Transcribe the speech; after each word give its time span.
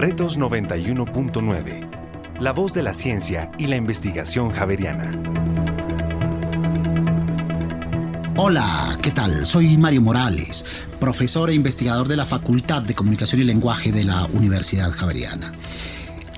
Retos 0.00 0.40
91.9. 0.40 2.40
La 2.40 2.54
voz 2.54 2.72
de 2.72 2.82
la 2.82 2.94
ciencia 2.94 3.52
y 3.58 3.66
la 3.66 3.76
investigación 3.76 4.50
javeriana. 4.50 5.10
Hola, 8.38 8.96
¿qué 9.02 9.10
tal? 9.10 9.44
Soy 9.44 9.76
Mario 9.76 10.00
Morales, 10.00 10.64
profesor 10.98 11.50
e 11.50 11.54
investigador 11.54 12.08
de 12.08 12.16
la 12.16 12.24
Facultad 12.24 12.80
de 12.80 12.94
Comunicación 12.94 13.42
y 13.42 13.44
Lenguaje 13.44 13.92
de 13.92 14.04
la 14.04 14.24
Universidad 14.32 14.90
Javeriana. 14.90 15.52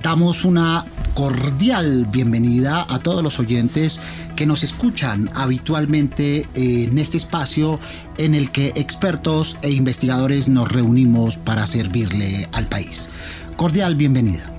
Damos 0.02 0.44
una 0.44 0.84
cordial 1.14 2.08
bienvenida 2.10 2.84
a 2.88 2.98
todos 2.98 3.22
los 3.22 3.38
oyentes 3.38 4.00
que 4.34 4.44
nos 4.44 4.64
escuchan 4.64 5.30
habitualmente 5.34 6.48
en 6.56 6.98
este 6.98 7.16
espacio 7.16 7.79
en 8.18 8.34
el 8.34 8.50
que 8.50 8.72
expertos 8.74 9.56
e 9.62 9.70
investigadores 9.70 10.48
nos 10.48 10.72
reunimos 10.72 11.36
para 11.36 11.65
servirle 11.66 12.48
al 12.51 12.66
país. 12.66 13.10
Cordial 13.56 13.95
bienvenida. 13.95 14.51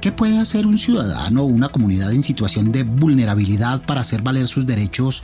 ¿Qué 0.00 0.12
puede 0.12 0.38
hacer 0.38 0.66
un 0.66 0.78
ciudadano 0.78 1.42
o 1.42 1.46
una 1.46 1.68
comunidad 1.68 2.12
en 2.12 2.22
situación 2.22 2.72
de 2.72 2.84
vulnerabilidad 2.84 3.82
para 3.82 4.00
hacer 4.00 4.22
valer 4.22 4.48
sus 4.48 4.66
derechos 4.66 5.22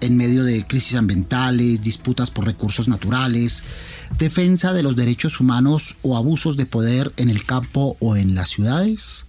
en 0.00 0.16
medio 0.16 0.44
de 0.44 0.62
crisis 0.64 0.94
ambientales, 0.94 1.82
disputas 1.82 2.30
por 2.30 2.46
recursos 2.46 2.86
naturales, 2.86 3.64
defensa 4.18 4.72
de 4.72 4.82
los 4.82 4.96
derechos 4.96 5.40
humanos 5.40 5.96
o 6.02 6.16
abusos 6.16 6.56
de 6.56 6.66
poder 6.66 7.12
en 7.16 7.30
el 7.30 7.44
campo 7.44 7.96
o 7.98 8.16
en 8.16 8.34
las 8.34 8.50
ciudades? 8.50 9.26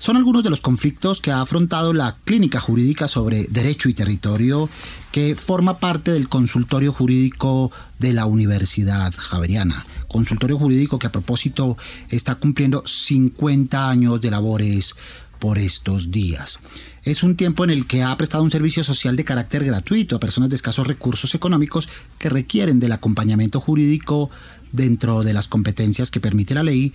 Son 0.00 0.16
algunos 0.16 0.42
de 0.42 0.48
los 0.48 0.62
conflictos 0.62 1.20
que 1.20 1.30
ha 1.30 1.42
afrontado 1.42 1.92
la 1.92 2.16
Clínica 2.24 2.58
Jurídica 2.58 3.06
sobre 3.06 3.44
Derecho 3.50 3.90
y 3.90 3.92
Territorio, 3.92 4.70
que 5.12 5.36
forma 5.36 5.78
parte 5.78 6.10
del 6.10 6.26
consultorio 6.26 6.90
jurídico 6.90 7.70
de 7.98 8.14
la 8.14 8.24
Universidad 8.24 9.12
Javeriana. 9.14 9.84
Consultorio 10.08 10.56
jurídico 10.56 10.98
que 10.98 11.06
a 11.06 11.12
propósito 11.12 11.76
está 12.08 12.36
cumpliendo 12.36 12.82
50 12.86 13.90
años 13.90 14.22
de 14.22 14.30
labores 14.30 14.96
por 15.38 15.58
estos 15.58 16.10
días. 16.10 16.60
Es 17.02 17.22
un 17.22 17.36
tiempo 17.36 17.64
en 17.64 17.70
el 17.70 17.86
que 17.86 18.02
ha 18.02 18.16
prestado 18.16 18.42
un 18.42 18.50
servicio 18.50 18.82
social 18.82 19.16
de 19.16 19.24
carácter 19.24 19.66
gratuito 19.66 20.16
a 20.16 20.20
personas 20.20 20.48
de 20.48 20.56
escasos 20.56 20.86
recursos 20.86 21.34
económicos 21.34 21.90
que 22.18 22.30
requieren 22.30 22.80
del 22.80 22.92
acompañamiento 22.92 23.60
jurídico 23.60 24.30
dentro 24.72 25.24
de 25.24 25.34
las 25.34 25.46
competencias 25.46 26.10
que 26.10 26.20
permite 26.20 26.54
la 26.54 26.62
ley 26.62 26.94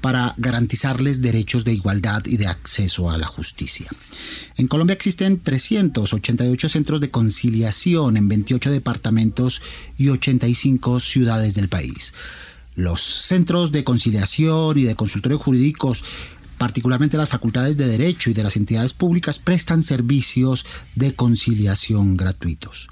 para 0.00 0.34
garantizarles 0.36 1.22
derechos 1.22 1.64
de 1.64 1.72
igualdad 1.74 2.24
y 2.26 2.36
de 2.36 2.46
acceso 2.46 3.10
a 3.10 3.18
la 3.18 3.26
justicia. 3.26 3.90
En 4.56 4.68
Colombia 4.68 4.94
existen 4.94 5.40
388 5.40 6.68
centros 6.68 7.00
de 7.00 7.10
conciliación 7.10 8.16
en 8.16 8.28
28 8.28 8.70
departamentos 8.70 9.62
y 9.98 10.08
85 10.08 11.00
ciudades 11.00 11.54
del 11.54 11.68
país. 11.68 12.14
Los 12.74 13.00
centros 13.00 13.72
de 13.72 13.84
conciliación 13.84 14.78
y 14.78 14.82
de 14.82 14.96
consultorios 14.96 15.40
jurídicos 15.40 16.04
particularmente 16.58 17.16
las 17.16 17.28
facultades 17.28 17.76
de 17.76 17.86
Derecho 17.86 18.30
y 18.30 18.34
de 18.34 18.42
las 18.42 18.56
entidades 18.56 18.92
públicas, 18.92 19.38
prestan 19.38 19.82
servicios 19.82 20.66
de 20.94 21.14
conciliación 21.14 22.16
gratuitos. 22.16 22.88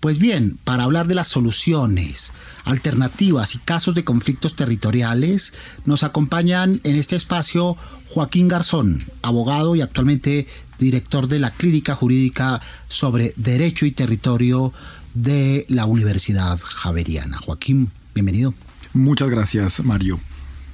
Pues 0.00 0.18
bien, 0.18 0.58
para 0.64 0.84
hablar 0.84 1.06
de 1.06 1.14
las 1.14 1.28
soluciones, 1.28 2.32
alternativas 2.64 3.54
y 3.54 3.58
casos 3.58 3.94
de 3.94 4.04
conflictos 4.04 4.56
territoriales, 4.56 5.54
nos 5.84 6.02
acompañan 6.02 6.80
en 6.84 6.96
este 6.96 7.16
espacio 7.16 7.76
Joaquín 8.08 8.48
Garzón, 8.48 9.04
abogado 9.22 9.74
y 9.76 9.80
actualmente 9.80 10.46
director 10.78 11.28
de 11.28 11.38
la 11.38 11.52
Clínica 11.52 11.94
Jurídica 11.94 12.60
sobre 12.88 13.32
Derecho 13.36 13.86
y 13.86 13.92
Territorio 13.92 14.72
de 15.14 15.66
la 15.68 15.86
Universidad 15.86 16.58
Javeriana. 16.62 17.38
Joaquín, 17.38 17.90
bienvenido. 18.14 18.54
Muchas 18.92 19.30
gracias, 19.30 19.80
Mario. 19.84 20.20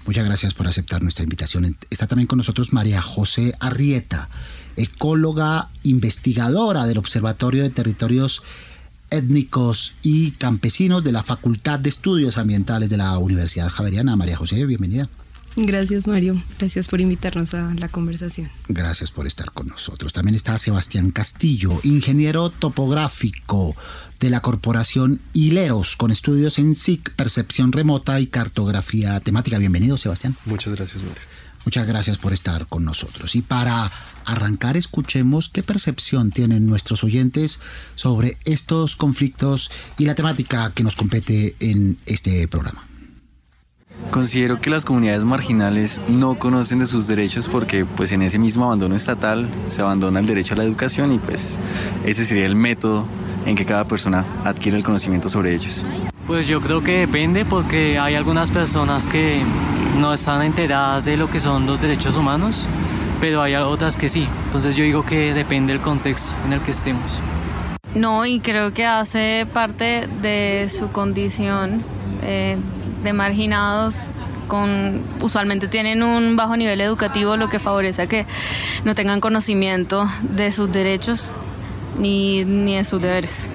Muchas 0.09 0.25
gracias 0.25 0.55
por 0.55 0.67
aceptar 0.67 1.03
nuestra 1.03 1.23
invitación. 1.23 1.77
Está 1.91 2.07
también 2.07 2.27
con 2.27 2.39
nosotros 2.39 2.73
María 2.73 3.03
José 3.03 3.53
Arrieta, 3.61 4.31
ecóloga 4.75 5.69
investigadora 5.83 6.87
del 6.87 6.97
Observatorio 6.97 7.63
de 7.63 7.69
Territorios 7.69 8.43
Étnicos 9.11 9.97
y 10.01 10.31
Campesinos 10.31 11.05
de 11.05 11.13
la 11.13 11.23
Facultad 11.23 11.79
de 11.79 11.91
Estudios 11.91 12.39
Ambientales 12.39 12.89
de 12.89 12.97
la 12.97 13.19
Universidad 13.19 13.69
Javeriana. 13.69 14.17
María 14.17 14.39
José, 14.39 14.65
bienvenida. 14.65 15.11
Gracias 15.57 16.07
Mario, 16.07 16.43
gracias 16.59 16.89
por 16.89 17.03
invitarnos 17.03 17.53
a 17.53 17.75
la 17.75 17.89
conversación. 17.91 18.49
Gracias 18.69 19.11
por 19.11 19.27
estar 19.27 19.51
con 19.51 19.69
nosotros. 19.69 20.15
También 20.15 20.37
está 20.37 20.57
Sebastián 20.57 21.11
Castillo, 21.11 21.81
ingeniero 21.83 22.49
topográfico 22.49 23.77
de 24.21 24.31
la 24.31 24.41
corporación 24.41 25.21
Hileros, 25.33 25.97
con 25.97 26.11
estudios 26.11 26.59
en 26.59 26.75
SIC, 26.75 27.15
percepción 27.15 27.73
remota 27.73 28.21
y 28.21 28.27
cartografía 28.27 29.19
temática. 29.21 29.59
Bienvenido 29.59 29.97
Sebastián. 29.97 30.37
Muchas 30.45 30.75
gracias 30.75 31.03
Mario. 31.03 31.23
Muchas 31.65 31.87
gracias 31.87 32.17
por 32.17 32.33
estar 32.33 32.67
con 32.67 32.84
nosotros. 32.84 33.37
Y 33.37 33.43
para 33.43 33.91
arrancar, 34.25 34.77
escuchemos 34.77 35.49
qué 35.49 35.62
percepción 35.62 36.31
tienen 36.31 36.67
nuestros 36.67 37.05
oyentes 37.05 37.61
sobre 37.95 38.39
estos 38.45 38.97
conflictos 38.97 39.71
y 39.99 40.07
la 40.07 40.15
temática 40.15 40.73
que 40.75 40.83
nos 40.83 40.97
compete 40.97 41.57
en 41.61 41.99
este 42.07 42.49
programa. 42.49 42.88
Considero 44.10 44.59
que 44.59 44.70
las 44.70 44.84
comunidades 44.86 45.25
marginales 45.25 46.00
no 46.09 46.38
conocen 46.38 46.78
de 46.78 46.86
sus 46.86 47.06
derechos 47.06 47.47
porque 47.47 47.84
pues 47.84 48.10
en 48.12 48.22
ese 48.22 48.38
mismo 48.38 48.64
abandono 48.64 48.94
estatal 48.94 49.48
se 49.66 49.82
abandona 49.82 50.20
el 50.20 50.26
derecho 50.26 50.54
a 50.54 50.56
la 50.56 50.64
educación 50.64 51.12
y 51.12 51.19
pues 51.19 51.59
ese 52.04 52.25
sería 52.25 52.47
el 52.47 52.54
método 52.54 53.06
en 53.44 53.54
que 53.54 53.66
cada 53.66 53.86
persona 53.86 54.25
adquiere 54.44 54.78
el 54.78 54.84
conocimiento 54.84 55.28
sobre 55.28 55.54
ellos. 55.54 55.84
Pues 56.26 56.47
yo 56.47 56.60
creo 56.60 56.82
que 56.82 57.00
depende 57.00 57.44
porque 57.44 57.98
hay 57.98 58.14
algunas 58.14 58.50
personas 58.50 59.06
que 59.06 59.42
no 59.98 60.15
están 60.15 60.42
enteradas 60.42 61.04
de 61.04 61.16
lo 61.16 61.30
que 61.30 61.41
son 61.41 61.66
los 61.66 61.80
derechos 61.80 62.16
humanos, 62.16 62.66
pero 63.20 63.42
hay 63.42 63.54
otras 63.56 63.97
que 63.97 64.09
sí. 64.09 64.26
Entonces 64.47 64.75
yo 64.75 64.84
digo 64.84 65.04
que 65.04 65.34
depende 65.34 65.72
del 65.72 65.82
contexto 65.82 66.34
en 66.47 66.54
el 66.54 66.60
que 66.60 66.70
estemos. 66.70 67.20
No, 67.94 68.25
y 68.26 68.41
creo 68.41 68.72
que 68.72 68.86
hace 68.86 69.47
parte 69.53 70.09
de 70.22 70.69
su 70.70 70.92
condición 70.92 71.82
eh, 72.22 72.56
de 73.03 73.12
marginados 73.12 74.06
con 74.48 75.03
usualmente 75.22 75.69
tienen 75.69 76.03
un 76.03 76.36
bajo 76.36 76.56
nivel 76.56 76.81
educativo 76.81 77.36
lo 77.36 77.48
que 77.48 77.59
favorece 77.59 78.03
a 78.03 78.06
que 78.06 78.25
no 78.84 78.94
tengan 78.94 79.20
conocimiento 79.20 80.09
de 80.22 80.50
sus 80.53 80.72
derechos 80.72 81.31
ni, 81.98 82.44
ni 82.44 82.76
de 82.76 82.84
sus 82.84 83.00
deberes. 83.00 83.47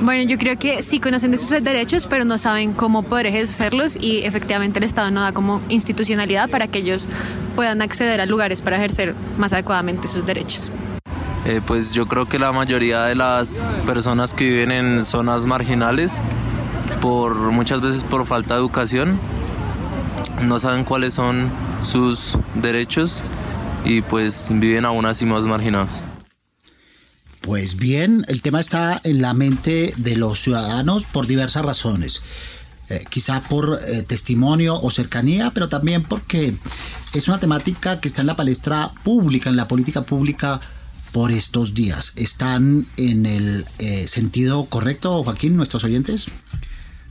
Bueno, 0.00 0.28
yo 0.28 0.36
creo 0.36 0.58
que 0.58 0.82
sí 0.82 0.98
conocen 0.98 1.30
de 1.30 1.38
sus 1.38 1.50
derechos, 1.50 2.08
pero 2.08 2.24
no 2.24 2.36
saben 2.36 2.72
cómo 2.72 3.04
poder 3.04 3.26
ejercerlos 3.26 3.96
y 4.00 4.24
efectivamente 4.24 4.78
el 4.78 4.84
Estado 4.84 5.12
no 5.12 5.20
da 5.20 5.32
como 5.32 5.60
institucionalidad 5.68 6.50
para 6.50 6.66
que 6.66 6.80
ellos 6.80 7.08
puedan 7.54 7.82
acceder 7.82 8.20
a 8.20 8.26
lugares 8.26 8.62
para 8.62 8.78
ejercer 8.78 9.14
más 9.38 9.52
adecuadamente 9.52 10.08
sus 10.08 10.26
derechos. 10.26 10.72
Eh, 11.44 11.60
pues 11.64 11.92
yo 11.92 12.06
creo 12.06 12.26
que 12.26 12.38
la 12.38 12.50
mayoría 12.52 13.04
de 13.04 13.14
las 13.14 13.62
personas 13.86 14.34
que 14.34 14.44
viven 14.44 14.72
en 14.72 15.04
zonas 15.04 15.46
marginales 15.46 16.12
por 17.02 17.34
muchas 17.50 17.80
veces 17.80 18.04
por 18.04 18.24
falta 18.24 18.54
de 18.54 18.60
educación, 18.60 19.18
no 20.40 20.60
saben 20.60 20.84
cuáles 20.84 21.14
son 21.14 21.50
sus 21.84 22.38
derechos 22.54 23.22
y 23.84 24.02
pues 24.02 24.46
viven 24.50 24.84
aún 24.84 25.04
así 25.04 25.26
más 25.26 25.44
marginados. 25.44 25.90
Pues 27.40 27.76
bien, 27.76 28.24
el 28.28 28.40
tema 28.40 28.60
está 28.60 29.00
en 29.02 29.20
la 29.20 29.34
mente 29.34 29.92
de 29.96 30.16
los 30.16 30.40
ciudadanos 30.40 31.04
por 31.04 31.26
diversas 31.26 31.64
razones. 31.64 32.22
Eh, 32.88 33.04
quizá 33.08 33.40
por 33.40 33.80
eh, 33.84 34.02
testimonio 34.02 34.80
o 34.80 34.90
cercanía, 34.92 35.50
pero 35.52 35.68
también 35.68 36.04
porque 36.04 36.54
es 37.14 37.26
una 37.26 37.40
temática 37.40 37.98
que 37.98 38.06
está 38.06 38.20
en 38.20 38.28
la 38.28 38.36
palestra 38.36 38.92
pública, 39.02 39.50
en 39.50 39.56
la 39.56 39.66
política 39.66 40.02
pública 40.02 40.60
por 41.10 41.32
estos 41.32 41.74
días. 41.74 42.12
¿Están 42.14 42.86
en 42.96 43.26
el 43.26 43.66
eh, 43.80 44.06
sentido 44.06 44.66
correcto, 44.66 45.24
Joaquín, 45.24 45.56
nuestros 45.56 45.82
oyentes? 45.82 46.28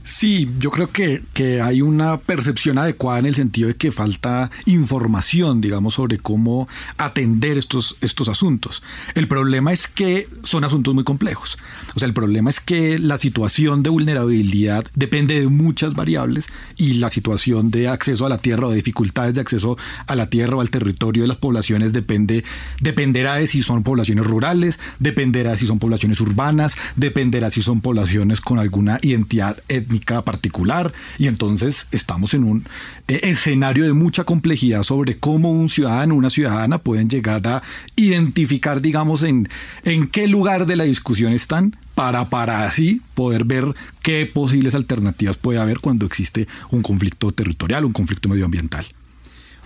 Sí, 0.04 0.50
yo 0.58 0.70
creo 0.70 0.88
que, 0.88 1.22
que, 1.32 1.60
hay 1.60 1.80
una 1.80 2.16
percepción 2.16 2.76
adecuada 2.76 3.20
en 3.20 3.26
el 3.26 3.34
sentido 3.36 3.68
de 3.68 3.76
que 3.76 3.92
falta 3.92 4.50
información, 4.66 5.60
digamos, 5.60 5.94
sobre 5.94 6.18
cómo 6.18 6.68
atender 6.98 7.56
estos, 7.56 7.96
estos 8.00 8.28
asuntos. 8.28 8.82
El 9.14 9.28
problema 9.28 9.72
es 9.72 9.86
que 9.86 10.26
son 10.42 10.64
asuntos 10.64 10.92
muy 10.92 11.04
complejos. 11.04 11.56
O 11.94 12.00
sea, 12.00 12.08
el 12.08 12.14
problema 12.14 12.50
es 12.50 12.58
que 12.58 12.98
la 12.98 13.16
situación 13.16 13.84
de 13.84 13.90
vulnerabilidad 13.90 14.84
depende 14.94 15.38
de 15.38 15.46
muchas 15.46 15.94
variables 15.94 16.48
y 16.76 16.94
la 16.94 17.08
situación 17.08 17.70
de 17.70 17.86
acceso 17.86 18.26
a 18.26 18.28
la 18.28 18.38
tierra 18.38 18.66
o 18.66 18.70
de 18.70 18.76
dificultades 18.76 19.34
de 19.34 19.40
acceso 19.40 19.78
a 20.08 20.16
la 20.16 20.28
tierra 20.28 20.56
o 20.56 20.60
al 20.60 20.70
territorio 20.70 21.22
de 21.22 21.28
las 21.28 21.36
poblaciones 21.36 21.92
depende, 21.92 22.44
dependerá 22.80 23.36
de 23.36 23.46
si 23.46 23.62
son 23.62 23.84
poblaciones 23.84 24.26
rurales, 24.26 24.80
dependerá 24.98 25.52
de 25.52 25.58
si 25.58 25.66
son 25.66 25.78
poblaciones 25.78 26.20
urbanas, 26.20 26.76
dependerá 26.96 27.50
si 27.50 27.62
son 27.62 27.80
poblaciones 27.80 28.40
con 28.40 28.58
alguna 28.58 28.98
identidad 29.02 29.58
étnica 29.68 29.91
particular 30.00 30.92
y 31.18 31.26
entonces 31.26 31.86
estamos 31.90 32.34
en 32.34 32.44
un 32.44 32.64
eh, 33.08 33.20
escenario 33.24 33.84
de 33.84 33.92
mucha 33.92 34.24
complejidad 34.24 34.82
sobre 34.82 35.18
cómo 35.18 35.52
un 35.52 35.68
ciudadano, 35.68 36.14
una 36.14 36.30
ciudadana 36.30 36.78
pueden 36.78 37.08
llegar 37.08 37.46
a 37.46 37.62
identificar, 37.96 38.80
digamos, 38.80 39.22
en, 39.22 39.48
en 39.84 40.08
qué 40.08 40.26
lugar 40.26 40.66
de 40.66 40.76
la 40.76 40.84
discusión 40.84 41.32
están 41.32 41.76
para, 41.94 42.28
para 42.30 42.64
así 42.64 43.02
poder 43.14 43.44
ver 43.44 43.74
qué 44.02 44.26
posibles 44.26 44.74
alternativas 44.74 45.36
puede 45.36 45.58
haber 45.58 45.80
cuando 45.80 46.06
existe 46.06 46.48
un 46.70 46.82
conflicto 46.82 47.32
territorial, 47.32 47.84
un 47.84 47.92
conflicto 47.92 48.28
medioambiental 48.28 48.86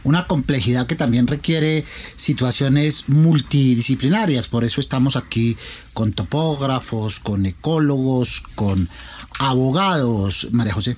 una 0.07 0.29
complejidad 0.29 0.87
que 0.87 0.95
también 0.95 1.27
requiere 1.27 1.85
situaciones 2.15 3.09
multidisciplinarias. 3.09 4.47
Por 4.47 4.63
eso 4.63 4.81
estamos 4.81 5.17
aquí 5.17 5.57
con 5.95 6.13
topógrafos, 6.13 7.19
con 7.19 7.45
ecólogos, 7.45 8.41
con 8.55 8.89
abogados. 9.41 10.47
María 10.53 10.75
José. 10.75 10.97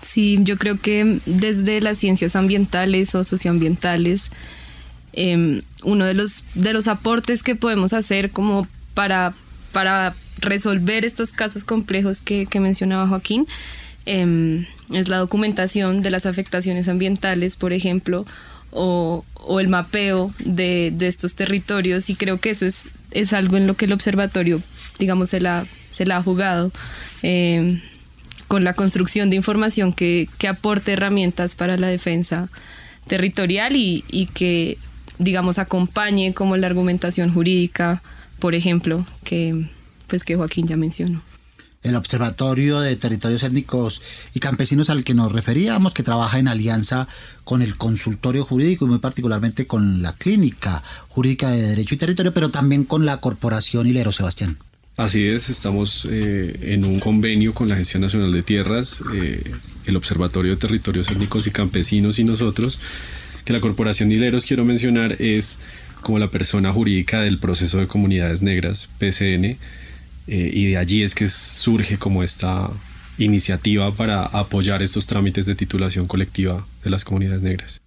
Sí, 0.00 0.38
yo 0.42 0.56
creo 0.56 0.80
que 0.80 1.20
desde 1.26 1.80
las 1.80 1.98
ciencias 1.98 2.36
ambientales 2.36 3.16
o 3.16 3.24
socioambientales, 3.24 4.30
em, 5.12 5.62
uno 5.82 6.04
de 6.04 6.14
los, 6.14 6.44
de 6.54 6.72
los 6.72 6.86
aportes 6.86 7.42
que 7.42 7.56
podemos 7.56 7.92
hacer 7.92 8.30
como 8.30 8.68
para, 8.94 9.34
para 9.72 10.14
resolver 10.38 11.04
estos 11.04 11.32
casos 11.32 11.64
complejos 11.64 12.22
que, 12.22 12.46
que 12.46 12.60
mencionaba 12.60 13.08
Joaquín 13.08 13.48
Em, 14.06 14.66
es 14.92 15.08
la 15.08 15.18
documentación 15.18 16.02
de 16.02 16.10
las 16.10 16.26
afectaciones 16.26 16.88
ambientales, 16.88 17.56
por 17.56 17.72
ejemplo, 17.72 18.26
o, 18.72 19.24
el 19.58 19.68
mapeo 19.68 20.32
de, 20.38 20.94
estos 21.00 21.34
territorios 21.34 22.08
y 22.10 22.14
creo 22.14 22.38
que 22.40 22.50
eso 22.50 22.66
es, 22.66 22.88
es 23.10 23.32
algo 23.32 23.56
en 23.56 23.66
lo 23.66 23.74
que 23.74 23.86
el 23.86 23.92
observatorio, 23.92 24.62
digamos, 24.98 25.30
se 25.30 25.40
la, 25.40 25.66
se 25.90 26.06
la 26.06 26.18
ha 26.18 26.22
jugado. 26.22 26.72
Em, 27.22 27.80
con 28.48 28.64
la 28.64 28.72
construcción 28.72 29.30
de 29.30 29.36
información 29.36 29.92
que, 29.92 30.28
que, 30.38 30.48
aporte 30.48 30.92
herramientas 30.92 31.54
para 31.54 31.76
la 31.76 31.86
defensa 31.86 32.48
territorial 33.06 33.76
y, 33.76 34.04
y, 34.08 34.26
que, 34.26 34.76
digamos, 35.18 35.58
acompañe 35.58 36.34
como 36.34 36.56
la 36.56 36.66
argumentación 36.66 37.32
jurídica, 37.32 38.02
por 38.40 38.56
ejemplo, 38.56 39.06
que, 39.22 39.66
pues, 40.08 40.24
que 40.24 40.34
Joaquín 40.34 40.66
ya 40.66 40.76
mencionó 40.76 41.22
el 41.82 41.94
Observatorio 41.94 42.80
de 42.80 42.96
Territorios 42.96 43.42
Étnicos 43.42 44.02
y 44.34 44.40
Campesinos 44.40 44.90
al 44.90 45.02
que 45.02 45.14
nos 45.14 45.32
referíamos, 45.32 45.94
que 45.94 46.02
trabaja 46.02 46.38
en 46.38 46.48
alianza 46.48 47.08
con 47.44 47.62
el 47.62 47.76
consultorio 47.76 48.44
jurídico 48.44 48.84
y 48.84 48.88
muy 48.88 48.98
particularmente 48.98 49.66
con 49.66 50.02
la 50.02 50.12
Clínica 50.12 50.82
Jurídica 51.08 51.50
de 51.50 51.62
Derecho 51.62 51.94
y 51.94 51.98
Territorio, 51.98 52.34
pero 52.34 52.50
también 52.50 52.84
con 52.84 53.06
la 53.06 53.18
Corporación 53.18 53.86
Hilero 53.86 54.12
Sebastián. 54.12 54.58
Así 54.96 55.26
es, 55.26 55.48
estamos 55.48 56.06
eh, 56.10 56.58
en 56.74 56.84
un 56.84 56.98
convenio 56.98 57.54
con 57.54 57.68
la 57.68 57.74
Agencia 57.74 57.98
Nacional 57.98 58.32
de 58.32 58.42
Tierras, 58.42 59.02
eh, 59.14 59.42
el 59.86 59.96
Observatorio 59.96 60.50
de 60.50 60.56
Territorios 60.58 61.10
Étnicos 61.10 61.46
y 61.46 61.50
Campesinos 61.50 62.18
y 62.18 62.24
nosotros, 62.24 62.78
que 63.46 63.54
la 63.54 63.60
Corporación 63.60 64.12
Hileros, 64.12 64.44
quiero 64.44 64.66
mencionar, 64.66 65.16
es 65.22 65.58
como 66.02 66.18
la 66.18 66.28
persona 66.28 66.70
jurídica 66.72 67.22
del 67.22 67.38
proceso 67.38 67.78
de 67.78 67.86
comunidades 67.86 68.42
negras, 68.42 68.90
PCN, 68.98 69.56
eh, 70.30 70.48
y 70.54 70.66
de 70.66 70.76
allí 70.76 71.02
es 71.02 71.16
que 71.16 71.28
surge 71.28 71.98
como 71.98 72.22
esta 72.22 72.70
iniciativa 73.18 73.90
para 73.92 74.22
apoyar 74.22 74.80
estos 74.80 75.08
trámites 75.08 75.44
de 75.44 75.56
titulación 75.56 76.06
colectiva 76.06 76.64
de 76.84 76.90
las 76.90 77.04
comunidades 77.04 77.42
negras. 77.42 77.80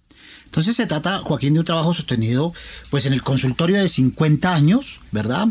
Entonces 0.44 0.76
se 0.76 0.86
trata, 0.86 1.20
Joaquín, 1.20 1.54
de 1.54 1.60
un 1.60 1.64
trabajo 1.64 1.94
sostenido 1.94 2.52
pues 2.90 3.06
en 3.06 3.14
el 3.14 3.22
consultorio 3.22 3.78
de 3.78 3.88
50 3.88 4.54
años, 4.54 5.00
¿verdad? 5.10 5.48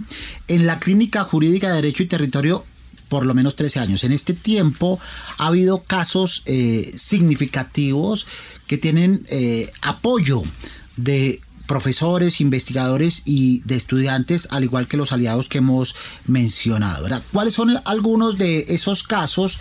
En 0.48 0.68
la 0.68 0.78
Clínica 0.78 1.24
Jurídica 1.24 1.70
de 1.70 1.76
Derecho 1.78 2.04
y 2.04 2.06
Territorio 2.06 2.64
por 3.10 3.26
lo 3.26 3.34
menos 3.34 3.56
13 3.56 3.80
años. 3.80 4.04
En 4.04 4.12
este 4.12 4.34
tiempo 4.34 5.00
ha 5.40 5.48
habido 5.48 5.82
casos 5.82 6.44
eh, 6.46 6.92
significativos 6.96 8.28
que 8.68 8.78
tienen 8.78 9.26
eh, 9.30 9.72
apoyo 9.82 10.44
de 10.96 11.42
profesores, 11.66 12.42
investigadores 12.42 13.22
y 13.26 13.62
de 13.64 13.76
estudiantes, 13.76 14.48
al 14.52 14.64
igual 14.64 14.88
que 14.88 14.98
los 14.98 15.12
aliados 15.12 15.48
que 15.48 15.60
hemos 15.60 15.96
mencionado. 16.28 17.08
¿Cuáles 17.32 17.54
son 17.54 17.80
algunos 17.86 18.38
de 18.38 18.66
esos 18.68 19.04
casos 19.04 19.60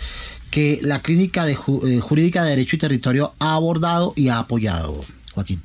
que 0.51 0.79
la 0.83 1.01
Clínica 1.01 1.45
de 1.45 1.53
eh, 1.53 1.99
Jurídica 1.99 2.43
de 2.43 2.51
Derecho 2.51 2.75
y 2.75 2.79
Territorio 2.79 3.33
ha 3.39 3.55
abordado 3.55 4.13
y 4.15 4.27
ha 4.27 4.39
apoyado, 4.39 5.03
Joaquín? 5.33 5.61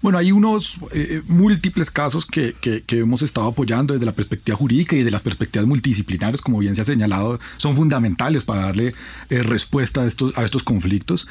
Bueno, 0.00 0.18
hay 0.18 0.32
unos 0.32 0.78
eh, 0.92 1.22
múltiples 1.28 1.88
casos 1.88 2.26
que, 2.26 2.56
hemos 2.88 3.22
estado 3.22 3.46
apoyando 3.46 3.94
desde 3.94 4.04
la 4.04 4.16
perspectiva 4.16 4.56
jurídica 4.56 4.96
y 4.96 5.04
de 5.04 5.12
las 5.12 5.22
perspectivas 5.22 5.68
multidisciplinarias, 5.68 6.40
como 6.40 6.58
bien 6.58 6.74
se 6.74 6.80
ha 6.80 6.84
señalado, 6.84 7.38
son 7.56 7.76
fundamentales 7.76 8.42
para 8.42 8.62
darle 8.62 8.94
eh, 9.30 9.42
respuesta 9.44 10.02
a 10.02 10.06
estos, 10.06 10.36
a 10.36 10.44
estos 10.44 10.64
conflictos. 10.64 11.28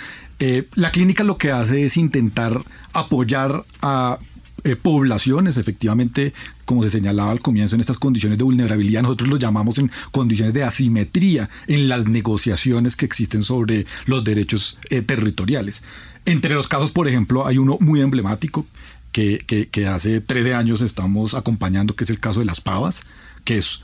la 0.75 0.91
clínica 0.91 1.25
lo 1.25 1.37
que 1.37 1.51
hace 1.51 1.83
es 1.83 1.97
intentar 1.97 2.63
apoyar 2.93 3.65
a 3.81 4.19
eh, 4.63 4.75
poblaciones, 4.75 5.57
efectivamente, 5.57 6.33
como 6.65 6.83
se 6.83 6.89
señalaba 6.89 7.31
al 7.31 7.39
comienzo, 7.39 7.75
en 7.75 7.81
estas 7.81 7.97
condiciones 7.97 8.37
de 8.37 8.43
vulnerabilidad, 8.43 9.01
nosotros 9.01 9.29
lo 9.29 9.37
llamamos 9.37 9.79
en 9.79 9.91
condiciones 10.11 10.53
de 10.53 10.63
asimetría 10.63 11.49
en 11.67 11.89
las 11.89 12.07
negociaciones 12.07 12.95
que 12.95 13.05
existen 13.05 13.43
sobre 13.43 13.85
los 14.05 14.23
derechos 14.23 14.77
eh, 14.89 15.01
territoriales. 15.01 15.83
Entre 16.25 16.53
los 16.53 16.67
casos, 16.67 16.91
por 16.91 17.07
ejemplo, 17.07 17.47
hay 17.47 17.57
uno 17.57 17.77
muy 17.79 18.01
emblemático 18.01 18.65
que, 19.11 19.39
que, 19.71 19.87
hace 19.87 20.21
13 20.21 20.53
años 20.53 20.81
estamos 20.81 21.33
acompañando, 21.33 21.95
que 21.95 22.03
es 22.03 22.09
el 22.09 22.19
caso 22.19 22.39
de 22.39 22.45
Las 22.45 22.61
Pavas, 22.61 23.01
que 23.43 23.57
es 23.57 23.81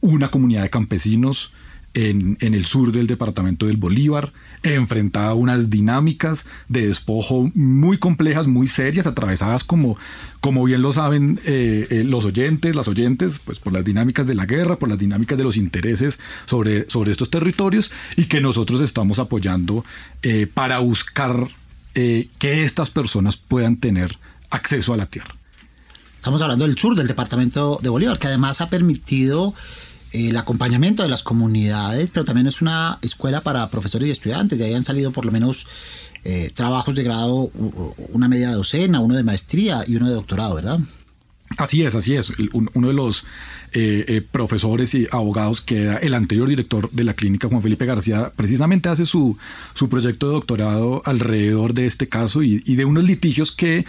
una 0.00 0.30
comunidad 0.30 0.62
de 0.62 0.70
campesinos 0.70 1.52
en, 1.94 2.36
el 2.40 2.66
sur 2.66 2.92
del 2.92 3.06
departamento 3.06 3.66
del 3.66 3.76
Bolívar, 3.76 4.32
enfrentada 4.62 5.30
a 5.30 5.34
unas 5.34 5.70
dinámicas 5.70 6.46
de 6.68 6.86
despojo 6.86 7.50
muy 7.54 7.98
complejas, 7.98 8.46
muy 8.46 8.66
serias, 8.66 9.06
atravesadas 9.06 9.64
como, 9.64 9.96
como 10.40 10.64
bien 10.64 10.82
lo 10.82 10.92
saben 10.92 11.40
eh, 11.44 11.86
eh, 11.90 12.04
los 12.04 12.24
oyentes, 12.24 12.76
las 12.76 12.88
oyentes, 12.88 13.40
pues 13.44 13.58
por 13.58 13.72
las 13.72 13.84
dinámicas 13.84 14.26
de 14.26 14.34
la 14.34 14.46
guerra, 14.46 14.78
por 14.78 14.88
las 14.88 14.98
dinámicas 14.98 15.36
de 15.38 15.44
los 15.44 15.56
intereses 15.56 16.18
sobre, 16.46 16.88
sobre 16.90 17.12
estos 17.12 17.30
territorios 17.30 17.90
y 18.16 18.24
que 18.24 18.40
nosotros 18.40 18.80
estamos 18.80 19.18
apoyando 19.18 19.84
eh, 20.22 20.46
para 20.52 20.78
buscar 20.78 21.48
que 21.92 22.62
estas 22.64 22.88
personas 22.88 23.36
puedan 23.36 23.76
tener 23.76 24.16
acceso 24.48 24.94
a 24.94 24.96
la 24.96 25.06
tierra. 25.06 25.34
Estamos 26.16 26.40
hablando 26.40 26.66
del 26.66 26.78
sur 26.78 26.94
del 26.94 27.08
departamento 27.08 27.78
de 27.82 27.88
Bolívar, 27.88 28.18
que 28.18 28.28
además 28.28 28.60
ha 28.60 28.70
permitido 28.70 29.54
el 30.12 30.36
acompañamiento 30.36 31.02
de 31.02 31.08
las 31.08 31.22
comunidades, 31.22 32.10
pero 32.10 32.24
también 32.24 32.46
es 32.46 32.60
una 32.60 32.98
escuela 33.02 33.42
para 33.42 33.68
profesores 33.70 34.08
y 34.08 34.12
estudiantes. 34.12 34.58
De 34.58 34.64
ahí 34.64 34.74
han 34.74 34.84
salido 34.84 35.12
por 35.12 35.24
lo 35.24 35.32
menos 35.32 35.66
eh, 36.24 36.50
trabajos 36.54 36.94
de 36.94 37.02
grado, 37.02 37.50
una 38.12 38.28
media 38.28 38.50
docena, 38.52 39.00
uno 39.00 39.16
de 39.16 39.22
maestría 39.22 39.82
y 39.86 39.96
uno 39.96 40.08
de 40.08 40.14
doctorado, 40.14 40.54
¿verdad? 40.54 40.80
Así 41.56 41.82
es, 41.82 41.94
así 41.94 42.14
es. 42.14 42.32
Uno 42.52 42.88
de 42.88 42.94
los 42.94 43.24
eh, 43.72 44.04
eh, 44.06 44.22
profesores 44.22 44.94
y 44.94 45.06
abogados 45.10 45.60
que 45.60 45.82
era 45.82 45.96
el 45.98 46.14
anterior 46.14 46.48
director 46.48 46.90
de 46.90 47.04
la 47.04 47.14
clínica, 47.14 47.48
Juan 47.48 47.62
Felipe 47.62 47.86
García, 47.86 48.32
precisamente 48.34 48.88
hace 48.88 49.04
su, 49.04 49.36
su 49.74 49.88
proyecto 49.88 50.28
de 50.28 50.34
doctorado 50.34 51.02
alrededor 51.04 51.74
de 51.74 51.86
este 51.86 52.08
caso 52.08 52.42
y, 52.42 52.62
y 52.66 52.76
de 52.76 52.84
unos 52.84 53.04
litigios 53.04 53.50
que 53.50 53.84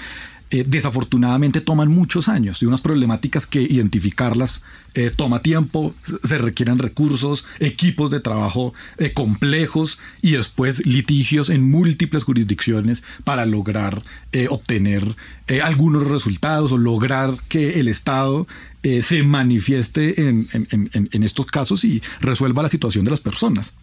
eh, 0.53 0.65
desafortunadamente 0.67 1.61
toman 1.61 1.87
muchos 1.87 2.27
años 2.27 2.61
y 2.61 2.65
unas 2.65 2.81
problemáticas 2.81 3.45
que 3.45 3.61
identificarlas 3.61 4.61
eh, 4.95 5.09
toma 5.09 5.41
tiempo, 5.41 5.95
se 6.25 6.37
requieren 6.37 6.77
recursos, 6.77 7.45
equipos 7.59 8.11
de 8.11 8.19
trabajo 8.19 8.73
eh, 8.97 9.13
complejos 9.13 9.97
y 10.21 10.31
después 10.31 10.85
litigios 10.85 11.49
en 11.49 11.71
múltiples 11.71 12.25
jurisdicciones 12.25 13.01
para 13.23 13.45
lograr 13.45 14.03
obtener 14.49 15.15
algunos 15.61 16.07
resultados 16.07 16.71
o 16.71 16.77
lograr 16.77 17.35
que 17.49 17.81
el 17.81 17.89
Estado 17.89 18.47
se 18.81 19.23
manifieste 19.23 20.27
en, 20.29 20.47
en 20.51 21.23
estos 21.23 21.47
casos 21.47 21.83
y 21.83 22.01
resuelva 22.21 22.63
la 22.63 22.69
situación 22.69 23.03
de 23.03 23.11
las 23.11 23.19
personas. 23.19 23.73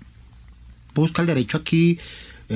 Busca 0.94 1.22
el 1.22 1.28
derecho 1.28 1.58
aquí 1.58 1.98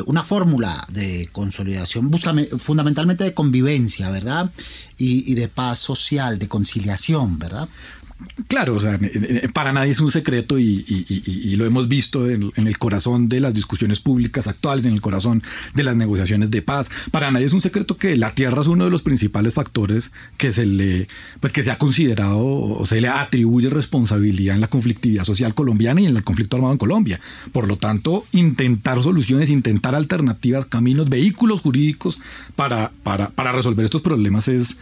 una 0.06 0.22
fórmula 0.22 0.86
de 0.90 1.28
consolidación, 1.32 2.10
fundamentalmente 2.58 3.24
de 3.24 3.34
convivencia, 3.34 4.10
¿verdad? 4.10 4.50
Y, 4.96 5.30
y 5.30 5.34
de 5.34 5.48
paz 5.48 5.78
social, 5.78 6.38
de 6.38 6.48
conciliación, 6.48 7.38
¿verdad? 7.38 7.68
Claro, 8.48 8.74
o 8.74 8.80
sea, 8.80 8.98
para 9.52 9.72
nadie 9.72 9.92
es 9.92 10.00
un 10.00 10.10
secreto 10.10 10.58
y, 10.58 11.54
lo 11.56 11.66
hemos 11.66 11.88
visto 11.88 12.28
en, 12.28 12.52
el 12.56 12.78
corazón 12.78 13.28
de 13.28 13.40
las 13.40 13.54
discusiones 13.54 14.00
públicas 14.00 14.46
actuales, 14.46 14.86
en 14.86 14.92
el 14.92 15.00
corazón 15.00 15.42
de 15.74 15.82
las 15.82 15.96
negociaciones 15.96 16.50
de 16.50 16.62
paz. 16.62 16.90
Para 17.10 17.30
nadie 17.30 17.46
es 17.46 17.52
un 17.52 17.60
secreto 17.60 17.96
que 17.96 18.16
la 18.16 18.34
tierra 18.34 18.60
es 18.60 18.66
uno 18.66 18.84
de 18.84 18.90
los 18.90 19.02
principales 19.02 19.54
factores 19.54 20.12
que 20.36 20.52
se 20.52 20.66
le, 20.66 21.08
pues 21.40 21.52
que 21.52 21.62
se 21.62 21.70
ha 21.70 21.78
considerado 21.78 22.44
o 22.44 22.86
se 22.86 23.00
le 23.00 23.08
atribuye 23.08 23.68
responsabilidad 23.68 24.54
en 24.54 24.60
la 24.60 24.68
conflictividad 24.68 25.24
social 25.24 25.54
colombiana 25.54 26.00
y 26.00 26.06
en 26.06 26.16
el 26.16 26.24
conflicto 26.24 26.56
armado 26.56 26.72
en 26.72 26.78
Colombia. 26.78 27.20
Por 27.52 27.68
lo 27.68 27.76
tanto, 27.76 28.24
intentar 28.32 29.02
soluciones, 29.02 29.50
intentar 29.50 29.94
alternativas, 29.94 30.66
caminos, 30.66 31.08
vehículos 31.08 31.60
jurídicos 31.60 32.18
para, 32.56 32.92
para, 33.02 33.30
para 33.30 33.52
resolver 33.52 33.84
estos 33.84 34.02
problemas 34.02 34.48
es 34.48 34.76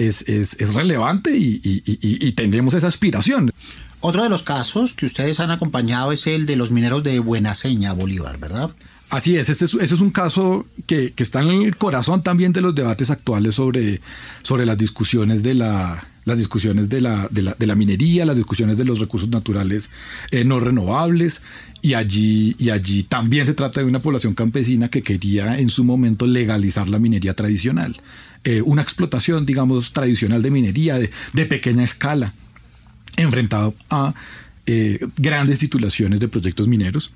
es, 0.00 0.74
relevante 0.74 1.36
y, 1.36 2.32
tendremos 2.32 2.74
esa 2.74 2.88
aspiración. 2.88 3.52
Otro 4.00 4.22
de 4.22 4.30
los 4.30 4.42
casos 4.42 4.94
que 4.94 5.06
ustedes 5.06 5.40
han 5.40 5.50
acompañado 5.50 6.12
es 6.12 6.26
el 6.26 6.46
de 6.46 6.56
los 6.56 6.70
mineros 6.70 7.04
de 7.04 7.18
Buenaseña, 7.18 7.92
Bolívar, 7.92 8.38
¿verdad? 8.38 8.70
Así 9.10 9.36
es, 9.36 9.48
ese 9.48 9.64
es, 9.64 9.74
es 9.74 10.00
un 10.00 10.10
caso 10.10 10.66
que, 10.86 11.12
está 11.16 11.42
en 11.42 11.62
el 11.62 11.76
corazón 11.76 12.22
también 12.22 12.52
de 12.52 12.60
los 12.60 12.74
debates 12.74 13.10
actuales 13.10 13.56
sobre, 13.56 14.00
sobre 14.42 14.64
las 14.64 14.78
discusiones 14.78 15.42
de 15.42 15.54
la, 15.54 16.06
las 16.24 16.38
discusiones 16.38 16.88
de 16.88 17.00
la, 17.00 17.28
de 17.30 17.66
la, 17.66 17.74
minería, 17.74 18.24
las 18.24 18.36
discusiones 18.36 18.78
de 18.78 18.84
los 18.84 19.00
recursos 19.00 19.28
naturales 19.28 19.90
eh, 20.30 20.44
no 20.44 20.60
renovables, 20.60 21.42
y 21.82 21.94
allí, 21.94 22.54
y 22.58 22.70
allí 22.70 23.02
también 23.02 23.46
se 23.46 23.54
trata 23.54 23.80
de 23.80 23.86
una 23.86 24.00
población 24.00 24.34
campesina 24.34 24.88
que 24.88 25.02
quería 25.02 25.58
en 25.58 25.70
su 25.70 25.82
momento 25.82 26.26
legalizar 26.26 26.88
la 26.88 26.98
minería 26.98 27.34
tradicional. 27.34 27.96
Eh, 28.44 28.62
una 28.62 28.82
explotación, 28.82 29.44
digamos, 29.44 29.92
tradicional 29.92 30.42
de 30.42 30.50
minería 30.50 30.98
de, 30.98 31.46
pequeña 31.46 31.84
escala, 31.84 32.32
enfrentado 33.16 33.74
a 33.90 34.14
eh, 34.66 34.98
grandes 35.16 35.58
titulaciones 35.58 36.20
de 36.20 36.28
proyectos 36.28 36.68
mineros 36.68 37.10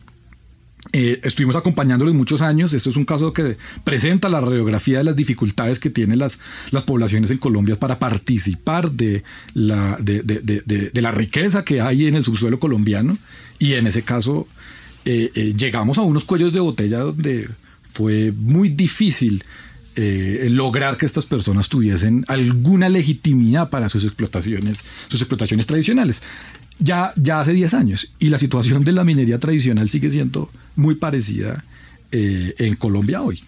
eh, 0.92 1.20
estuvimos 1.24 1.56
acompañándolos 1.56 2.14
muchos 2.14 2.42
años. 2.42 2.72
Este 2.72 2.90
es 2.90 2.96
un 2.96 3.04
caso 3.04 3.32
que 3.32 3.56
presenta 3.84 4.28
la 4.28 4.40
radiografía 4.40 4.98
de 4.98 5.04
las 5.04 5.16
dificultades 5.16 5.78
que 5.78 5.90
tienen 5.90 6.18
las, 6.18 6.38
las 6.70 6.84
poblaciones 6.84 7.30
en 7.30 7.38
Colombia 7.38 7.76
para 7.76 7.98
participar 7.98 8.90
de 8.92 9.22
la, 9.54 9.96
de, 10.00 10.90
la 10.94 11.10
riqueza 11.10 11.64
que 11.64 11.80
hay 11.80 12.06
en 12.06 12.14
el 12.14 12.24
subsuelo 12.24 12.58
colombiano. 12.58 13.16
Y 13.58 13.74
en 13.74 13.86
ese 13.86 14.02
caso 14.02 14.46
eh, 15.04 15.30
eh, 15.34 15.54
llegamos 15.56 15.98
a 15.98 16.02
unos 16.02 16.24
cuellos 16.24 16.52
de 16.52 16.60
botella 16.60 16.98
donde 16.98 17.48
fue 17.92 18.32
muy 18.36 18.68
difícil 18.68 19.42
lograr 19.96 20.96
que 20.96 21.06
estas 21.06 21.26
personas 21.26 21.68
tuviesen 21.68 22.24
alguna 22.28 22.88
legitimidad 22.88 23.70
para 23.70 23.88
sus 23.88 24.04
explotaciones, 24.04 24.84
sus 25.08 25.20
explotaciones 25.20 25.66
tradicionales 25.66 26.22
ya, 26.78 27.12
ya 27.16 27.40
hace 27.40 27.52
10 27.52 27.74
años 27.74 28.10
y 28.18 28.28
la 28.28 28.38
situación 28.38 28.84
de 28.84 28.92
la 28.92 29.04
minería 29.04 29.38
tradicional 29.38 29.88
sigue 29.88 30.10
siendo 30.10 30.50
muy 30.76 30.96
parecida 30.96 31.64
eh, 32.12 32.54
en 32.58 32.74
Colombia 32.76 33.22
hoy. 33.22 33.42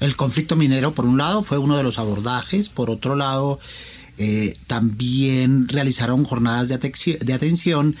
El 0.00 0.16
conflicto 0.16 0.56
minero, 0.56 0.94
por 0.94 1.04
un 1.04 1.18
lado, 1.18 1.42
fue 1.44 1.58
uno 1.58 1.76
de 1.76 1.84
los 1.84 1.98
abordajes, 1.98 2.68
por 2.68 2.90
otro 2.90 3.14
lado, 3.14 3.60
eh, 4.18 4.56
también 4.66 5.68
realizaron 5.68 6.24
jornadas 6.24 6.68
de 6.68 7.32
atención 7.34 7.94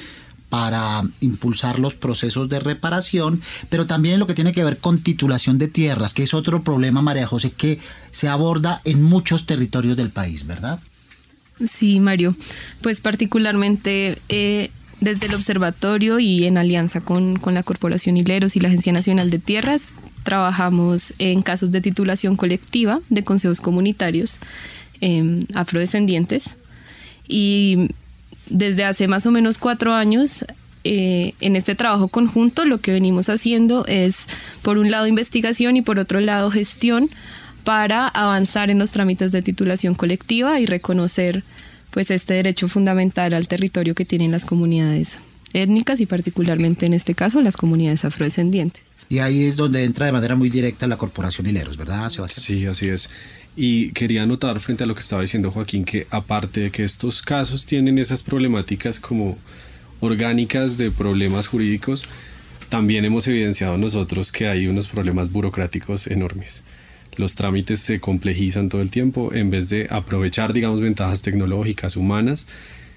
para 0.52 1.00
impulsar 1.20 1.78
los 1.78 1.94
procesos 1.94 2.46
de 2.50 2.60
reparación, 2.60 3.40
pero 3.70 3.86
también 3.86 4.16
en 4.16 4.20
lo 4.20 4.26
que 4.26 4.34
tiene 4.34 4.52
que 4.52 4.62
ver 4.62 4.76
con 4.76 5.02
titulación 5.02 5.56
de 5.56 5.66
tierras, 5.66 6.12
que 6.12 6.24
es 6.24 6.34
otro 6.34 6.62
problema, 6.62 7.00
María 7.00 7.26
José, 7.26 7.52
que 7.52 7.78
se 8.10 8.28
aborda 8.28 8.82
en 8.84 9.02
muchos 9.02 9.46
territorios 9.46 9.96
del 9.96 10.10
país, 10.10 10.46
¿verdad? 10.46 10.78
Sí, 11.64 12.00
Mario. 12.00 12.36
Pues 12.82 13.00
particularmente 13.00 14.18
eh, 14.28 14.70
desde 15.00 15.28
el 15.28 15.36
observatorio 15.36 16.18
y 16.18 16.44
en 16.44 16.58
alianza 16.58 17.00
con, 17.00 17.40
la 17.46 17.62
Corporación 17.62 18.18
Hileros 18.18 18.54
y 18.54 18.60
la 18.60 18.68
Agencia 18.68 18.92
Nacional 18.92 19.30
de 19.30 19.38
Tierras, 19.38 19.94
trabajamos 20.22 21.14
en 21.18 21.40
casos 21.40 21.72
de 21.72 21.80
titulación 21.80 22.36
colectiva 22.36 23.00
de 23.08 23.24
consejos 23.24 23.62
comunitarios 23.62 24.36
em, 25.00 25.46
afrodescendientes. 25.54 26.44
Y 27.26 27.88
desde 28.48 28.84
hace 28.84 29.08
más 29.08 29.26
o 29.26 29.30
menos 29.30 29.58
cuatro 29.58 29.94
años 29.94 30.44
eh, 30.84 31.34
en 31.40 31.54
este 31.54 31.76
trabajo 31.76 32.08
conjunto 32.08 32.64
lo 32.64 32.78
que 32.78 32.92
venimos 32.92 33.28
haciendo 33.28 33.86
es, 33.86 34.26
por 34.62 34.78
un 34.78 34.90
lado, 34.90 35.06
investigación 35.06 35.76
y 35.76 35.82
por 35.82 35.98
otro 35.98 36.20
lado, 36.20 36.50
gestión 36.50 37.08
para 37.62 38.08
avanzar 38.08 38.70
en 38.70 38.78
los 38.78 38.90
trámites 38.90 39.30
de 39.30 39.42
titulación 39.42 39.94
colectiva 39.94 40.58
y 40.58 40.66
reconocer 40.66 41.44
pues 41.92 42.10
este 42.10 42.34
derecho 42.34 42.68
fundamental 42.68 43.34
al 43.34 43.46
territorio 43.46 43.94
que 43.94 44.04
tienen 44.04 44.32
las 44.32 44.44
comunidades 44.44 45.18
étnicas 45.52 46.00
y 46.00 46.06
particularmente 46.06 46.86
en 46.86 46.94
este 46.94 47.14
caso 47.14 47.40
las 47.42 47.56
comunidades 47.56 48.04
afrodescendientes. 48.04 48.82
Y 49.08 49.18
ahí 49.18 49.44
es 49.44 49.56
donde 49.56 49.84
entra 49.84 50.06
de 50.06 50.12
manera 50.12 50.34
muy 50.34 50.48
directa 50.48 50.86
la 50.86 50.96
Corporación 50.96 51.46
Hileros, 51.46 51.76
¿verdad, 51.76 52.08
Sebastián? 52.08 52.58
Sí, 52.58 52.66
así 52.66 52.88
es. 52.88 53.10
Y 53.54 53.90
quería 53.92 54.22
anotar 54.22 54.60
frente 54.60 54.84
a 54.84 54.86
lo 54.86 54.94
que 54.94 55.00
estaba 55.00 55.22
diciendo 55.22 55.50
Joaquín 55.50 55.84
que 55.84 56.06
aparte 56.10 56.60
de 56.60 56.70
que 56.70 56.84
estos 56.84 57.20
casos 57.20 57.66
tienen 57.66 57.98
esas 57.98 58.22
problemáticas 58.22 58.98
como 58.98 59.36
orgánicas 60.00 60.78
de 60.78 60.90
problemas 60.90 61.46
jurídicos, 61.46 62.04
también 62.68 63.04
hemos 63.04 63.28
evidenciado 63.28 63.76
nosotros 63.76 64.32
que 64.32 64.48
hay 64.48 64.66
unos 64.66 64.88
problemas 64.88 65.30
burocráticos 65.30 66.06
enormes 66.06 66.62
los 67.16 67.34
trámites 67.34 67.80
se 67.80 68.00
complejizan 68.00 68.68
todo 68.68 68.80
el 68.80 68.90
tiempo, 68.90 69.32
en 69.34 69.50
vez 69.50 69.68
de 69.68 69.86
aprovechar, 69.90 70.52
digamos, 70.52 70.80
ventajas 70.80 71.22
tecnológicas, 71.22 71.96
humanas, 71.96 72.46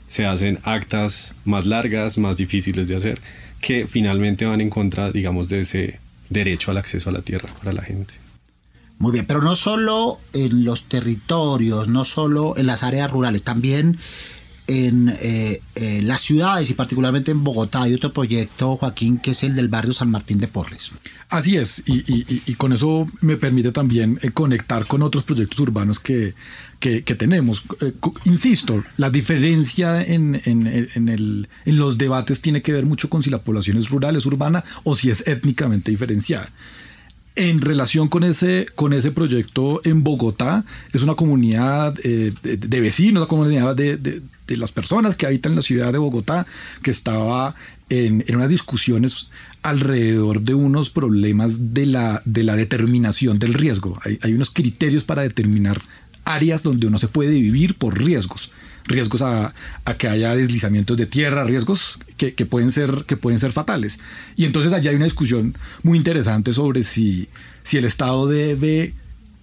se 0.07 0.25
hacen 0.25 0.59
actas 0.63 1.33
más 1.43 1.65
largas, 1.65 2.17
más 2.17 2.38
difíciles 2.38 2.88
de 2.88 2.95
hacer, 2.95 3.19
que 3.59 3.88
finalmente 3.88 4.45
van 4.45 4.62
en 4.62 4.69
contra, 4.69 5.12
digamos, 5.12 5.50
de 5.50 5.62
ese 5.62 6.00
derecho 6.29 6.71
al 6.71 6.77
acceso 6.77 7.09
a 7.09 7.13
la 7.13 7.21
tierra 7.21 7.50
para 7.59 7.74
la 7.74 7.81
gente. 7.81 8.25
Muy 8.98 9.12
bien, 9.12 9.25
pero 9.28 9.42
no 9.42 9.56
solo 9.56 10.20
en 10.34 10.64
los 10.64 10.86
territorios, 10.86 11.88
no 11.88 12.06
solo 12.06 12.56
en 12.58 12.68
las 12.68 12.84
áreas 12.84 13.12
rurales, 13.12 13.44
también 13.44 13.98
en 14.68 15.10
eh, 15.22 15.62
eh, 15.75 16.02
las 16.02 16.22
ciudades 16.22 16.70
y 16.70 16.74
particularmente 16.74 17.32
en 17.32 17.44
Bogotá 17.44 17.84
hay 17.84 17.94
otro 17.94 18.12
proyecto, 18.12 18.78
Joaquín, 18.78 19.20
que 19.20 19.32
es 19.32 19.44
el 19.44 19.54
del 19.54 19.68
barrio 19.68 19.94
San 19.94 20.10
Martín 20.10 20.40
de 20.40 20.48
Porres. 20.48 20.92
Así 21.30 21.58
es, 21.58 21.84
y, 21.86 22.54
con 22.56 22.74
eso 22.74 23.08
me 23.22 23.36
permite 23.36 23.72
también 23.72 24.18
eh, 24.22 24.32
conectar 24.32 24.86
con 24.86 25.02
otros 25.02 25.24
proyectos 25.24 25.60
urbanos 25.60 26.00
que, 26.00 26.34
que, 26.80 27.02
tenemos. 27.02 27.64
insisto, 28.25 28.84
la 28.98 29.10
diferencia 29.10 30.02
en, 30.02 30.42
en, 30.46 31.10
el, 31.10 31.50
en 31.66 31.78
los 31.78 31.98
debates 31.98 32.42
tiene 32.42 32.62
que 32.62 32.72
ver 32.72 32.86
mucho 32.86 33.10
con 33.10 33.24
si 33.24 33.30
la 33.30 33.42
población 33.42 33.78
es 33.78 33.90
rural, 33.90 34.16
es 34.16 34.25
urbana 34.25 34.64
o 34.84 34.96
si 34.96 35.10
es 35.10 35.28
étnicamente 35.28 35.92
diferenciada 35.92 36.50
en 37.36 37.62
relación 37.62 38.08
con 38.08 38.24
ese, 38.24 38.68
con 38.75 38.94
ese 38.94 39.12
proyecto 39.12 39.82
en 39.84 40.04
Bogotá, 40.04 40.63
es 40.94 41.04
una 41.04 41.15
comunidad 41.15 41.94
de, 41.94 42.82
vecinos, 42.82 43.22
una 43.22 43.27
comunidad 43.27 43.75
de, 43.75 43.98
de 44.48 44.58
las 44.58 44.72
personas 44.72 45.15
que 45.15 45.25
habitan 45.25 45.54
en 45.54 45.58
la 45.58 45.62
ciudad 45.62 45.92
de 45.92 45.98
Bogotá, 45.98 46.46
que 46.82 46.92
estaba 46.92 47.56
en, 47.89 48.24
unas 48.34 48.50
discusiones 48.50 49.30
alrededor 49.63 50.42
de 50.42 50.54
unos 50.54 50.89
problemas 50.89 51.74
de 51.74 51.86
la, 51.86 52.22
de 52.25 52.44
la 52.44 52.56
determinación 52.56 53.39
del 53.39 53.54
riesgo. 53.54 54.00
Hay, 54.22 54.34
unos 54.34 54.51
criterios 54.51 55.04
para 55.04 55.24
determinar 55.24 55.82
áreas 56.24 56.63
donde 56.63 56.88
uno 56.88 57.00
se 57.00 57.08
puede 57.08 57.32
vivir 57.32 57.75
por 57.75 57.98
riesgos. 57.98 58.51
Riesgos 58.86 59.24
a, 59.24 59.54
que 59.98 60.08
haya 60.08 60.36
deslizamientos 60.36 60.98
de 60.98 61.08
tierra, 61.08 61.44
riesgos 61.44 61.98
que, 62.17 62.45
pueden 62.45 62.72
ser, 62.72 63.05
que 63.05 63.17
pueden 63.17 63.39
ser 63.39 63.51
fatales. 63.51 64.00
Y 64.36 64.45
entonces 64.45 64.74
allá 64.74 64.91
hay 64.91 64.95
una 64.95 65.05
discusión 65.05 65.57
muy 65.84 65.98
interesante 65.98 66.53
sobre 66.53 66.84
si, 66.84 67.27
si 67.63 67.77
el 67.77 67.86
Estado 67.86 68.27
debe 68.27 68.93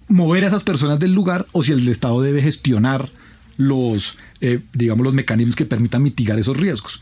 mover 0.07 0.43
a 0.43 0.47
esas 0.47 0.63
personas 0.63 0.99
del 0.99 1.13
lugar 1.13 1.45
o 1.51 1.63
si 1.63 1.71
el 1.71 1.87
Estado 1.87 2.21
debe 2.21 2.41
gestionar 2.41 3.09
los, 3.57 4.17
eh, 4.41 4.59
digamos, 4.73 5.03
los 5.03 5.13
mecanismos 5.13 5.55
que 5.55 5.65
permitan 5.65 6.03
mitigar 6.03 6.39
esos 6.39 6.57
riesgos. 6.57 7.01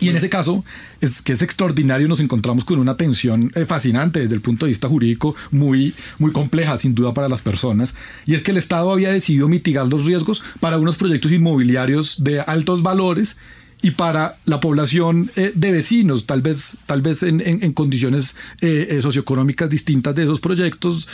Y 0.00 0.08
en 0.08 0.16
ese 0.16 0.28
caso, 0.28 0.64
es 1.00 1.22
que 1.22 1.32
es 1.32 1.42
extraordinario, 1.42 2.08
nos 2.08 2.18
encontramos 2.18 2.64
con 2.64 2.80
una 2.80 2.96
tensión 2.96 3.52
eh, 3.54 3.64
fascinante 3.64 4.18
desde 4.18 4.34
el 4.34 4.40
punto 4.40 4.66
de 4.66 4.70
vista 4.70 4.88
jurídico, 4.88 5.36
muy, 5.52 5.94
muy 6.18 6.32
compleja, 6.32 6.76
sin 6.76 6.94
duda, 6.94 7.14
para 7.14 7.28
las 7.28 7.42
personas. 7.42 7.94
Y 8.26 8.34
es 8.34 8.42
que 8.42 8.50
el 8.50 8.56
Estado 8.56 8.90
había 8.90 9.12
decidido 9.12 9.48
mitigar 9.48 9.86
los 9.86 10.04
riesgos 10.04 10.42
para 10.58 10.78
unos 10.78 10.96
proyectos 10.96 11.30
inmobiliarios 11.30 12.24
de 12.24 12.40
altos 12.40 12.82
valores 12.82 13.36
y 13.82 13.90
para 13.90 14.36
la 14.44 14.60
población 14.60 15.30
eh, 15.36 15.52
de 15.54 15.72
vecinos, 15.72 16.26
tal 16.26 16.40
vez, 16.40 16.76
tal 16.86 17.02
vez 17.02 17.22
en, 17.22 17.40
en, 17.40 17.72
condiciones 17.72 18.36
socioeconómicas 19.00 19.68
distintas 19.68 20.14
de 20.14 20.22
esos 20.22 20.40
proyectos 20.40 21.08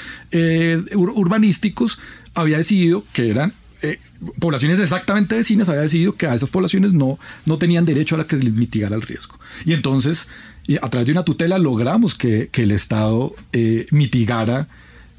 urbanísticos, 0.95 1.99
había 2.35 2.59
decidido 2.59 3.05
que 3.13 3.31
eran 3.31 3.53
eh, 3.81 4.01
poblaciones 4.41 4.81
exactamente 4.81 5.37
vecinas 5.37 5.69
había 5.69 5.83
decidido 5.83 6.15
que 6.15 6.27
a 6.27 6.35
esas 6.35 6.51
poblaciones 6.51 6.93
no, 6.93 7.19
no 7.47 7.59
tenían 7.59 7.85
derecho 7.85 8.17
a 8.17 8.19
la 8.19 8.27
que 8.27 8.37
se 8.37 8.43
les 8.43 8.55
mitigara 8.55 8.97
el 8.97 9.03
riesgo. 9.03 9.39
Y 9.65 9.73
entonces, 9.73 10.27
a 10.83 10.91
través 10.91 11.07
de 11.07 11.13
una 11.13 11.25
tutela, 11.25 11.59
logramos 11.59 12.17
que, 12.17 12.51
el 12.53 12.73
Estado 12.73 13.35
eh, 13.53 13.87
mitigara 13.93 14.67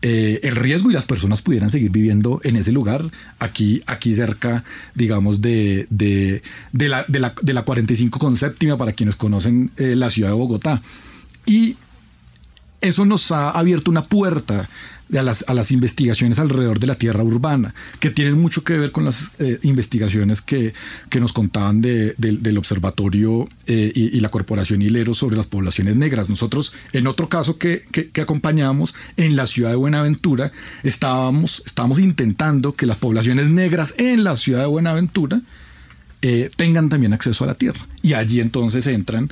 eh, 0.02 0.40
el 0.44 0.56
riesgo 0.56 0.90
y 0.90 0.94
las 0.94 1.06
personas 1.06 1.42
pudieran 1.42 1.70
seguir 1.70 1.92
viviendo 1.92 2.40
en 2.44 2.56
ese 2.56 2.72
lugar, 2.72 3.04
aquí, 3.40 3.82
aquí 3.86 4.16
cerca, 4.16 4.64
digamos, 4.96 5.42
de, 5.42 5.88
de, 5.90 6.42
la, 6.74 7.06
de, 7.08 7.20
la, 7.20 7.34
de 7.42 7.54
la 7.54 7.64
45 7.64 8.20
con 8.20 8.38
séptima, 8.38 8.78
para 8.78 8.94
quienes 8.94 9.16
conocen 9.16 9.72
la 9.76 10.10
ciudad 10.10 10.30
de 10.30 10.36
Bogotá. 10.36 10.82
Y 11.46 11.76
eso 12.82 13.06
nos 13.06 13.32
ha 13.32 13.50
abierto 13.50 13.92
una 13.92 14.04
puerta 14.04 14.70
a 15.18 15.54
las, 15.54 15.72
investigaciones 15.72 16.38
alrededor 16.40 16.80
de 16.80 16.88
la 16.88 16.96
tierra 16.96 17.24
urbana, 17.24 17.74
que 18.00 18.12
tienen 18.12 18.40
mucho 18.40 18.64
que 18.64 18.78
ver 18.78 18.92
con 18.92 19.06
las 19.06 19.32
eh, 19.40 19.60
investigaciones 19.64 20.42
que, 20.42 20.74
que, 21.10 21.20
nos 21.20 21.34
contaban 21.34 21.82
de, 21.82 22.14
del 22.18 22.58
Observatorio 22.58 23.48
eh, 23.66 23.92
y, 23.96 24.20
la 24.20 24.30
Corporación 24.30 24.82
Hilero 24.82 25.14
sobre 25.14 25.36
las 25.36 25.48
poblaciones 25.48 25.96
negras. 25.96 26.30
Nosotros, 26.30 26.74
en 26.94 27.08
otro 27.08 27.28
caso 27.28 27.58
que, 27.58 27.84
que, 27.92 28.22
acompañamos, 28.22 28.94
en 29.18 29.36
la 29.36 29.48
ciudad 29.48 29.72
de 29.72 29.76
Buenaventura, 29.78 30.52
estábamos, 30.84 31.64
estábamos 31.66 32.00
intentando 32.00 32.76
que 32.76 32.86
las 32.86 32.98
poblaciones 32.98 33.50
negras 33.50 33.96
en 33.98 34.24
la 34.24 34.36
ciudad 34.36 34.62
de 34.62 34.68
Buenaventura 34.68 35.42
eh, 36.22 36.50
tengan 36.56 36.90
también 36.90 37.14
acceso 37.14 37.46
a 37.46 37.48
la 37.48 37.56
tierra. 37.56 37.80
Y 38.02 38.14
allí 38.14 38.42
entonces 38.42 38.86
entran 38.88 39.30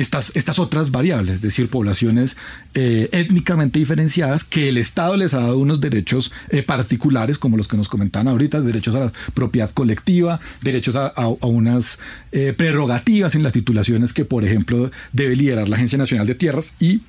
estas, 0.00 0.58
otras 0.58 0.90
variables, 0.90 1.36
es 1.36 1.40
decir, 1.42 1.68
poblaciones 1.68 2.36
eh, 2.74 3.08
étnicamente 3.12 3.78
diferenciadas 3.78 4.44
que 4.44 4.68
el 4.68 4.78
Estado 4.78 5.16
les 5.16 5.34
ha 5.34 5.40
dado 5.40 5.58
unos 5.58 5.80
derechos 5.80 6.32
eh, 6.48 6.62
particulares, 6.62 7.38
como 7.38 7.56
los 7.56 7.68
que 7.68 7.76
nos 7.76 7.88
comentaban 7.88 8.28
ahorita, 8.28 8.60
derechos 8.60 8.94
a 8.94 9.00
la 9.00 9.12
propiedad 9.34 9.70
colectiva, 9.70 10.40
derechos 10.62 10.96
a, 10.96 11.12
unas 11.42 11.98
eh, 12.32 12.54
prerrogativas 12.56 13.34
en 13.34 13.42
las 13.42 13.52
titulaciones 13.52 14.12
que, 14.12 14.24
por 14.24 14.44
ejemplo, 14.44 14.90
debe 15.12 15.36
liderar 15.36 15.68
la 15.68 15.76
Agencia 15.76 15.98
Nacional 15.98 16.26
de 16.26 16.34
Tierras 16.34 16.74
y 16.80 17.02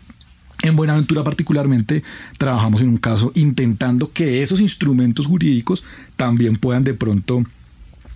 en 0.64 0.76
Buenaventura 0.76 1.24
particularmente 1.24 2.04
trabajamos 2.38 2.82
en 2.82 2.90
un 2.90 2.98
caso 2.98 3.32
intentando 3.36 4.12
que 4.12 4.44
esos 4.44 4.60
instrumentos 4.60 5.26
jurídicos 5.26 5.84
también 6.16 6.56
puedan 6.58 6.84
de 6.84 6.94
pronto 6.94 7.44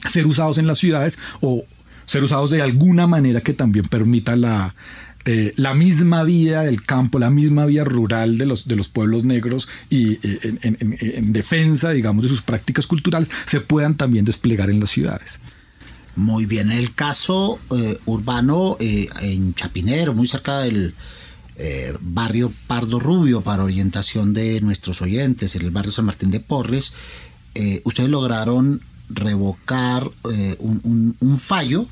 ser 0.10 0.28
usados 0.28 0.58
en 0.60 0.68
las 0.68 0.78
ciudades 0.78 1.18
o 1.42 1.66
ser 2.06 2.24
usados 2.24 2.52
de 2.52 2.62
alguna 2.62 3.08
manera 3.08 3.42
que 3.42 3.54
también 3.54 3.86
permita 3.86 4.36
la, 4.36 4.74
eh, 5.28 5.54
la 5.56 5.74
misma 5.74 6.24
vida 6.24 6.62
del 6.62 6.84
campo, 6.84 7.18
la 7.18 7.32
misma 7.32 7.66
vida 7.66 7.84
rural 7.84 8.38
de 8.38 8.46
los, 8.46 8.68
de 8.68 8.76
los 8.76 8.90
pueblos 8.90 9.24
negros 9.24 9.68
y 9.90 10.20
eh, 10.22 10.56
en, 10.62 11.34
defensa, 11.34 11.90
digamos, 11.90 12.22
de 12.22 12.30
sus 12.30 12.44
prácticas 12.44 12.86
culturales, 12.86 13.32
se 13.48 13.60
puedan 13.60 13.96
también 13.96 14.24
desplegar 14.24 14.70
en 14.70 14.80
las 14.80 14.92
ciudades. 14.92 15.40
Muy 16.16 16.46
bien, 16.46 16.72
el 16.72 16.94
caso 16.94 17.60
eh, 17.76 17.98
urbano 18.06 18.78
en 18.80 19.56
Chapinero, 19.56 20.14
muy 20.14 20.28
cerca 20.28 20.60
del 20.60 20.94
barrio 22.02 22.52
Pardo 22.68 23.00
Rubio, 23.00 23.42
para 23.42 23.64
orientación 23.64 24.34
de 24.34 24.62
nuestros 24.62 25.02
oyentes, 25.02 25.56
en 25.56 25.64
el 25.64 25.72
barrio 25.72 25.92
San 25.92 26.06
Martín 26.06 26.30
de 26.30 26.42
Porres, 26.42 26.94
ustedes 27.84 28.10
lograron 28.10 28.82
revocar 29.10 30.10
eh, 30.32 30.56
un, 30.60 31.38
fallo 31.38 31.88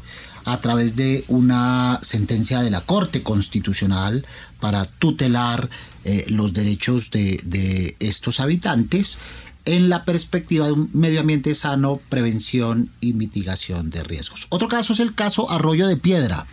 a 0.45 0.59
través 0.59 0.95
de 0.95 1.23
una 1.27 1.99
sentencia 2.01 2.61
de 2.61 2.71
la 2.71 2.81
Corte 2.81 3.23
Constitucional 3.23 4.25
para 4.59 4.85
tutelar 4.85 5.69
eh, 6.03 6.25
los 6.29 6.53
derechos 6.53 7.11
de, 7.11 7.95
estos 7.99 8.39
habitantes 8.39 9.17
en 9.65 9.87
la 9.87 10.03
perspectiva 10.03 10.65
de 10.65 10.73
un 10.73 10.89
medio 10.93 11.21
ambiente 11.21 11.55
sano, 11.55 12.01
prevención 12.09 12.89
y 12.99 13.13
mitigación 13.13 13.89
de 13.89 14.03
riesgos. 14.03 14.47
Otro 14.49 14.67
caso 14.67 14.91
es 14.93 14.99
el 14.99 15.15
caso 15.15 15.49
Arroyo 15.49 15.87
de 15.87 15.95
Piedra. 15.95 16.45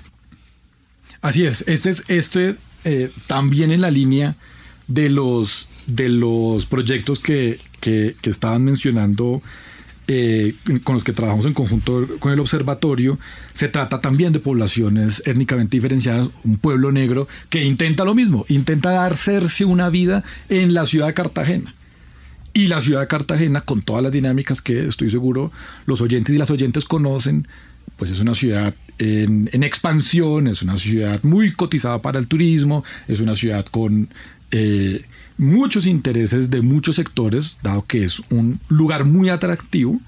Así 1.21 1.45
es, 1.45 1.64
este 1.67 1.90
es 1.90 2.05
este 2.09 2.57
eh, 2.85 3.12
también 3.26 3.73
en 3.73 3.81
la 3.81 3.90
línea 3.90 4.37
de 4.87 5.09
los, 5.09 5.67
de 5.87 6.09
los 6.09 6.67
proyectos 6.67 7.19
que, 7.19 7.59
que, 7.81 8.17
que 8.23 8.31
estaban 8.31 8.64
mencionando 8.64 9.43
eh, 10.12 10.57
con 10.83 10.95
los 10.95 11.05
que 11.05 11.12
trabajamos 11.12 11.47
en 11.47 11.55
conjunto 11.55 12.05
con 12.19 12.33
el 12.33 12.40
observatorio, 12.40 13.17
se 13.55 13.69
trata 13.69 14.00
también 14.00 14.33
de 14.33 14.40
poblaciones 14.40 15.23
étnicamente 15.25 15.76
diferenciadas, 15.76 16.31
un 16.43 16.57
pueblo 16.57 16.90
negro 16.90 17.29
que 17.49 17.62
intenta 17.62 18.05
lo 18.05 18.12
mismo, 18.12 18.45
intenta 18.49 18.90
darse 18.90 19.64
una 19.64 19.88
vida 19.88 20.25
en 20.49 20.75
la 20.75 20.85
ciudad 20.87 21.07
de 21.07 21.14
Cartagena. 21.14 21.76
Y 22.52 22.67
la 22.67 22.83
ciudad 22.83 23.02
de 23.02 23.07
Cartagena, 23.07 23.61
con 23.61 23.83
todas 23.83 24.02
las 24.02 24.11
dinámicas 24.11 24.61
que 24.61 24.88
estoy 24.88 25.11
seguro 25.11 25.52
los 25.87 26.00
oyentes 26.00 26.35
y 26.35 26.38
las 26.38 26.50
oyentes 26.50 26.87
conocen, 26.87 27.47
pues 27.97 28.11
es 28.11 28.19
una 28.19 28.35
ciudad 28.35 28.75
en, 28.99 29.62
expansión, 29.62 30.49
es 30.49 30.61
una 30.61 30.76
ciudad 30.76 31.23
muy 31.23 31.52
cotizada 31.52 32.02
para 32.02 32.19
el 32.19 32.26
turismo, 32.26 32.83
es 33.07 33.21
una 33.21 33.37
ciudad 33.37 33.64
con 33.67 34.09
eh, 34.50 35.05
muchos 35.40 35.87
intereses 35.87 36.50
de 36.50 36.61
muchos 36.61 36.97
sectores, 36.97 37.59
dado 37.62 37.87
que 37.87 38.04
es 38.04 38.20
un 38.28 38.61
lugar 38.68 39.04
muy 39.06 39.30
atractivo. 39.30 39.99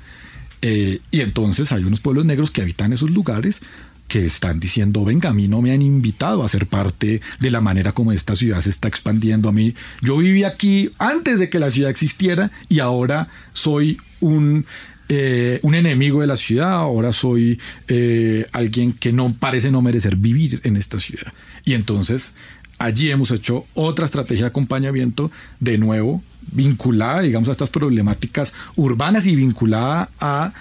Eh, 0.61 1.01
y 1.11 1.21
entonces 1.21 1.73
hay 1.73 1.85
unos 1.85 2.01
pueblos 2.01 2.25
negros 2.27 2.51
que 2.51 2.63
habitan 2.63 2.93
esos 2.93 3.11
lugares 3.11 3.63
que 4.09 4.27
están 4.27 4.61
diciendo, 4.61 5.05
venga, 5.07 5.31
a 5.31 5.33
mí 5.33 5.49
no 5.49 5.63
me 5.63 5.73
han 5.73 5.81
invitado 5.81 6.45
a 6.45 6.49
ser 6.49 6.67
parte 6.67 7.23
de 7.41 7.51
la 7.51 7.63
manera 7.63 7.93
como 7.93 8.13
esta 8.13 8.37
ciudad 8.37 8.61
se 8.61 8.69
está 8.69 8.87
expandiendo. 8.87 9.49
A 9.49 9.53
mí, 9.53 9.75
yo 10.03 10.19
viví 10.19 10.45
aquí 10.45 10.91
antes 10.99 11.41
de 11.41 11.49
que 11.49 11.59
la 11.59 11.71
ciudad 11.71 11.91
existiera 11.91 12.51
y 12.69 12.81
ahora 12.81 13.29
soy 13.55 13.97
un, 14.21 14.67
eh, 15.09 15.61
un 15.63 15.75
enemigo 15.75 16.21
de 16.21 16.27
la 16.27 16.37
ciudad, 16.37 16.73
ahora 16.73 17.15
soy 17.15 17.59
eh, 17.89 18.47
alguien 18.53 18.93
que 18.93 19.15
no 19.15 19.33
parece 19.33 19.71
no 19.71 19.81
merecer 19.81 20.17
vivir 20.17 20.61
en 20.65 20.77
esta 20.77 20.99
ciudad. 20.99 21.33
Y 21.65 21.73
entonces 21.73 22.35
Allí 22.83 23.13
hemos 23.13 23.31
hecho 23.31 23.65
otra 23.75 24.07
estrategia 24.07 24.47
de 24.47 24.49
acompañamiento, 24.49 25.31
de 25.61 25.79
nuevo, 25.79 26.21
vinculada, 26.51 27.21
digamos, 27.21 27.49
a 27.49 27.53
estas 27.53 27.71
problemáticas 27.71 28.53
urbanas 28.75 29.29
y 29.29 29.37
vinculada 29.37 30.11
a 30.19 30.53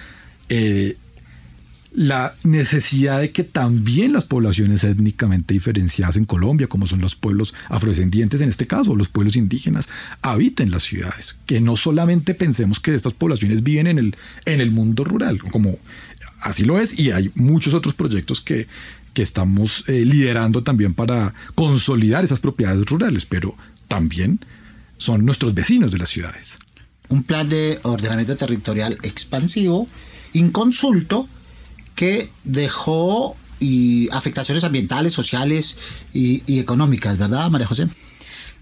eh, 0.48 0.98
la 1.96 2.36
necesidad 2.44 3.22
de 3.22 3.32
que 3.32 3.44
también 3.44 4.14
las 4.14 4.26
poblaciones 4.26 4.84
étnicamente 4.84 5.56
diferenciadas 5.56 6.16
en 6.16 6.26
Colombia, 6.26 6.68
como 6.68 6.86
son 6.86 7.02
los 7.02 7.16
pueblos 7.16 7.56
afrodescendientes 7.70 8.40
en 8.42 8.50
este 8.50 8.68
caso, 8.68 8.96
los 8.96 9.10
pueblos 9.10 9.36
indígenas, 9.36 9.90
habiten 10.22 10.70
las 10.70 10.84
ciudades. 10.84 11.36
Que 11.48 11.60
no 11.60 11.76
solamente 11.76 12.36
pensemos 12.36 12.80
que 12.80 12.94
estas 12.94 13.14
poblaciones 13.14 13.64
viven 13.64 13.88
en 13.88 13.98
el, 13.98 14.16
en 14.46 14.62
el 14.62 14.70
mundo 14.70 15.04
rural, 15.04 15.40
como 15.42 15.80
así 16.42 16.66
lo 16.66 16.80
es, 16.80 17.00
y 17.00 17.10
hay 17.10 17.32
muchos 17.34 17.74
otros 17.74 17.96
proyectos 17.96 18.42
que 18.42 18.68
que 19.14 19.22
estamos 19.22 19.84
eh, 19.88 20.06
liderando 20.06 20.64
también 20.64 20.94
para 20.94 21.34
consolidar 21.56 22.24
esas 22.24 22.40
propiedades 22.40 22.86
rurales, 22.86 23.26
pero 23.26 23.56
también 23.88 24.40
son 24.98 25.26
nuestros 25.26 25.54
vecinos 25.54 25.92
de 25.92 25.98
las 25.98 26.10
ciudades. 26.10 26.60
Un 27.10 27.24
plan 27.24 27.50
de 27.50 27.80
ordenamiento 27.84 28.38
territorial 28.38 28.98
expansivo, 29.04 29.88
inconsulto, 30.34 31.28
que 31.96 32.30
dejó 32.44 33.36
y 33.60 34.10
afectaciones 34.12 34.64
ambientales, 34.64 35.14
sociales 35.14 35.78
y, 36.14 36.42
y, 36.52 36.60
económicas, 36.60 37.18
¿verdad, 37.18 37.50
María 37.50 37.68
José? 37.68 37.88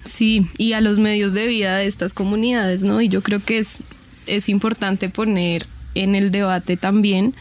Sí, 0.04 0.48
y 0.58 0.74
a 0.74 0.82
los 0.82 1.00
medios 1.00 1.34
de 1.34 1.48
vida 1.48 1.78
de 1.78 1.88
estas 1.88 2.14
comunidades, 2.14 2.84
¿no? 2.84 3.02
Y 3.02 3.08
yo 3.08 3.22
creo 3.22 3.44
que 3.44 3.60
es, 3.60 3.78
es 4.26 4.50
importante 4.50 5.10
poner 5.10 5.68
en 5.96 6.16
el 6.16 6.32
debate 6.32 6.78
también 6.78 7.36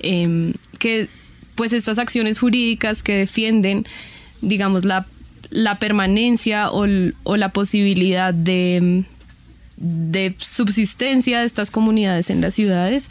eh, 0.00 0.54
que 0.78 1.08
pues 1.56 1.72
estas 1.72 1.98
acciones 1.98 2.38
jurídicas 2.38 3.02
que 3.02 3.16
defienden, 3.16 3.84
digamos, 4.42 4.84
la, 4.84 5.06
permanencia 5.80 6.70
o, 6.70 6.86
la 6.86 7.48
posibilidad 7.50 8.32
de, 8.32 9.04
de 9.76 10.34
subsistencia 10.38 11.40
de 11.40 11.46
estas 11.46 11.70
comunidades 11.70 12.30
en 12.30 12.40
las 12.40 12.54
ciudades, 12.54 13.08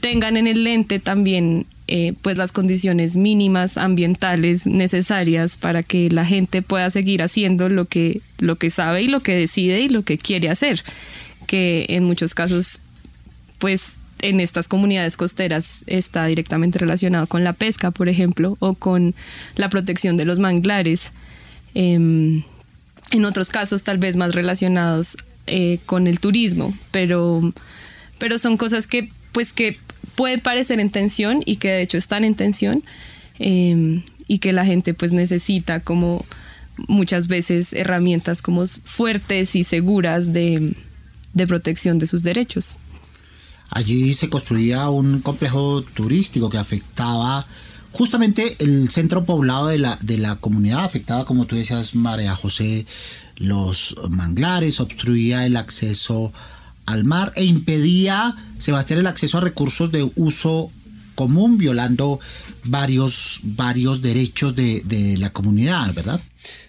tengan 0.00 0.36
en 0.36 0.46
el 0.46 0.62
lente 0.64 1.00
también 1.00 1.66
eh, 1.86 2.14
pues 2.22 2.38
las 2.38 2.52
condiciones 2.52 3.14
mínimas 3.14 3.76
ambientales 3.76 4.66
necesarias 4.66 5.56
para 5.56 5.82
que 5.82 6.10
la 6.10 6.24
gente 6.24 6.62
pueda 6.62 6.88
seguir 6.88 7.22
haciendo 7.22 7.68
lo 7.68 7.84
que, 7.84 8.22
lo 8.38 8.56
que 8.56 8.70
sabe 8.70 9.02
y 9.02 9.08
lo 9.08 9.20
que 9.20 9.34
decide 9.34 9.80
y 9.80 9.90
lo 9.90 10.02
que 10.02 10.16
quiere 10.16 10.48
hacer, 10.48 10.82
que 11.46 11.84
en 11.90 12.04
muchos 12.04 12.34
casos 12.34 12.80
pues 13.58 13.98
en 14.24 14.40
estas 14.40 14.68
comunidades 14.68 15.18
costeras 15.18 15.84
está 15.86 16.24
directamente 16.24 16.78
relacionado 16.78 17.26
con 17.26 17.44
la 17.44 17.52
pesca, 17.52 17.90
por 17.90 18.08
ejemplo, 18.08 18.56
o 18.58 18.72
con 18.72 19.14
la 19.56 19.68
protección 19.68 20.16
de 20.16 20.24
los 20.24 20.38
manglares. 20.38 21.12
Em, 21.74 22.42
en 23.12 23.24
otros 23.26 23.50
casos 23.50 23.84
tal 23.84 23.98
vez 23.98 24.16
más 24.16 24.34
relacionados 24.34 25.18
eh, 25.46 25.78
con 25.84 26.06
el 26.06 26.20
turismo, 26.20 26.74
pero, 26.90 27.52
pero 28.18 28.38
son 28.38 28.56
cosas 28.56 28.86
que 28.86 29.10
pues 29.32 29.52
que 29.52 29.76
puede 30.14 30.38
parecer 30.38 30.80
en 30.80 30.88
tensión 30.88 31.42
y 31.44 31.56
que 31.56 31.68
de 31.68 31.82
hecho 31.82 31.98
están 31.98 32.24
en 32.24 32.34
tensión 32.34 32.82
em, 33.38 34.04
y 34.26 34.38
que 34.38 34.54
la 34.54 34.64
gente 34.64 34.94
pues 34.94 35.12
necesita 35.12 35.80
como 35.80 36.24
muchas 36.88 37.28
veces 37.28 37.74
herramientas 37.74 38.40
como 38.40 38.64
fuertes 38.66 39.54
y 39.54 39.64
seguras 39.64 40.32
de 40.32 40.74
protección 41.46 41.98
de 41.98 42.06
sus 42.06 42.22
derechos. 42.22 42.78
Allí 43.70 44.14
se 44.14 44.28
construía 44.28 44.88
un 44.88 45.20
complejo 45.20 45.82
turístico 45.82 46.50
que 46.50 46.58
afectaba 46.58 47.46
justamente 47.94 48.56
el 48.58 48.88
centro 48.90 49.24
poblado 49.24 49.68
de 49.68 49.78
la, 49.78 49.98
de 50.00 50.18
la 50.18 50.36
comunidad, 50.36 50.84
afectaba, 50.84 51.24
como 51.24 51.46
tú 51.46 51.54
decías, 51.54 51.94
María 51.94 52.34
José, 52.34 52.86
los 53.36 53.96
manglares, 54.10 54.80
obstruía 54.80 55.46
el 55.46 55.56
acceso 55.56 56.32
al 56.86 57.04
mar 57.04 57.32
e 57.36 57.44
impedía, 57.44 58.36
Sebastián, 58.58 58.98
el 58.98 59.06
acceso 59.06 59.38
a 59.38 59.42
recursos 59.42 59.92
de 59.92 60.10
uso 60.16 60.70
común, 61.14 61.56
violando 61.56 62.18
varios, 62.64 63.40
varios 63.42 64.02
derechos 64.02 64.54
de, 64.54 64.82
de 64.84 65.16
la 65.16 65.30
comunidad, 65.30 65.94
¿verdad? 65.94 66.20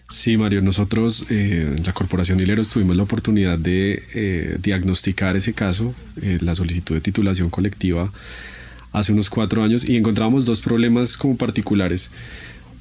Sí, 0.10 0.38
Mario, 0.38 0.62
nosotros 0.62 1.26
eh, 1.32 1.74
en 1.78 1.84
la 1.84 1.92
Corporación 1.92 2.38
de 2.38 2.44
Hileros 2.44 2.70
tuvimos 2.70 2.96
la 2.96 3.04
oportunidad 3.04 3.58
de 3.58 4.04
eh, 4.14 4.58
diagnosticar 4.62 5.36
ese 5.36 5.54
caso, 5.54 5.96
eh, 6.22 6.38
la 6.42 6.54
solicitud 6.54 6.94
de 6.94 7.02
titulación 7.02 7.50
colectiva, 7.50 8.12
hace 8.92 9.14
unos 9.14 9.32
cuatro 9.32 9.64
años 9.64 9.84
y 9.84 9.98
encontramos 9.98 10.46
dos 10.46 10.62
problemas 10.62 11.18
como 11.18 11.38
particulares. 11.38 12.12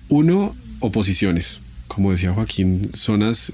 Uno, 0.08 0.54
oposiciones. 0.80 1.60
Como 1.88 2.10
decía 2.10 2.32
Joaquín, 2.32 2.90
zonas 2.94 3.52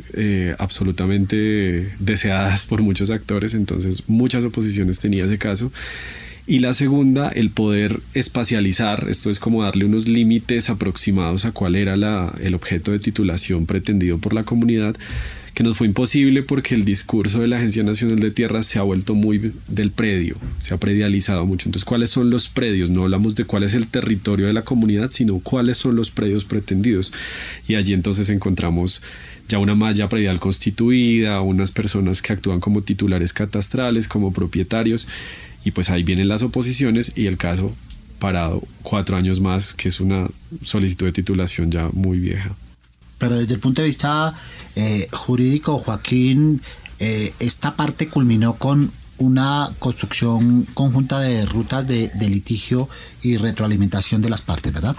absolutamente 0.59 1.92
deseadas 1.99 2.64
por 2.64 2.81
muchos 2.81 3.11
actores, 3.11 3.55
entonces 3.55 4.05
muchas 4.07 4.44
oposiciones 4.44 4.99
tenía 4.99 5.25
ese 5.25 5.37
caso. 5.37 5.73
Y 6.50 6.58
la 6.58 6.74
segunda, 6.74 7.28
el 7.28 7.50
poder 7.50 8.00
espacializar, 8.12 9.06
esto 9.08 9.30
es 9.30 9.38
como 9.38 9.62
darle 9.62 9.84
unos 9.84 10.08
límites 10.08 10.68
aproximados 10.68 11.44
a 11.44 11.52
cuál 11.52 11.76
era 11.76 11.94
la, 11.94 12.34
el 12.42 12.56
objeto 12.56 12.90
de 12.90 12.98
titulación 12.98 13.66
pretendido 13.66 14.18
por 14.18 14.34
la 14.34 14.42
comunidad, 14.42 14.96
que 15.54 15.62
nos 15.62 15.78
fue 15.78 15.86
imposible 15.86 16.42
porque 16.42 16.74
el 16.74 16.84
discurso 16.84 17.38
de 17.38 17.46
la 17.46 17.58
Agencia 17.58 17.84
Nacional 17.84 18.18
de 18.18 18.32
Tierras 18.32 18.66
se 18.66 18.80
ha 18.80 18.82
vuelto 18.82 19.14
muy 19.14 19.52
del 19.68 19.92
predio, 19.92 20.34
se 20.60 20.74
ha 20.74 20.78
predializado 20.78 21.46
mucho. 21.46 21.68
Entonces, 21.68 21.84
¿cuáles 21.84 22.10
son 22.10 22.30
los 22.30 22.48
predios? 22.48 22.90
No 22.90 23.04
hablamos 23.04 23.36
de 23.36 23.44
cuál 23.44 23.62
es 23.62 23.74
el 23.74 23.86
territorio 23.86 24.48
de 24.48 24.52
la 24.52 24.62
comunidad, 24.62 25.12
sino 25.12 25.38
cuáles 25.38 25.78
son 25.78 25.94
los 25.94 26.10
predios 26.10 26.44
pretendidos. 26.44 27.12
Y 27.68 27.76
allí 27.76 27.92
entonces 27.92 28.28
encontramos 28.28 29.02
ya 29.46 29.58
una 29.58 29.76
malla 29.76 30.08
predial 30.08 30.40
constituida, 30.40 31.42
unas 31.42 31.70
personas 31.70 32.22
que 32.22 32.32
actúan 32.32 32.58
como 32.58 32.82
titulares 32.82 33.32
catastrales, 33.32 34.08
como 34.08 34.32
propietarios 34.32 35.06
y 35.64 35.73
pues 35.73 35.90
ahí 35.90 36.03
vienen 36.03 36.29
las 36.29 36.42
oposiciones 36.42 37.12
y 37.16 37.27
el 37.27 37.37
caso 37.37 37.75
parado 38.18 38.62
cuatro 38.83 39.16
años 39.16 39.40
más, 39.40 39.75
que 39.75 39.88
es 39.88 40.01
una 40.01 40.29
solicitud 40.62 41.07
de 41.07 41.12
titulación 41.12 41.70
ya 41.70 41.88
muy 41.92 42.18
vieja. 42.18 42.55
Pero 43.18 43.37
desde 43.37 43.55
el 43.55 43.61
punto 43.61 43.83
de 43.83 43.88
vista 43.88 44.35
eh, 44.77 45.09
jurídico, 45.12 45.79
Joaquín, 45.79 46.62
eh, 46.99 47.33
esta 47.40 47.77
parte 47.77 48.09
culminó 48.09 48.55
con 48.55 48.92
una 49.18 49.70
construcción 49.79 50.66
conjunta 50.73 51.20
de 51.20 51.44
rutas 51.44 51.87
de, 51.87 52.11
litigio 52.18 52.88
y 53.20 53.37
retroalimentación 53.37 54.23
de 54.23 54.31
las 54.31 54.40
partes, 54.40 54.73
¿verdad? 54.73 54.96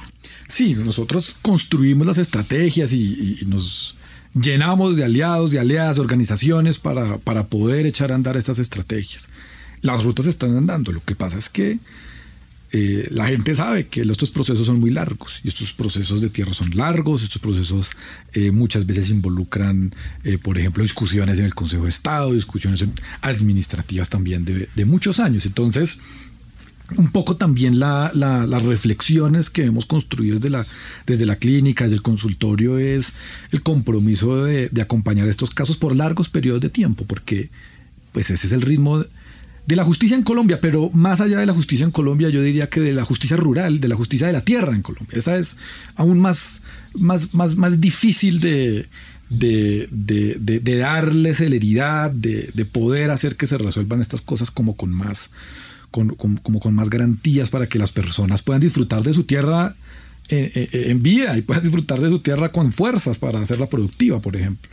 Sí, 0.47 0.76
nosotros 0.76 1.39
construimos 1.41 2.06
las 2.06 2.19
estrategias 2.19 2.93
y, 2.93 3.39
nos 3.47 3.95
llenamos 4.36 4.95
de 4.95 5.06
aliados, 5.06 5.50
de 5.50 5.60
aliadas, 5.60 5.97
organizaciones 5.97 6.78
para, 6.78 7.17
para 7.17 7.47
poder 7.47 7.88
echar 7.88 8.12
a 8.12 8.15
andar 8.15 8.38
estas 8.38 8.60
estrategias 8.60 9.30
las 9.82 10.04
rutas 10.04 10.28
están 10.28 10.56
andando. 10.56 10.91
Lo 10.91 11.04
que 11.04 11.15
pasa 11.15 11.38
es 11.38 11.50
que 11.50 11.80
eh, 12.74 13.10
la 13.12 13.28
gente 13.28 13.54
sabe 13.54 13.88
que 13.88 14.02
estos 14.02 14.32
procesos 14.32 14.65
son 14.65 14.80
muy 14.80 14.91
largos 14.91 15.41
y 15.44 15.50
estos 15.50 15.74
procesos 15.74 16.22
de 16.22 16.30
tierra 16.30 16.54
son 16.54 16.70
largos, 16.78 17.22
estos 17.22 17.41
procesos 17.41 17.91
eh, 18.32 18.52
muchas 18.52 18.86
veces 18.86 19.10
involucran, 19.10 19.94
eh, 20.24 20.38
por 20.38 20.58
ejemplo, 20.58 20.82
discusiones 20.82 21.38
en 21.38 21.46
el 21.46 21.54
Consejo 21.54 21.84
de 21.84 21.89
Estado, 21.89 22.32
discusiones 22.32 22.86
administrativas 23.22 24.10
también 24.10 24.46
de, 24.46 24.86
muchos 24.86 25.20
años. 25.20 25.46
Entonces, 25.46 26.00
un 26.96 27.12
poco 27.12 27.36
también 27.36 27.78
las 27.78 28.63
reflexiones 28.63 29.50
que 29.50 29.65
hemos 29.65 29.86
construido 29.86 30.36
desde 30.38 30.50
la, 30.50 30.65
desde 31.06 31.26
la 31.26 31.36
clínica, 31.36 31.86
desde 31.86 31.96
el 31.96 32.02
consultorio, 32.02 32.78
es 32.80 33.13
el 33.52 33.62
compromiso 33.63 34.46
de, 34.46 34.70
de 34.70 34.82
acompañar 34.82 35.28
estos 35.28 35.50
casos 35.50 35.76
por 35.76 35.94
largos 35.94 36.30
periodos 36.30 36.62
de 36.62 36.70
tiempo, 36.70 37.04
porque 37.06 37.50
pues 38.13 38.30
ese 38.30 38.48
es 38.48 38.54
el 38.54 38.62
ritmo 38.62 39.06
de 39.65 39.76
la 39.76 39.84
justicia 39.84 40.17
en 40.17 40.24
Colombia, 40.24 40.60
pero 40.60 40.89
más 40.93 41.21
allá 41.21 41.39
de 41.39 41.45
la 41.45 41.54
justicia 41.54 41.86
en 41.86 41.91
Colombia, 41.91 42.30
yo 42.30 42.41
diría 42.41 42.69
que 42.69 42.80
de 42.80 42.93
la 42.93 43.06
justicia 43.06 43.38
rural, 43.38 43.80
de 43.80 43.88
la 43.88 43.95
justicia 43.95 44.28
de 44.28 44.34
la 44.34 44.41
tierra 44.41 44.74
en 44.74 44.82
Colombia. 44.82 45.17
Esa 45.17 45.38
es 45.38 45.58
aún 45.95 46.19
más, 46.19 46.62
más, 46.95 47.34
más, 47.34 47.56
más 47.56 47.80
difícil 47.80 48.39
de, 48.39 48.88
de, 49.30 49.88
de, 50.39 50.78
darle 50.78 51.34
celeridad, 51.34 52.12
de, 52.12 52.65
poder 52.71 53.12
hacer 53.12 53.38
que 53.38 53.47
se 53.47 53.58
resuelvan 53.58 54.02
estas 54.02 54.21
cosas 54.21 54.52
como 54.52 54.76
con 54.76 54.91
más, 54.91 55.30
con, 55.89 56.15
como 56.15 56.60
con 56.60 56.74
más 56.74 56.89
garantías 56.89 57.50
para 57.50 57.67
que 57.67 57.80
las 57.80 57.91
personas 57.91 58.41
puedan 58.41 58.62
disfrutar 58.62 59.04
de 59.04 59.13
su 59.13 59.24
tierra 59.24 59.76
en, 60.28 60.45
eh, 60.45 60.52
eh, 60.56 60.84
en 60.88 61.04
vida 61.04 61.38
y 61.38 61.41
puedan 61.41 61.63
disfrutar 61.63 62.02
de 62.02 62.10
su 62.10 62.19
tierra 62.19 62.52
con 62.52 62.74
fuerzas 62.74 63.17
para 63.17 63.39
hacerla 63.39 63.67
productiva, 63.67 64.19
por 64.19 64.36
ejemplo. 64.36 64.69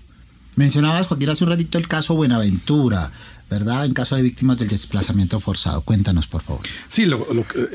Mencionabas, 0.57 1.07
Joaquín, 1.07 1.29
hace 1.29 1.45
un 1.45 1.51
ratito 1.51 1.79
el 1.79 1.87
caso 1.87 2.17
Buenaventura. 2.17 3.13
¿Verdad? 3.51 3.87
En 3.87 3.95
caso 3.95 4.17
de 4.17 4.23
víctimas 4.23 4.59
del 4.59 4.69
desplazamiento 4.69 5.41
forzado. 5.41 5.83
Cuéntanos, 5.83 6.27
por 6.27 6.43
favor. 6.43 6.63
Sí, 6.89 7.07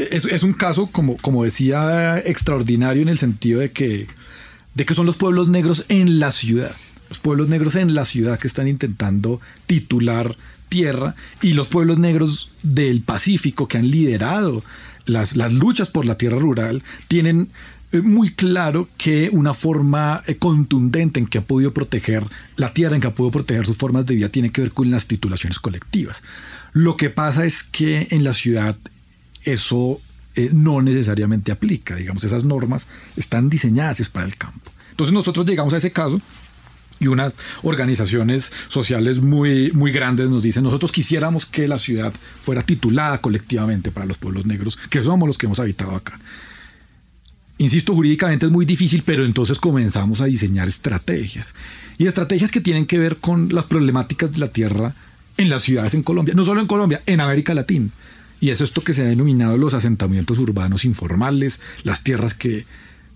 es, 0.09 0.43
un 0.43 0.53
caso, 0.53 0.87
como, 0.87 1.17
como 1.17 1.43
decía, 1.43 2.19
extraordinario 2.19 3.01
en 3.01 3.09
el 3.09 3.17
sentido 3.17 3.59
de 3.59 3.71
que, 3.71 4.07
de 4.75 4.85
que 4.85 4.93
son 4.93 5.05
los 5.05 5.15
pueblos 5.15 5.47
negros 5.47 5.85
en 5.89 6.19
la 6.19 6.31
ciudad. 6.31 6.75
Los 7.09 7.19
pueblos 7.19 7.47
negros 7.47 7.75
en 7.75 7.93
la 7.93 8.05
ciudad 8.05 8.39
que 8.39 8.47
están 8.47 8.67
intentando 8.67 9.41
titular 9.65 10.35
tierra 10.69 11.15
y 11.41 11.53
los 11.53 11.67
pueblos 11.67 11.99
negros 11.99 12.49
del 12.63 13.01
Pacífico 13.01 13.67
que 13.67 13.77
han 13.77 13.91
liderado 13.91 14.63
las, 15.05 15.35
las 15.35 15.51
luchas 15.53 15.89
por 15.89 16.05
la 16.05 16.17
tierra 16.17 16.39
rural 16.39 16.81
tienen 17.07 17.49
muy 18.01 18.33
claro 18.33 18.87
que 18.97 19.29
una 19.31 19.53
forma 19.53 20.21
eh, 20.27 20.35
contundente 20.37 21.19
en 21.19 21.27
que 21.27 21.37
ha 21.37 21.43
podido 21.43 21.73
proteger 21.73 22.23
la 22.55 22.73
tierra, 22.73 22.95
en 22.95 23.01
que 23.01 23.07
ha 23.07 23.13
podido 23.13 23.31
proteger 23.31 23.65
sus 23.65 23.77
formas 23.77 24.05
de 24.05 24.15
vida, 24.15 24.29
tiene 24.29 24.51
que 24.51 24.61
ver 24.61 24.71
con 24.71 24.89
las 24.89 25.05
titulaciones 25.05 25.59
colectivas. 25.59 26.23
Lo 26.71 26.97
que 26.97 27.09
pasa 27.09 27.45
es 27.45 27.63
que 27.63 28.07
en 28.09 28.23
la 28.23 28.33
ciudad 28.33 28.77
eso 29.43 30.01
eh, 30.35 30.49
no 30.51 30.81
necesariamente 30.81 31.51
aplica, 31.51 31.95
digamos, 31.95 32.23
esas 32.23 32.43
normas 32.45 32.87
están 33.15 33.49
diseñadas 33.49 34.09
para 34.09 34.25
el 34.25 34.35
campo. 34.37 34.71
Entonces 34.89 35.13
nosotros 35.13 35.45
llegamos 35.45 35.73
a 35.73 35.77
ese 35.77 35.91
caso 35.91 36.19
y 36.99 37.07
unas 37.07 37.35
organizaciones 37.61 38.51
sociales 38.69 39.21
muy, 39.21 39.71
muy 39.73 39.91
grandes 39.91 40.29
nos 40.29 40.43
dicen, 40.43 40.63
nosotros 40.63 40.91
quisiéramos 40.91 41.45
que 41.45 41.67
la 41.67 41.77
ciudad 41.77 42.13
fuera 42.41 42.63
titulada 42.63 43.19
colectivamente 43.19 43.91
para 43.91 44.05
los 44.05 44.17
pueblos 44.17 44.45
negros, 44.45 44.77
que 44.89 45.03
somos 45.03 45.27
los 45.27 45.37
que 45.37 45.45
hemos 45.45 45.59
habitado 45.59 45.95
acá. 45.95 46.19
Insisto, 47.57 47.93
jurídicamente 47.93 48.45
es 48.45 48.51
muy 48.51 48.65
difícil, 48.65 49.03
pero 49.05 49.25
entonces 49.25 49.59
comenzamos 49.59 50.21
a 50.21 50.25
diseñar 50.25 50.67
estrategias. 50.67 51.53
Y 51.97 52.07
estrategias 52.07 52.51
que 52.51 52.61
tienen 52.61 52.85
que 52.85 52.97
ver 52.97 53.17
con 53.17 53.53
las 53.53 53.65
problemáticas 53.65 54.31
de 54.31 54.39
la 54.39 54.47
tierra 54.49 54.93
en 55.37 55.49
las 55.49 55.63
ciudades 55.63 55.93
en 55.93 56.03
Colombia, 56.03 56.33
no 56.35 56.43
solo 56.43 56.61
en 56.61 56.67
Colombia, 56.67 57.01
en 57.05 57.21
América 57.21 57.53
Latina. 57.53 57.89
Y 58.39 58.49
es 58.49 58.59
esto 58.59 58.81
que 58.81 58.93
se 58.93 59.03
ha 59.03 59.05
denominado 59.05 59.57
los 59.57 59.73
asentamientos 59.73 60.37
urbanos 60.39 60.83
informales, 60.83 61.61
las 61.83 62.03
tierras 62.03 62.33
que, 62.33 62.65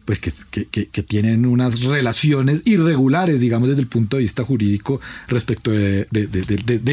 pues 0.05 0.19
que, 0.19 1.03
tienen 1.03 1.45
unas 1.45 1.81
relaciones 1.83 2.61
irregulares, 2.65 3.41
digamos, 3.41 3.67
desde 3.67 3.81
el 3.81 3.87
punto 3.87 4.15
de 4.15 4.23
vista 4.23 4.45
jurídico 4.45 5.01
respecto 5.27 5.71
de, 5.71 6.07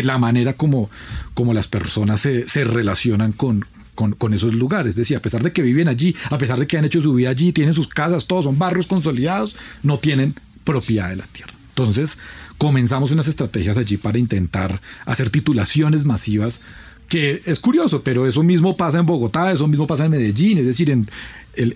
la 0.03 0.19
manera 0.19 0.55
como, 0.55 0.91
como 1.35 1.55
las 1.55 1.69
personas 1.69 2.21
se, 2.23 2.49
se 2.49 2.65
relacionan 2.65 3.31
con, 3.31 3.67
con, 3.95 4.35
esos 4.35 4.55
lugares. 4.55 4.91
Es 4.91 4.97
decir, 4.97 5.17
a 5.17 5.23
pesar 5.23 5.43
de 5.43 5.53
que 5.53 5.63
viven 5.63 5.89
allí, 5.89 6.15
a 6.31 6.39
pesar 6.39 6.59
de 6.59 6.67
que 6.67 6.77
han 6.79 6.85
hecho 6.85 7.03
su 7.03 7.15
vida 7.15 7.31
allí, 7.31 7.53
tienen 7.53 7.75
sus 7.75 7.89
casas, 7.89 8.27
todos 8.27 8.45
son 8.45 8.59
barrios 8.59 8.87
consolidados, 8.87 9.57
no 9.83 9.99
tienen 9.99 10.35
propiedad 10.65 11.11
de 11.11 11.17
la 11.17 11.27
tierra. 11.27 11.53
Entonces, 11.71 12.19
comenzamos 12.59 13.11
unas 13.11 13.29
estrategias 13.29 13.77
allí 13.77 13.97
para 13.97 14.19
intentar 14.19 14.81
hacer 15.07 15.31
titulaciones 15.31 16.05
masivas, 16.05 16.61
que 17.09 17.43
es 17.45 17.61
curioso, 17.61 18.03
pero 18.03 18.27
eso 18.27 18.43
mismo 18.43 18.77
pasa 18.77 18.99
en 18.99 19.07
Bogotá, 19.07 19.53
eso 19.53 19.67
mismo 19.67 19.87
pasa 19.87 20.07
en 20.07 20.13
Medellín, 20.13 20.59
es 20.59 20.67
decir, 20.67 20.91
el, 20.91 21.07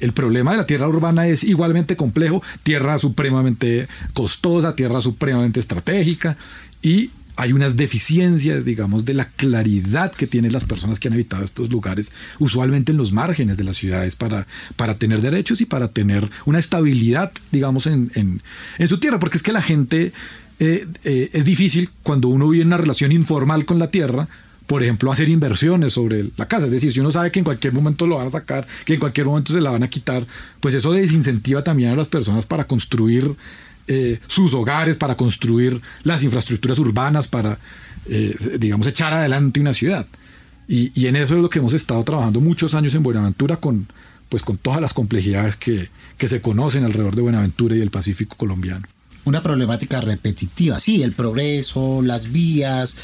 el, 0.01 0.13
problema 0.13 0.53
de 0.53 0.57
la 0.57 0.67
tierra 0.67 0.89
urbana 0.89 1.29
es 1.29 1.45
igualmente 1.45 1.97
complejo, 1.97 2.43
tierra 2.63 2.99
supremamente 2.99 3.89
costosa, 4.15 4.75
tierra 4.75 5.03
supremamente 5.03 5.61
estratégica, 5.61 6.37
y 6.83 7.11
hay 7.39 7.53
unas 7.53 7.77
deficiencias, 7.77 8.65
digamos, 8.65 9.05
de 9.05 9.15
la 9.15 9.27
claridad 9.27 10.11
que 10.11 10.27
tienen 10.27 10.53
las 10.53 10.65
personas 10.65 10.99
que 10.99 11.07
han 11.07 11.15
habitado 11.15 11.45
estos 11.45 11.71
lugares, 11.71 12.13
usualmente 12.41 12.91
en 12.91 12.99
los 12.99 13.13
márgenes 13.13 13.57
de 13.57 13.63
las 13.63 13.77
ciudades, 13.77 14.17
para, 14.17 14.49
para 14.75 14.97
tener 14.97 15.21
derechos 15.21 15.61
y 15.61 15.65
para 15.65 15.87
tener 15.87 16.29
una 16.47 16.59
estabilidad, 16.59 17.31
digamos, 17.53 17.87
en, 17.87 18.11
en, 18.17 18.89
su 18.89 18.99
tierra, 18.99 19.21
porque 19.21 19.37
es 19.37 19.45
que 19.45 19.53
la 19.53 19.63
gente 19.63 20.13
eh, 20.59 20.89
eh, 21.05 21.31
es 21.33 21.45
difícil 21.45 21.91
cuando 22.03 22.27
uno 22.27 22.49
vive 22.49 22.63
en 22.63 22.69
una 22.69 22.77
relación 22.77 23.13
informal 23.13 23.65
con 23.65 23.79
la 23.79 23.93
tierra, 23.93 24.29
por 24.67 24.83
ejemplo, 24.83 25.13
hacer 25.13 25.29
inversiones 25.29 25.93
sobre 25.93 26.31
la 26.37 26.49
casa. 26.49 26.67
Es 26.67 26.73
decir, 26.73 26.93
si 26.93 26.99
uno 26.99 27.13
sabe 27.13 27.31
que 27.31 27.39
en 27.39 27.45
cualquier 27.45 27.73
momento 27.73 28.09
lo 28.09 28.17
van 28.17 28.27
a 28.27 28.31
sacar, 28.31 28.67
que 28.85 28.95
en 28.95 29.01
cualquier 29.01 29.27
momento 29.27 29.53
se 29.53 29.61
la 29.61 29.71
van 29.71 29.85
a 29.85 29.89
quitar, 29.89 30.27
pues 30.59 30.75
eso 30.75 30.91
desincentiva 30.91 31.63
también 31.63 31.91
a 31.91 31.95
las 31.95 32.09
personas 32.09 32.47
para 32.47 32.65
construir 32.65 33.37
eh, 33.89 34.21
sus 34.27 34.53
hogares, 34.55 34.97
para 34.97 35.17
construir 35.17 35.81
las 36.03 36.23
infraestructuras 36.23 36.79
urbanas, 36.79 37.27
para, 37.27 37.59
eh, 38.07 38.37
digamos, 38.59 38.87
echar 38.87 39.13
adelante 39.15 39.61
una 39.61 39.73
ciudad. 39.73 40.07
Y, 40.69 41.07
en 41.07 41.17
eso 41.17 41.35
es 41.35 41.41
lo 41.41 41.49
que 41.49 41.61
hemos 41.61 41.73
estado 41.73 42.05
trabajando 42.05 42.41
muchos 42.43 42.75
años 42.75 42.95
en 42.95 43.03
Buenaventura 43.03 43.57
con, 43.57 43.87
pues, 44.29 44.43
con 44.43 44.59
todas 44.59 44.83
las 44.83 44.93
complejidades 44.93 45.57
que, 45.57 45.89
que 46.19 46.29
se 46.29 46.43
conocen 46.43 46.85
alrededor 46.85 47.17
de 47.17 47.23
Buenaventura 47.23 47.75
y 47.75 47.81
el 47.81 47.91
Pacífico 47.91 48.37
colombiano. 48.37 48.87
Una 49.25 49.43
problemática 49.43 50.03
repetitiva, 50.03 50.79
sí, 50.79 51.03
el 51.03 51.13
progreso, 51.13 52.03
las 52.03 52.31
vías, 52.31 52.97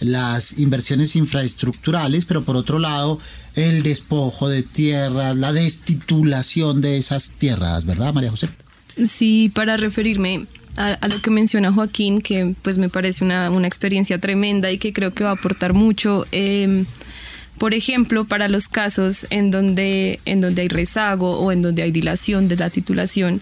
las 0.00 0.58
inversiones 0.58 1.14
infraestructurales, 1.16 2.24
pero 2.24 2.42
por 2.42 2.56
otro 2.56 2.78
lado, 2.78 3.18
el 3.54 3.82
despojo 3.82 4.48
de 4.48 4.62
tierras, 4.62 5.36
la 5.36 5.52
destitulación 5.52 6.80
de 6.80 6.96
esas 6.96 7.32
tierras, 7.32 7.84
¿verdad, 7.84 8.14
María 8.14 8.30
José? 8.30 8.48
Sí, 8.96 9.50
para 9.54 9.76
referirme 9.76 10.46
a, 10.76 11.08
lo 11.08 11.20
que 11.20 11.30
menciona 11.30 11.72
Joaquín, 11.72 12.20
que 12.20 12.54
pues 12.62 12.78
me 12.78 12.88
parece 12.88 13.24
una, 13.24 13.48
experiencia 13.66 14.18
tremenda 14.18 14.70
y 14.70 14.78
que 14.78 14.92
creo 14.92 15.12
que 15.12 15.24
va 15.24 15.30
a 15.30 15.34
aportar 15.34 15.72
mucho. 15.72 16.26
Em, 16.32 16.86
por 17.58 17.74
ejemplo, 17.74 18.24
para 18.24 18.48
los 18.48 18.68
casos 18.68 19.26
en 19.30 19.50
donde, 19.50 20.20
en 20.24 20.40
donde 20.40 20.62
hay 20.62 20.68
rezago 20.68 21.38
o 21.38 21.52
en 21.52 21.62
donde 21.62 21.82
hay 21.82 21.92
dilación 21.92 22.48
de 22.48 22.56
la 22.56 22.70
titulación 22.70 23.40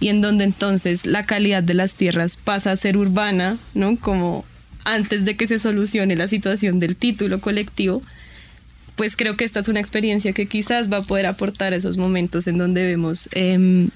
y 0.00 0.08
en 0.08 0.20
donde 0.20 0.44
entonces 0.44 1.06
la 1.06 1.26
calidad 1.26 1.62
de 1.62 1.74
las 1.74 1.94
tierras 1.94 2.36
pasa 2.36 2.72
a 2.72 2.76
ser 2.76 2.96
urbana, 2.96 3.58
¿no? 3.74 3.96
Como 3.96 4.44
antes 4.84 5.24
de 5.24 5.36
que 5.36 5.46
se 5.46 5.58
solucione 5.58 6.16
la 6.16 6.28
situación 6.28 6.78
del 6.78 6.96
título 6.96 7.40
colectivo, 7.40 8.02
pues 8.96 9.16
creo 9.16 9.36
que 9.36 9.44
esta 9.44 9.60
es 9.60 9.68
una 9.68 9.80
experiencia 9.80 10.32
que 10.32 10.46
quizás 10.46 10.90
va 10.90 10.98
a 10.98 11.02
poder 11.02 11.26
aportar 11.26 11.72
esos 11.72 11.96
momentos 11.98 12.46
en 12.46 12.58
donde 12.58 12.84
vemos 12.84 13.28
em, 13.32 13.90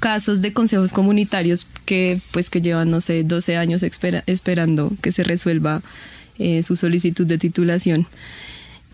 casos 0.00 0.42
de 0.42 0.52
consejos 0.52 0.92
comunitarios 0.92 1.66
que 1.84 2.20
pues 2.30 2.50
que 2.50 2.60
llevan, 2.60 2.90
no 2.90 3.00
sé, 3.00 3.24
12 3.24 3.56
años 3.56 3.82
esperando 3.82 4.92
que 5.02 5.12
se 5.12 5.24
resuelva 5.24 5.82
eh, 6.38 6.62
su 6.62 6.76
solicitud 6.76 7.26
de 7.26 7.38
titulación. 7.38 8.06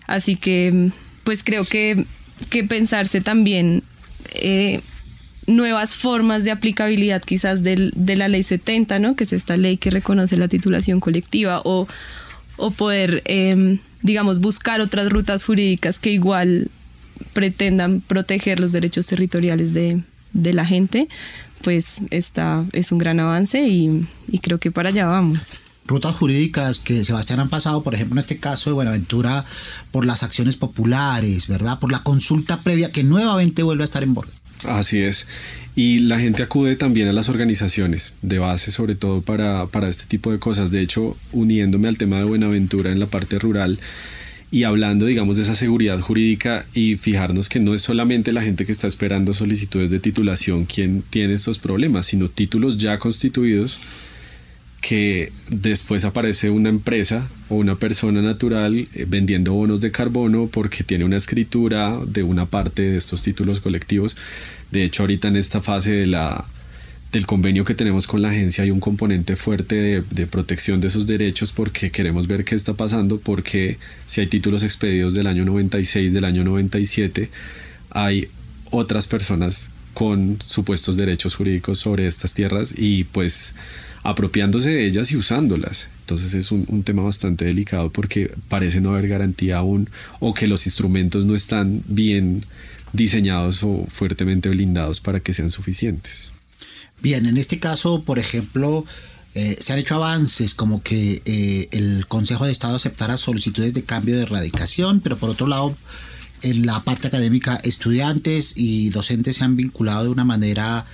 Así 0.07 0.37
que 0.37 0.90
pues 1.25 1.43
creo 1.43 1.64
que, 1.64 2.05
que 2.49 2.64
pensarse 2.64 3.21
también 3.21 3.83
eh, 4.35 4.81
nuevas 5.47 5.97
formas 5.97 6.45
de 6.45 6.51
aplicabilidad 6.51 7.23
quizás 7.23 7.62
de 7.62 8.16
la 8.16 8.29
ley 8.29 8.43
70, 8.43 8.99
¿no? 8.99 9.16
que 9.16 9.25
es 9.25 9.33
esta 9.33 9.57
ley 9.57 9.77
que 9.77 9.90
reconoce 9.90 10.37
la 10.37 10.49
titulación 10.49 11.01
colectiva, 11.01 11.61
o, 11.64 11.88
o 12.57 12.71
poder, 12.71 13.23
em, 13.25 13.79
digamos, 14.03 14.40
buscar 14.40 14.81
otras 14.81 15.11
rutas 15.11 15.45
jurídicas 15.45 15.99
que 15.99 16.12
igual 16.12 16.71
pretendan 17.33 18.01
proteger 18.01 18.61
los 18.61 18.73
derechos 18.73 19.07
territoriales 19.07 19.73
de, 19.73 20.01
de 20.33 20.53
la 20.53 20.64
gente, 20.64 21.09
pues 21.62 21.99
esta 22.11 22.64
es 22.73 22.93
un 22.93 22.99
gran 22.99 23.21
avance 23.21 23.66
y, 23.66 24.07
y 24.29 24.38
creo 24.38 24.59
que 24.59 24.71
para 24.71 24.88
allá 24.88 25.07
vamos 25.07 25.57
rutas 25.90 26.14
jurídicas 26.14 26.79
que 26.79 27.05
Sebastián 27.05 27.40
han 27.40 27.49
pasado, 27.49 27.83
por 27.83 27.95
ejemplo, 27.95 28.14
en 28.14 28.21
este 28.21 28.38
caso 28.38 28.71
de 28.71 28.75
Buenaventura, 28.75 29.45
por 29.90 30.07
las 30.07 30.23
acciones 30.23 30.55
populares, 30.57 31.49
¿verdad? 31.49 31.81
Por 31.81 31.90
la 31.90 32.05
consulta 32.05 32.62
previa 32.62 32.93
que 32.93 33.03
nuevamente 33.03 33.64
vuelve 33.64 33.83
a 33.83 33.85
estar 33.85 34.05
en 34.05 34.14
bordo. 34.14 34.31
Así 34.69 35.01
es. 35.01 35.27
Y 35.75 36.01
la 36.01 36.21
gente 36.21 36.43
acude 36.43 36.77
también 36.77 37.09
a 37.09 37.12
las 37.12 37.29
organizaciones 37.29 38.12
de 38.23 38.38
base, 38.38 38.71
sobre 38.71 38.95
todo 38.95 39.23
para, 39.23 39.66
para 39.66 39.88
este 39.88 40.05
tipo 40.05 40.31
de 40.31 40.38
cosas. 40.38 40.71
De 40.71 40.81
hecho, 40.81 41.16
uniéndome 41.33 41.88
al 41.88 41.99
tema 41.99 42.19
de 42.19 42.25
Buenaventura 42.25 42.93
en 42.93 43.01
la 43.01 43.07
parte 43.07 43.38
rural, 43.38 43.81
y 44.53 44.65
hablando, 44.65 45.07
digamos, 45.07 45.37
de 45.37 45.45
esa 45.45 45.55
seguridad 45.55 46.01
jurídica 46.01 46.67
y 46.75 46.97
fijarnos 46.97 47.49
que 47.49 47.61
no 47.61 47.75
es 47.75 47.83
solamente 47.83 48.33
la 48.33 48.43
gente 48.43 48.67
que 48.67 48.73
está 48.73 48.89
esperando 48.89 49.33
solicitudes 49.33 49.91
de 49.91 50.01
titulación 50.01 50.65
quien 50.65 51.03
tiene 51.09 51.35
estos 51.35 51.59
problemas, 51.59 52.07
sino 52.07 52.29
títulos 52.29 52.79
ya 52.79 52.99
constituidos 52.99 53.79
que 54.81 55.31
después 55.51 56.05
aparece 56.05 56.51
una 56.51 56.71
empresa 56.71 57.29
o 57.49 57.57
una 57.57 57.77
persona 57.77 58.23
natural 58.23 58.89
eh, 58.95 59.05
vendiendo 59.07 59.53
bonos 59.53 59.81
de 59.81 59.93
carbono 59.93 60.49
porque 60.51 60.85
tiene 60.85 61.05
una 61.05 61.19
escritura 61.19 61.99
de 62.07 62.23
una 62.23 62.47
parte 62.47 62.83
de 62.83 62.97
estos 62.97 63.23
títulos 63.23 63.61
colectivos. 63.61 64.17
De 64.71 64.83
hecho, 64.83 65.03
ahorita 65.03 65.29
en 65.29 65.37
esta 65.37 65.61
fase 65.61 65.93
de 65.93 66.07
la 66.07 66.47
del 67.12 67.27
convenio 67.27 67.64
que 67.64 67.75
tenemos 67.75 68.07
con 68.07 68.23
la 68.23 68.31
agencia 68.31 68.62
hay 68.62 68.70
un 68.70 68.79
componente 68.79 69.35
fuerte 69.35 70.03
de, 70.03 70.27
protección 70.27 70.81
de 70.81 70.88
esos 70.88 71.07
derechos 71.07 71.51
porque 71.51 71.90
queremos 71.90 72.27
ver 72.27 72.44
qué 72.44 72.55
está 72.55 72.75
pasando, 72.75 73.18
porque 73.18 73.79
si 74.07 74.20
hay 74.20 74.29
títulos 74.29 74.62
expedidos 74.62 75.14
del 75.14 75.27
año 75.27 75.44
96, 75.44 76.12
del 76.12 76.25
año 76.25 76.44
97, 76.44 77.29
hay 77.90 78.29
otras 78.70 79.09
personas 79.09 79.70
con 79.92 80.38
supuestos 80.40 80.96
derechos 80.96 81.35
jurídicos 81.35 81.81
sobre 81.81 82.07
estas 82.07 82.33
tierras 82.33 82.75
y 82.77 83.05
pues 83.05 83.57
apropiándose 84.05 84.70
de 84.70 84.87
ellas 84.87 85.11
y 85.11 85.16
usándolas. 85.16 85.88
Entonces 86.03 86.33
es 86.35 86.53
un, 86.53 86.64
un, 86.68 86.85
tema 86.85 87.03
bastante 87.03 87.44
delicado 87.44 87.90
porque 87.90 88.33
parece 88.49 88.81
no 88.81 88.90
haber 88.90 89.09
garantía 89.09 89.59
aún 89.59 89.90
o 90.20 90.33
que 90.33 90.46
los 90.46 90.66
instrumentos 90.66 91.25
no 91.25 91.35
están 91.35 91.83
bien 91.87 92.42
diseñados 92.92 93.64
o 93.64 93.85
fuertemente 93.88 94.49
blindados 94.49 95.01
para 95.01 95.18
que 95.18 95.35
sean 95.35 95.51
suficientes. 95.51 96.33
Bien, 97.03 97.27
en 97.27 97.37
este 97.37 97.59
caso, 97.59 98.03
por 98.03 98.19
ejemplo, 98.19 98.85
eh, 99.35 99.57
se 99.61 99.73
han 99.73 99.79
hecho 99.79 99.95
avances 99.95 100.55
como 100.55 100.83
que 100.83 101.23
eh, 101.25 101.69
el 101.73 102.07
Consejo 102.07 102.45
de 102.45 102.53
Estado 102.53 102.77
aceptara 102.77 103.17
solicitudes 103.17 103.75
de 103.75 103.85
cambio 103.85 104.17
de 104.17 104.23
erradicación, 104.23 105.01
pero 105.01 105.17
por 105.17 105.31
otro 105.31 105.47
lado, 105.47 105.77
en 106.43 106.67
la 106.67 106.83
parte 106.83 107.09
académica, 107.09 107.57
estudiantes 107.63 108.55
y 108.57 108.91
docentes 108.91 109.37
se 109.37 109.45
han 109.45 109.57
vinculado 109.57 110.05
de 110.05 110.11
una 110.11 110.25
manera 110.25 110.85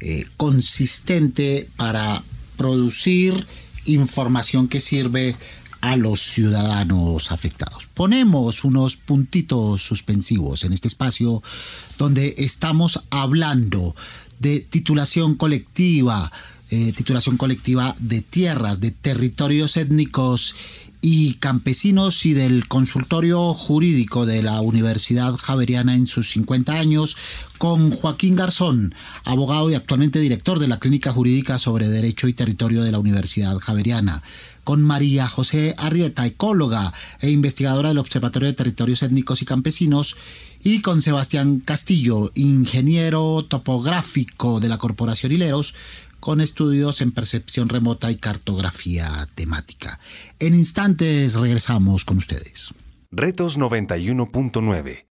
eh, 0.00 0.24
consistente 0.36 1.68
para 1.76 2.24
producir 2.56 3.46
información 3.84 4.68
que 4.68 4.80
sirve 4.80 5.36
a 5.80 5.96
los 5.96 6.20
ciudadanos 6.20 7.32
afectados. 7.32 7.88
Ponemos 7.92 8.62
unos 8.64 8.96
puntitos 8.96 9.82
suspensivos 9.82 10.62
en 10.62 10.72
este 10.72 10.86
espacio 10.88 11.42
donde 11.98 12.34
estamos 12.38 13.00
hablando 13.10 13.96
de 14.42 14.60
titulación 14.60 15.36
colectiva, 15.36 16.30
eh, 16.70 16.92
titulación 16.96 17.36
colectiva 17.36 17.94
de 18.00 18.20
tierras, 18.20 18.80
de 18.80 18.90
territorios 18.90 19.76
étnicos 19.76 20.56
y 21.00 21.34
campesinos 21.34 22.26
y 22.26 22.32
del 22.32 22.66
consultorio 22.68 23.54
jurídico 23.54 24.26
de 24.26 24.42
la 24.42 24.60
Universidad 24.60 25.34
Javeriana 25.36 25.94
en 25.94 26.06
sus 26.06 26.30
50 26.30 26.74
años 26.78 27.16
con 27.58 27.90
Joaquín 27.90 28.34
Garzón, 28.34 28.94
abogado 29.24 29.70
y 29.70 29.74
actualmente 29.74 30.18
director 30.18 30.58
de 30.58 30.68
la 30.68 30.78
Clínica 30.78 31.12
Jurídica 31.12 31.58
sobre 31.58 31.88
Derecho 31.88 32.28
y 32.28 32.32
Territorio 32.32 32.82
de 32.82 32.92
la 32.92 32.98
Universidad 32.98 33.58
Javeriana 33.58 34.22
con 34.64 34.82
María 34.82 35.28
José 35.28 35.74
Arrieta, 35.76 36.24
ecóloga 36.26 36.92
e 37.20 37.30
investigadora 37.30 37.88
del 37.88 37.98
Observatorio 37.98 38.48
de 38.48 38.54
Territorios 38.54 39.02
Étnicos 39.02 39.42
y 39.42 39.44
Campesinos, 39.44 40.16
y 40.62 40.80
con 40.80 41.02
Sebastián 41.02 41.60
Castillo, 41.60 42.30
ingeniero 42.34 43.44
topográfico 43.48 44.60
de 44.60 44.68
la 44.68 44.78
Corporación 44.78 45.32
Hileros, 45.32 45.74
con 46.20 46.40
estudios 46.40 47.00
en 47.00 47.12
percepción 47.12 47.68
remota 47.68 48.10
y 48.10 48.16
cartografía 48.16 49.28
temática. 49.34 49.98
En 50.38 50.54
instantes 50.54 51.34
regresamos 51.34 52.04
con 52.04 52.18
ustedes. 52.18 52.72
Retos 53.10 53.58
91.9 53.58 55.11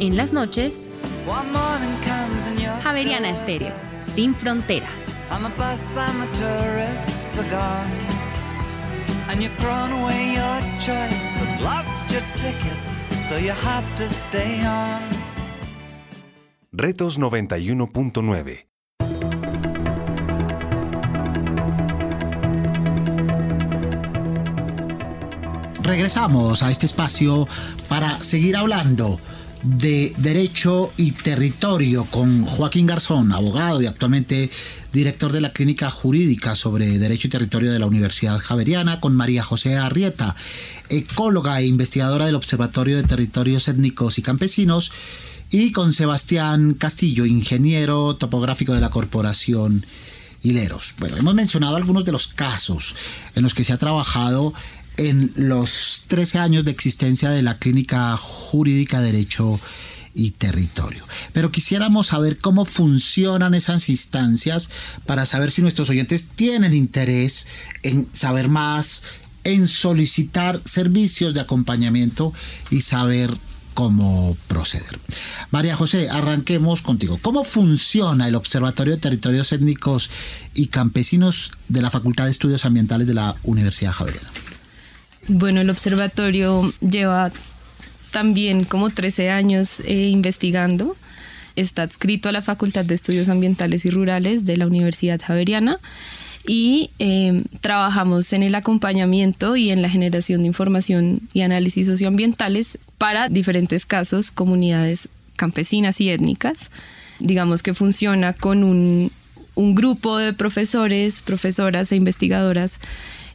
En 0.00 0.16
las 0.16 0.32
noches, 0.32 0.88
Javeriana 2.82 3.28
Estéreo, 3.30 3.74
sin 4.00 4.34
fronteras. 4.34 5.26
And 9.30 9.42
you've 9.42 9.54
thrown 9.58 9.92
away 9.92 10.34
your 10.36 10.60
choice 10.78 11.40
and 11.42 11.60
lost 11.60 12.10
your 12.10 12.22
ticket, 12.34 12.78
so 13.28 13.36
you 13.36 13.52
have 13.52 13.84
to 13.96 14.08
stay 14.08 14.64
on. 14.64 15.02
Retos 16.72 17.18
91.9 17.18 18.67
regresamos 25.88 26.62
a 26.62 26.70
este 26.70 26.84
espacio 26.84 27.48
para 27.88 28.20
seguir 28.20 28.56
hablando 28.56 29.18
de 29.62 30.12
Derecho 30.18 30.92
y 30.98 31.12
Territorio 31.12 32.04
con 32.04 32.42
Joaquín 32.42 32.84
Garzón, 32.84 33.32
abogado 33.32 33.80
y 33.80 33.86
actualmente 33.86 34.50
director 34.92 35.32
de 35.32 35.40
la 35.40 35.54
Clínica 35.54 35.90
Jurídica 35.90 36.54
sobre 36.54 36.98
Derecho 36.98 37.28
y 37.28 37.30
Territorio 37.30 37.72
de 37.72 37.78
la 37.78 37.86
Universidad 37.86 38.38
Javeriana, 38.38 39.00
con 39.00 39.16
María 39.16 39.42
José 39.42 39.78
Arrieta, 39.78 40.36
ecóloga 40.90 41.58
e 41.58 41.64
investigadora 41.64 42.26
del 42.26 42.36
Observatorio 42.36 42.98
de 42.98 43.04
Territorios 43.04 43.66
Étnicos 43.66 44.18
y 44.18 44.22
Campesinos, 44.22 44.92
y 45.50 45.72
con 45.72 45.94
Sebastián 45.94 46.74
Castillo, 46.74 47.24
ingeniero 47.24 48.14
topográfico 48.16 48.74
de 48.74 48.82
la 48.82 48.90
Corporación 48.90 49.86
Hileros. 50.42 50.94
Bueno, 50.98 51.16
hemos 51.16 51.34
mencionado 51.34 51.76
algunos 51.76 52.04
de 52.04 52.12
los 52.12 52.28
casos 52.28 52.94
en 53.34 53.42
los 53.42 53.54
que 53.54 53.64
se 53.64 53.72
ha 53.72 53.78
trabajado 53.78 54.52
en 54.98 55.32
los 55.36 56.04
13 56.08 56.38
años 56.38 56.64
de 56.64 56.72
existencia 56.72 57.30
de 57.30 57.42
la 57.42 57.58
Clínica 57.58 58.16
Jurídica 58.16 59.00
Derecho 59.00 59.58
y 60.12 60.32
Territorio. 60.32 61.04
Pero 61.32 61.50
quisiéramos 61.50 62.08
saber 62.08 62.38
cómo 62.38 62.64
funcionan 62.64 63.54
esas 63.54 63.88
instancias 63.88 64.68
para 65.06 65.24
saber 65.24 65.50
si 65.50 65.62
nuestros 65.62 65.88
oyentes 65.88 66.28
tienen 66.34 66.74
interés 66.74 67.46
en 67.82 68.08
saber 68.12 68.48
más 68.48 69.04
en 69.44 69.68
solicitar 69.68 70.60
servicios 70.64 71.32
de 71.32 71.40
acompañamiento 71.40 72.34
y 72.70 72.82
saber 72.82 73.34
cómo 73.72 74.36
proceder. 74.48 74.98
María 75.52 75.76
José, 75.76 76.10
arranquemos 76.10 76.82
contigo. 76.82 77.18
¿Cómo 77.22 77.44
funciona 77.44 78.26
el 78.26 78.34
Observatorio 78.34 78.94
de 78.94 79.00
Territorios 79.00 79.52
Étnicos 79.52 80.10
y 80.52 80.66
Campesinos 80.66 81.52
de 81.68 81.80
la 81.80 81.90
Facultad 81.90 82.24
de 82.24 82.32
Estudios 82.32 82.64
Ambientales 82.64 83.06
de 83.06 83.14
la 83.14 83.36
Universidad 83.44 83.92
Javeriana? 83.92 84.28
Bueno, 85.28 85.60
el 85.60 85.68
observatorio 85.68 86.72
lleva 86.80 87.30
también 88.12 88.64
como 88.64 88.88
13 88.88 89.30
años 89.30 89.80
eh, 89.80 90.08
investigando. 90.08 90.96
Está 91.54 91.82
adscrito 91.82 92.30
a 92.30 92.32
la 92.32 92.40
Facultad 92.40 92.86
de 92.86 92.94
Estudios 92.94 93.28
Ambientales 93.28 93.84
y 93.84 93.90
Rurales 93.90 94.46
de 94.46 94.56
la 94.56 94.66
Universidad 94.66 95.20
Javeriana 95.20 95.78
y 96.46 96.90
eh, 96.98 97.42
trabajamos 97.60 98.32
en 98.32 98.42
el 98.42 98.54
acompañamiento 98.54 99.56
y 99.56 99.70
en 99.70 99.82
la 99.82 99.90
generación 99.90 100.42
de 100.42 100.46
información 100.46 101.20
y 101.34 101.42
análisis 101.42 101.86
socioambientales 101.86 102.78
para 102.96 103.28
diferentes 103.28 103.84
casos, 103.84 104.30
comunidades 104.30 105.10
campesinas 105.36 106.00
y 106.00 106.08
étnicas. 106.08 106.70
Digamos 107.18 107.62
que 107.62 107.74
funciona 107.74 108.32
con 108.32 108.64
un, 108.64 109.12
un 109.56 109.74
grupo 109.74 110.16
de 110.16 110.32
profesores, 110.32 111.20
profesoras 111.20 111.92
e 111.92 111.96
investigadoras 111.96 112.78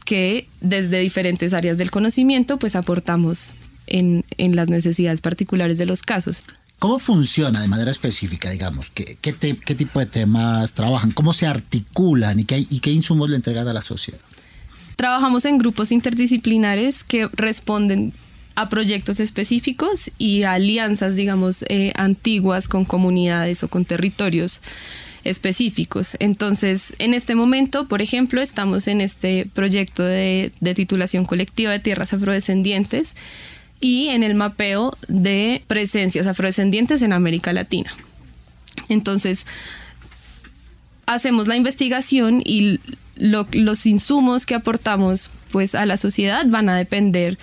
que 0.06 0.48
desde 0.62 1.00
diferentes 1.00 1.54
áreas 1.54 1.78
del 1.78 1.92
conocimiento 1.92 2.58
pues 2.58 2.76
aportamos 2.76 3.54
en, 3.88 4.24
en 4.38 4.56
las 4.56 4.70
necesidades 4.70 5.22
particulares 5.22 5.78
de 5.78 5.86
los 5.86 6.02
casos. 6.02 6.44
¿Cómo 6.80 7.00
funciona 7.00 7.62
de 7.62 7.68
manera 7.70 7.92
específica, 7.92 8.50
digamos? 8.50 8.90
¿Qué, 8.90 9.18
qué, 9.22 9.32
te- 9.32 9.56
qué 9.56 9.76
tipo 9.76 10.00
de 10.00 10.06
temas 10.06 10.74
trabajan? 10.74 11.12
¿Cómo 11.12 11.32
se 11.34 11.48
articulan 11.48 12.40
y 12.40 12.44
qué, 12.46 12.66
y 12.70 12.80
qué 12.80 12.92
insumos 12.92 13.30
le 13.30 13.38
entregan 13.38 13.68
a 13.68 13.74
la 13.74 13.82
sociedad? 13.82 14.20
Trabajamos 14.98 15.46
en 15.46 15.58
grupos 15.58 15.92
interdisciplinares 15.92 17.04
que 17.04 17.28
responden 17.34 18.14
a 18.56 18.70
proyectos 18.70 19.20
específicos 19.20 20.12
y 20.18 20.44
a 20.44 20.54
alianzas, 20.54 21.16
digamos, 21.16 21.64
eh, 21.70 21.92
antiguas 21.96 22.68
con 22.68 22.86
comunidades 22.86 23.64
o 23.64 23.68
con 23.68 23.86
territorios 23.86 24.62
específicos. 25.24 26.16
Entonces, 26.20 26.94
en 27.00 27.14
este 27.14 27.36
momento, 27.36 27.88
por 27.88 28.02
ejemplo, 28.02 28.42
estamos 28.42 28.88
en 28.88 29.02
este 29.02 29.48
proyecto 29.54 30.04
de, 30.04 30.52
titulación 30.76 31.26
colectiva 31.26 31.72
de 31.72 31.80
tierras 31.80 32.14
afrodescendientes 32.14 33.16
y 33.80 34.10
en 34.10 34.24
el 34.24 34.36
mapeo 34.36 34.98
de 35.08 35.64
presencias 35.68 36.28
afrodescendientes 36.28 37.02
en 37.02 37.14
América 37.14 37.54
Latina. 37.54 37.94
Entonces, 38.90 39.46
hacemos 41.06 41.48
la 41.48 41.56
investigación 41.56 42.42
y 42.46 42.80
lo- 43.16 43.48
los 43.52 43.86
insumos 43.86 44.46
que 44.46 44.56
aportamos 44.56 45.32
pues 45.52 45.76
a 45.76 45.86
la 45.86 45.98
sociedad 45.98 46.46
van 46.48 46.70
a 46.70 46.76
depender 46.76 47.38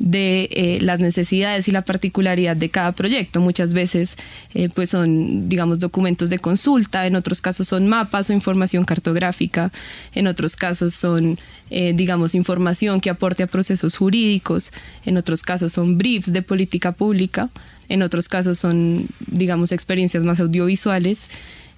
de 0.00 0.48
eh, 0.50 0.78
las 0.80 0.98
necesidades 0.98 1.68
y 1.68 1.72
la 1.72 1.82
particularidad 1.82 2.56
de 2.56 2.70
cada 2.70 2.92
proyecto. 2.92 3.40
Muchas 3.40 3.74
veces 3.74 4.16
eh, 4.54 4.70
pues 4.74 4.88
son, 4.88 5.48
digamos, 5.48 5.78
documentos 5.78 6.30
de 6.30 6.38
consulta, 6.38 7.06
en 7.06 7.14
otros 7.16 7.42
casos 7.42 7.68
son 7.68 7.86
mapas 7.86 8.30
o 8.30 8.32
información 8.32 8.84
cartográfica, 8.86 9.70
en 10.14 10.26
otros 10.26 10.56
casos 10.56 10.94
son, 10.94 11.38
eh, 11.68 11.92
digamos, 11.94 12.34
información 12.34 12.98
que 13.00 13.10
aporte 13.10 13.42
a 13.42 13.46
procesos 13.46 13.98
jurídicos, 13.98 14.72
en 15.04 15.18
otros 15.18 15.42
casos 15.42 15.74
son 15.74 15.98
briefs 15.98 16.32
de 16.32 16.40
política 16.40 16.92
pública, 16.92 17.50
en 17.90 18.00
otros 18.00 18.28
casos 18.28 18.58
son, 18.58 19.06
digamos, 19.26 19.70
experiencias 19.70 20.24
más 20.24 20.40
audiovisuales 20.40 21.26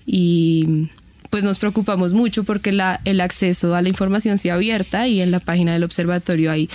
y 0.06 0.88
pues 1.30 1.44
nos 1.44 1.58
preocupamos 1.58 2.12
mucho 2.12 2.44
porque 2.44 2.72
la, 2.72 3.00
el 3.06 3.20
acceso 3.22 3.74
a 3.74 3.80
la 3.80 3.88
información 3.88 4.38
sea 4.38 4.54
abierta 4.54 5.08
y 5.08 5.22
en 5.22 5.30
la 5.30 5.40
página 5.40 5.72
del 5.72 5.82
observatorio 5.82 6.52
hay 6.52 6.68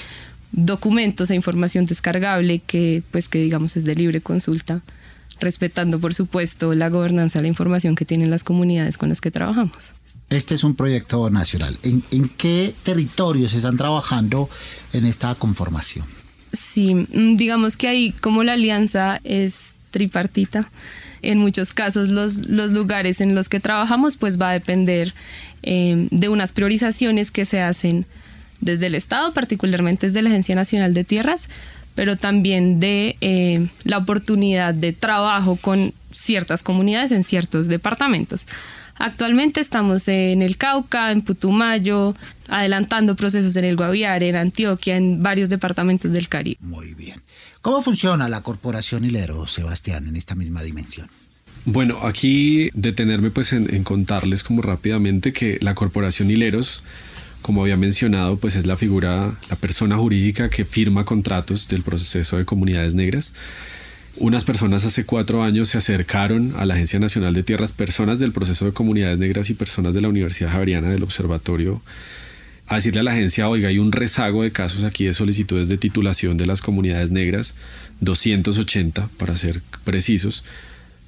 documentos 0.51 1.29
e 1.29 1.35
información 1.35 1.85
descargable 1.85 2.59
que 2.59 3.03
pues 3.11 3.29
que 3.29 3.39
digamos 3.39 3.77
es 3.77 3.85
de 3.85 3.95
libre 3.95 4.21
consulta 4.21 4.81
respetando 5.39 5.99
por 5.99 6.13
supuesto 6.13 6.73
la 6.73 6.89
gobernanza 6.89 7.39
de 7.39 7.43
la 7.43 7.49
información 7.49 7.95
que 7.95 8.05
tienen 8.05 8.29
las 8.29 8.43
comunidades 8.43 8.97
con 8.97 9.09
las 9.09 9.21
que 9.21 9.31
trabajamos. 9.31 9.93
Este 10.29 10.55
es 10.55 10.63
un 10.63 10.75
proyecto 10.75 11.29
nacional. 11.29 11.77
¿En, 11.83 12.03
en 12.11 12.27
qué 12.27 12.75
territorios 12.83 13.53
están 13.53 13.77
trabajando 13.77 14.49
en 14.91 15.05
esta 15.05 15.33
conformación? 15.35 16.05
Sí, 16.51 16.95
mm, 16.95 17.35
digamos 17.35 17.77
que 17.77 17.87
ahí 17.87 18.11
como 18.21 18.43
la 18.43 18.53
alianza 18.53 19.21
es 19.23 19.75
tripartita, 19.91 20.69
en 21.21 21.39
muchos 21.39 21.73
casos 21.73 22.09
los, 22.09 22.47
los 22.47 22.71
lugares 22.71 23.21
en 23.21 23.35
los 23.35 23.49
que 23.49 23.59
trabajamos 23.59 24.17
pues 24.17 24.39
va 24.39 24.49
a 24.49 24.53
depender 24.53 25.13
eh, 25.63 26.07
de 26.11 26.29
unas 26.29 26.51
priorizaciones 26.51 27.31
que 27.31 27.45
se 27.45 27.61
hacen 27.61 28.05
desde 28.61 28.87
el 28.87 28.95
Estado, 28.95 29.33
particularmente 29.33 30.07
desde 30.07 30.21
la 30.21 30.29
Agencia 30.29 30.55
Nacional 30.55 30.93
de 30.93 31.03
Tierras, 31.03 31.47
pero 31.95 32.15
también 32.15 32.79
de 32.79 33.17
eh, 33.21 33.69
la 33.83 33.97
oportunidad 33.97 34.73
de 34.73 34.93
trabajo 34.93 35.55
con 35.55 35.93
ciertas 36.11 36.63
comunidades 36.63 37.11
en 37.11 37.23
ciertos 37.23 37.67
departamentos. 37.67 38.47
Actualmente 38.99 39.61
estamos 39.61 40.07
en 40.07 40.41
el 40.41 40.57
Cauca, 40.57 41.11
en 41.11 41.21
Putumayo, 41.21 42.15
adelantando 42.47 43.15
procesos 43.15 43.55
en 43.55 43.65
el 43.65 43.75
Guaviare, 43.75 44.29
en 44.29 44.35
Antioquia, 44.35 44.97
en 44.97 45.21
varios 45.21 45.49
departamentos 45.49 46.11
del 46.11 46.27
Caribe. 46.29 46.57
Muy 46.61 46.93
bien. 46.93 47.21
¿Cómo 47.61 47.81
funciona 47.81 48.29
la 48.29 48.41
Corporación 48.41 49.05
Hilero, 49.05 49.45
Sebastián, 49.45 50.07
en 50.07 50.15
esta 50.15 50.35
misma 50.35 50.63
dimensión? 50.63 51.09
Bueno, 51.65 51.99
aquí 52.03 52.69
detenerme 52.73 53.29
pues 53.29 53.53
en, 53.53 53.73
en 53.73 53.83
contarles 53.83 54.41
como 54.41 54.61
rápidamente 54.61 55.33
que 55.33 55.57
la 55.61 55.75
Corporación 55.75 56.31
Hileros, 56.31 56.83
como 57.47 57.61
había 57.61 57.77
mencionado, 57.77 58.35
pues 58.35 58.57
es 58.57 58.67
la 58.67 58.75
figura, 58.75 59.37
la 59.49 59.55
persona 59.55 59.95
jurídica 59.95 60.49
que 60.49 60.65
firma 60.65 61.05
contratos 61.05 61.69
del 61.69 61.81
proceso 61.81 62.37
de 62.37 62.43
comunidades 62.43 62.93
negras. 62.93 63.31
Unas 64.17 64.43
personas 64.43 64.83
hace 64.83 65.05
cuatro 65.05 65.41
años 65.43 65.69
se 65.69 65.77
acercaron 65.77 66.55
a 66.57 66.65
la 66.65 66.73
Agencia 66.73 66.99
Nacional 66.99 67.33
de 67.33 67.43
Tierras, 67.43 67.71
personas 67.71 68.19
del 68.19 68.33
proceso 68.33 68.65
de 68.65 68.73
comunidades 68.73 69.17
negras 69.17 69.49
y 69.49 69.53
personas 69.53 69.93
de 69.93 70.01
la 70.01 70.09
Universidad 70.09 70.51
Javeriana 70.51 70.89
del 70.89 71.03
Observatorio, 71.03 71.81
a 72.67 72.75
decirle 72.75 72.99
a 72.99 73.03
la 73.03 73.13
agencia, 73.13 73.47
oiga, 73.47 73.69
hay 73.69 73.79
un 73.79 73.93
rezago 73.93 74.43
de 74.43 74.51
casos 74.51 74.83
aquí 74.83 75.05
de 75.05 75.13
solicitudes 75.13 75.69
de 75.69 75.77
titulación 75.77 76.35
de 76.35 76.47
las 76.47 76.59
comunidades 76.59 77.11
negras, 77.11 77.55
280 78.01 79.07
para 79.17 79.37
ser 79.37 79.61
precisos. 79.85 80.43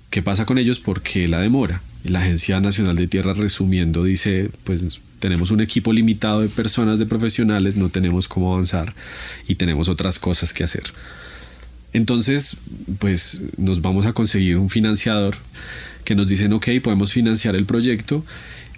¿Qué 0.09 0.21
pasa 0.23 0.45
con 0.45 0.57
ellos? 0.57 0.79
¿Por 0.79 1.01
qué 1.01 1.27
la 1.27 1.39
demora? 1.39 1.81
La 2.03 2.19
Agencia 2.21 2.59
Nacional 2.59 2.95
de 2.95 3.07
Tierras, 3.07 3.37
resumiendo, 3.37 4.03
dice, 4.03 4.49
pues 4.63 5.01
tenemos 5.19 5.51
un 5.51 5.61
equipo 5.61 5.93
limitado 5.93 6.41
de 6.41 6.49
personas, 6.49 6.97
de 6.97 7.05
profesionales, 7.05 7.75
no 7.75 7.89
tenemos 7.89 8.27
cómo 8.27 8.53
avanzar 8.53 8.95
y 9.47 9.55
tenemos 9.55 9.89
otras 9.89 10.17
cosas 10.17 10.53
que 10.53 10.63
hacer. 10.63 10.83
Entonces, 11.93 12.57
pues 12.99 13.41
nos 13.57 13.81
vamos 13.81 14.05
a 14.05 14.13
conseguir 14.13 14.57
un 14.57 14.69
financiador 14.69 15.35
que 16.05 16.15
nos 16.15 16.27
dicen, 16.27 16.53
ok, 16.53 16.67
podemos 16.81 17.11
financiar 17.11 17.55
el 17.55 17.65
proyecto 17.65 18.25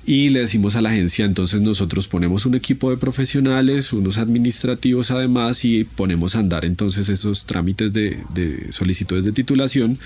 y 0.05 0.29
le 0.29 0.39
decimos 0.39 0.75
a 0.75 0.81
la 0.81 0.89
agencia, 0.89 1.25
entonces 1.25 1.61
nosotros 1.61 2.07
ponemos 2.07 2.45
un 2.45 2.55
equipo 2.55 2.89
de 2.89 2.97
profesionales, 2.97 3.93
unos 3.93 4.17
administrativos 4.17 5.11
además 5.11 5.63
y 5.63 5.83
ponemos 5.83 6.35
a 6.35 6.39
andar 6.39 6.65
entonces 6.65 7.07
esos 7.09 7.45
trámites 7.45 7.93
de, 7.93 8.17
de 8.33 8.71
solicitudes 8.71 9.25
de 9.25 9.31
titulación 9.31 9.99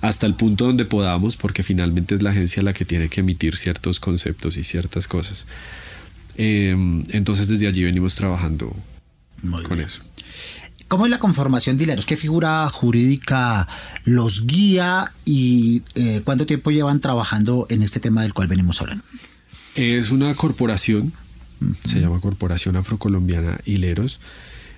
hasta 0.00 0.26
el 0.26 0.34
punto 0.34 0.66
donde 0.66 0.84
podamos, 0.84 1.36
porque 1.36 1.62
finalmente 1.62 2.14
es 2.14 2.22
la 2.22 2.30
agencia 2.30 2.62
la 2.62 2.72
que 2.72 2.84
tiene 2.84 3.08
que 3.08 3.20
emitir 3.20 3.56
ciertos 3.56 4.00
conceptos 4.00 4.56
y 4.56 4.62
ciertas 4.62 5.08
cosas. 5.08 5.46
Eh, 6.36 6.74
entonces 7.10 7.48
desde 7.48 7.66
allí 7.66 7.84
venimos 7.84 8.14
trabajando 8.14 8.74
con 9.66 9.80
eso. 9.80 10.02
¿Cómo 10.88 11.06
es 11.06 11.10
la 11.10 11.18
conformación 11.18 11.76
de 11.76 11.84
hileros? 11.84 12.06
¿Qué 12.06 12.16
figura 12.16 12.68
jurídica 12.68 13.66
los 14.04 14.46
guía 14.46 15.12
y 15.24 15.82
eh, 15.94 16.20
cuánto 16.24 16.46
tiempo 16.46 16.70
llevan 16.70 17.00
trabajando 17.00 17.66
en 17.68 17.82
este 17.82 18.00
tema 18.00 18.22
del 18.22 18.34
cual 18.34 18.48
venimos 18.48 18.80
hablando? 18.80 19.04
Es 19.74 20.12
una 20.12 20.34
corporación, 20.34 21.12
se 21.82 22.00
llama 22.00 22.20
Corporación 22.20 22.76
Afrocolombiana 22.76 23.58
Hileros. 23.64 24.20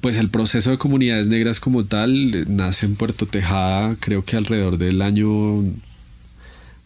Pues 0.01 0.17
el 0.17 0.31
proceso 0.31 0.71
de 0.71 0.79
comunidades 0.79 1.29
negras 1.29 1.61
como 1.61 1.85
tal 1.85 2.35
eh, 2.35 2.45
nace 2.49 2.87
en 2.87 2.97
Puerto 2.97 3.27
Tejada, 3.27 3.97
creo 4.01 4.25
que 4.25 4.37
alrededor 4.37 4.79
del 4.79 5.03
año 5.03 5.65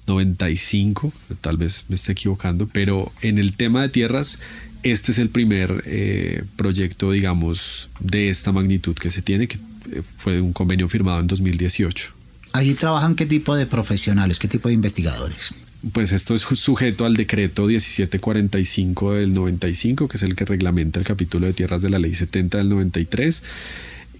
95, 0.06 1.12
tal 1.40 1.56
vez 1.56 1.84
me 1.88 1.94
esté 1.94 2.12
equivocando, 2.12 2.66
pero 2.66 3.12
en 3.20 3.38
el 3.38 3.56
tema 3.56 3.82
de 3.82 3.90
tierras, 3.90 4.38
este 4.82 5.12
es 5.12 5.18
el 5.18 5.28
primer 5.28 5.84
eh, 5.86 6.44
proyecto, 6.56 7.12
digamos, 7.12 7.90
de 8.00 8.30
esta 8.30 8.50
magnitud 8.52 8.94
que 8.94 9.10
se 9.10 9.22
tiene, 9.22 9.46
que 9.46 9.58
eh, 9.92 10.02
fue 10.16 10.40
un 10.40 10.52
convenio 10.52 10.88
firmado 10.88 11.20
en 11.20 11.26
2018. 11.28 12.12
Allí 12.52 12.74
trabajan 12.74 13.14
qué 13.14 13.26
tipo 13.26 13.54
de 13.54 13.66
profesionales, 13.66 14.38
qué 14.40 14.48
tipo 14.48 14.68
de 14.68 14.74
investigadores. 14.74 15.52
Pues 15.92 16.12
esto 16.12 16.34
es 16.34 16.42
sujeto 16.42 17.06
al 17.06 17.14
decreto 17.14 17.64
1745 17.64 19.14
del 19.14 19.32
95, 19.32 20.08
que 20.08 20.16
es 20.18 20.22
el 20.22 20.34
que 20.36 20.44
reglamenta 20.44 20.98
el 20.98 21.06
capítulo 21.06 21.46
de 21.46 21.54
tierras 21.54 21.80
de 21.80 21.88
la 21.88 21.98
ley 21.98 22.14
70 22.14 22.58
del 22.58 22.68
93, 22.68 23.42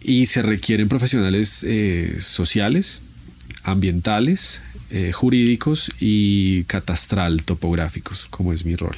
y 0.03 0.27
se 0.27 0.41
requieren 0.41 0.89
profesionales 0.89 1.65
eh, 1.69 2.17
sociales, 2.21 3.03
ambientales, 3.63 4.63
eh, 4.91 5.13
jurídicos 5.13 5.91
y 6.01 6.65
catastral 6.65 7.45
topográficos, 7.45 8.27
como 8.31 8.55
es 8.55 8.65
mi 8.65 8.75
rol. 8.75 8.97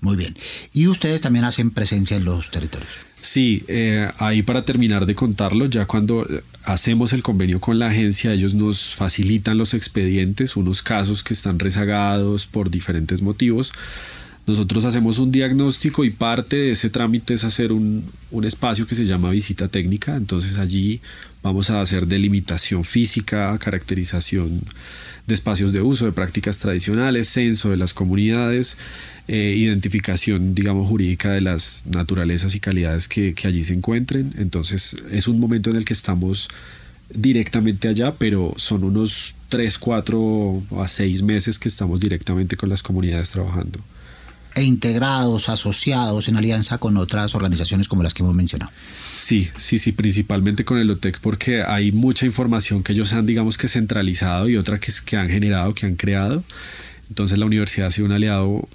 Muy 0.00 0.16
bien. 0.16 0.36
¿Y 0.72 0.88
ustedes 0.88 1.20
también 1.20 1.44
hacen 1.44 1.70
presencia 1.70 2.16
en 2.16 2.24
los 2.24 2.50
territorios? 2.50 2.90
Sí, 3.22 3.64
eh, 3.68 4.10
ahí 4.18 4.42
para 4.42 4.64
terminar 4.64 5.06
de 5.06 5.14
contarlo, 5.14 5.66
ya 5.66 5.86
cuando 5.86 6.26
hacemos 6.64 7.12
el 7.12 7.22
convenio 7.22 7.60
con 7.60 7.78
la 7.78 7.88
agencia, 7.88 8.32
ellos 8.32 8.54
nos 8.54 8.94
facilitan 8.94 9.58
los 9.58 9.74
expedientes, 9.74 10.56
unos 10.56 10.82
casos 10.82 11.22
que 11.22 11.34
están 11.34 11.58
rezagados 11.58 12.46
por 12.46 12.70
diferentes 12.70 13.22
motivos. 13.22 13.72
Nosotros 14.46 14.84
hacemos 14.84 15.18
un 15.18 15.32
diagnóstico 15.32 16.04
y 16.04 16.10
parte 16.10 16.56
de 16.56 16.72
ese 16.72 16.90
trámite 16.90 17.34
es 17.34 17.44
hacer 17.44 17.72
un, 17.72 18.04
un 18.30 18.44
espacio 18.44 18.86
que 18.86 18.94
se 18.94 19.06
llama 19.06 19.30
visita 19.30 19.68
técnica. 19.68 20.16
Entonces 20.16 20.58
allí 20.58 21.00
vamos 21.42 21.70
a 21.70 21.80
hacer 21.80 22.06
delimitación 22.06 22.84
física, 22.84 23.56
caracterización 23.58 24.62
de 25.26 25.34
espacios 25.34 25.72
de 25.72 25.80
uso, 25.80 26.04
de 26.04 26.12
prácticas 26.12 26.58
tradicionales, 26.58 27.28
censo 27.28 27.70
de 27.70 27.76
las 27.76 27.94
comunidades, 27.94 28.76
eh, 29.26 29.54
identificación, 29.56 30.54
digamos, 30.54 30.88
jurídica 30.88 31.32
de 31.32 31.40
las 31.40 31.82
naturalezas 31.86 32.54
y 32.54 32.60
calidades 32.60 33.08
que, 33.08 33.34
que 33.34 33.48
allí 33.48 33.64
se 33.64 33.72
encuentren. 33.72 34.34
Entonces 34.38 34.96
es 35.10 35.28
un 35.28 35.40
momento 35.40 35.70
en 35.70 35.76
el 35.76 35.84
que 35.84 35.94
estamos 35.94 36.48
directamente 37.08 37.88
allá, 37.88 38.14
pero 38.14 38.54
son 38.56 38.84
unos 38.84 39.34
3, 39.48 39.78
4 39.78 40.62
a 40.80 40.88
6 40.88 41.22
meses 41.22 41.58
que 41.58 41.68
estamos 41.68 42.00
directamente 42.00 42.56
con 42.56 42.68
las 42.68 42.82
comunidades 42.82 43.30
trabajando 43.30 43.80
e 44.54 44.62
integrados, 44.62 45.48
asociados 45.48 46.28
en 46.28 46.36
alianza 46.36 46.78
con 46.78 46.96
otras 46.96 47.34
organizaciones 47.34 47.88
como 47.88 48.02
las 48.02 48.14
que 48.14 48.22
hemos 48.22 48.34
mencionado. 48.34 48.70
Sí, 49.16 49.50
sí, 49.56 49.78
sí, 49.78 49.92
principalmente 49.92 50.64
con 50.64 50.78
el 50.78 50.90
OTEC 50.90 51.20
porque 51.20 51.62
hay 51.62 51.92
mucha 51.92 52.26
información 52.26 52.82
que 52.82 52.92
ellos 52.92 53.12
han, 53.12 53.26
digamos 53.26 53.58
que 53.58 53.68
centralizado 53.68 54.48
y 54.48 54.56
otra 54.56 54.78
que, 54.78 54.92
que 55.04 55.16
han 55.16 55.28
generado, 55.28 55.74
que 55.74 55.86
han 55.86 55.94
creado. 55.94 56.42
Entonces 57.08 57.38
la 57.38 57.46
universidad 57.46 57.88
ha 57.88 57.90
sido 57.90 58.06
un 58.06 58.12
aliado 58.12 58.68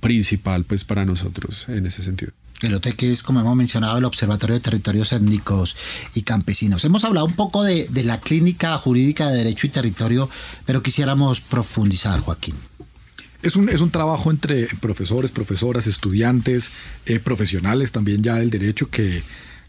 principal 0.00 0.64
pues 0.64 0.84
para 0.84 1.04
nosotros 1.04 1.66
en 1.68 1.86
ese 1.86 2.02
sentido. 2.02 2.32
El 2.62 2.74
OTEC 2.74 3.02
es, 3.04 3.22
como 3.22 3.40
hemos 3.40 3.54
mencionado, 3.54 3.98
el 3.98 4.04
Observatorio 4.04 4.54
de 4.54 4.60
Territorios 4.60 5.12
Étnicos 5.12 5.76
y 6.14 6.22
Campesinos. 6.22 6.84
Hemos 6.84 7.04
hablado 7.04 7.26
un 7.26 7.34
poco 7.34 7.62
de, 7.62 7.86
de 7.88 8.02
la 8.02 8.20
clínica 8.20 8.76
jurídica 8.78 9.28
de 9.28 9.38
Derecho 9.38 9.66
y 9.66 9.70
Territorio, 9.70 10.30
pero 10.64 10.82
quisiéramos 10.82 11.42
profundizar, 11.42 12.20
Joaquín. 12.20 12.54
Es 13.42 13.56
un, 13.56 13.68
es 13.68 13.82
un 13.82 13.90
trabajo 13.90 14.30
entre 14.30 14.68
profesores, 14.80 15.32
profesoras, 15.32 15.86
estudiantes, 15.86 16.70
eh, 17.04 17.20
profesionales 17.20 17.92
también 17.92 18.22
ya 18.22 18.36
del 18.36 18.48
derecho 18.48 18.88
que, 18.88 19.22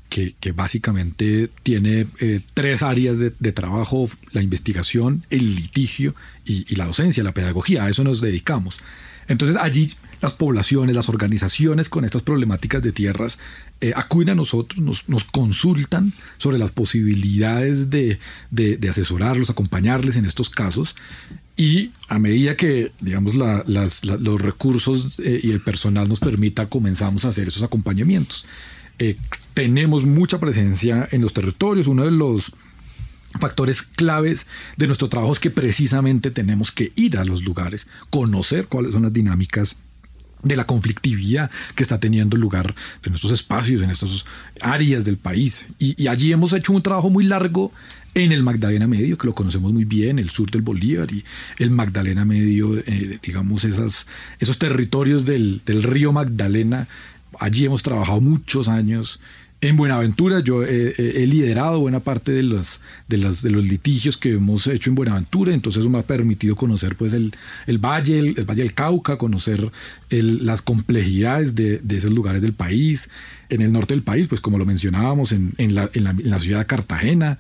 que, 0.10 0.51
básicamente 0.53 1.49
tiene 1.64 2.08
eh, 2.20 2.39
tres 2.53 2.82
áreas 2.82 3.20
de, 3.20 3.51
trabajo, 3.51 4.10
la 4.32 4.41
investigación, 4.41 5.24
el 5.30 5.55
litigio 5.55 6.16
y, 6.45 6.76
la 6.76 6.86
docencia, 6.86 7.24
la 7.24 7.34
pedagogía, 7.34 7.84
a 7.84 7.89
eso 7.89 8.03
nos 8.03 8.22
dedicamos. 8.22 8.80
Entonces 9.28 9.58
allí 9.60 9.91
las 10.22 10.34
poblaciones, 10.34 10.95
las 10.95 11.10
organizaciones 11.10 11.89
con 11.89 12.05
estas 12.05 12.24
problemáticas 12.24 12.82
de 12.82 12.91
tierras 12.91 13.38
eh, 13.82 13.91
acuden 13.95 14.30
a 14.30 14.36
nosotros, 14.36 15.03
nos, 15.08 15.24
consultan 15.26 16.14
sobre 16.38 16.58
las 16.58 16.72
posibilidades 16.72 17.89
de, 17.89 18.20
asesorarlos, 18.89 19.49
acompañarles 19.49 20.16
en 20.16 20.26
estos 20.26 20.49
casos 20.49 20.95
y 21.55 21.91
a 22.08 22.20
medida 22.20 22.55
que, 22.55 22.91
digamos, 23.01 23.36
los 23.36 24.41
recursos 24.41 25.20
eh, 25.20 25.41
y 25.43 25.51
el 25.51 25.60
personal 25.60 26.08
nos 26.08 26.20
permita, 26.20 26.68
comenzamos 26.68 27.26
a 27.26 27.30
hacer 27.30 27.49
esos 27.49 27.64
acompañamientos. 27.64 28.45
Eh, 29.00 29.18
tenemos 29.54 30.04
mucha 30.04 30.39
presencia 30.39 31.08
en 31.12 31.22
los 31.22 31.34
territorios. 31.34 31.88
Uno 31.88 32.06
de 32.06 32.12
los 32.12 32.52
factores 33.39 33.82
claves 33.82 34.48
de 34.78 34.88
nuestro 34.88 35.10
trabajo 35.10 35.34
es 35.34 35.39
que 35.39 35.52
precisamente 35.52 36.32
tenemos 36.32 36.72
que 36.72 36.91
ir 36.95 37.18
a 37.18 37.26
los 37.26 37.43
lugares, 37.43 37.88
conocer 38.10 38.68
cuáles 38.68 38.93
son 38.93 39.04
las 39.04 39.14
dinámicas 39.14 39.78
de 40.43 40.56
la 40.56 40.66
conflictividad 40.66 41.50
que 41.76 41.84
está 41.84 42.00
teniendo 42.00 42.38
lugar 42.38 42.76
en 43.04 43.16
estos 43.16 43.32
espacios, 43.32 43.82
en 43.82 43.89
estas 43.89 44.26
áreas 44.62 45.04
del 45.04 45.18
país. 45.18 45.68
Y, 45.80 46.02
y 46.02 46.08
allí 46.08 46.32
hemos 46.32 46.54
hecho 46.54 46.74
un 46.74 46.82
trabajo 46.82 47.10
muy 47.10 47.26
largo 47.26 47.72
en 48.18 48.32
el 48.32 48.41
Magdalena 48.41 48.88
Medio, 48.88 49.18
que 49.18 49.28
lo 49.28 49.34
conocemos 49.34 49.72
muy 49.72 49.86
bien, 49.86 50.18
el 50.18 50.32
sur 50.32 50.50
del 50.50 50.64
Bolívar 50.64 51.12
y 51.12 51.24
el 51.60 51.70
Magdalena 51.70 52.26
Medio, 52.26 52.76
eh, 52.80 53.20
digamos, 53.22 53.64
esas, 53.64 54.08
esos 54.39 54.58
territorios 54.58 55.26
del, 55.26 55.62
del, 55.66 55.84
río 55.84 56.12
Magdalena. 56.12 56.88
Allí 57.39 57.65
hemos 57.65 57.83
trabajado 57.83 58.21
muchos 58.21 58.67
años. 58.67 59.19
En 59.59 59.75
Buenaventura 59.75 60.39
yo 60.41 60.63
he 60.63 61.25
liderado 61.25 61.79
buena 61.79 61.99
parte 61.99 62.31
de 62.31 62.43
los, 62.43 62.79
de, 63.07 63.17
los, 63.17 63.43
litigios 63.43 64.15
que 64.15 64.33
hemos 64.33 64.67
hecho 64.67 64.91
en 64.91 64.95
Buenaventura, 64.95 65.51
entonces 65.51 65.79
eso 65.79 65.89
me 65.89 65.97
ha 65.97 66.03
permitido 66.03 66.55
conocer 66.55 66.95
pues 66.95 67.11
el, 67.13 67.33
el 67.65 67.79
valle, 67.79 68.19
el, 68.19 68.45
Valle 68.45 68.61
del 68.61 68.75
Cauca, 68.75 69.17
conocer 69.17 69.71
las 70.09 70.61
complejidades 70.61 71.55
de, 71.55 71.79
de, 71.79 71.97
esos 71.97 72.11
lugares 72.11 72.43
del 72.43 72.53
país. 72.53 73.09
En 73.49 73.61
el 73.61 73.71
norte 73.71 73.95
del 73.95 74.03
país, 74.03 74.27
pues 74.27 74.41
como 74.41 74.59
lo 74.59 74.65
mencionábamos, 74.67 75.31
en, 75.31 75.53
en, 75.57 75.73
la, 75.73 75.89
en 75.91 76.03
la, 76.03 76.11
en 76.11 76.39
ciudad 76.39 76.59
de 76.59 76.65
Cartagena, 76.67 77.39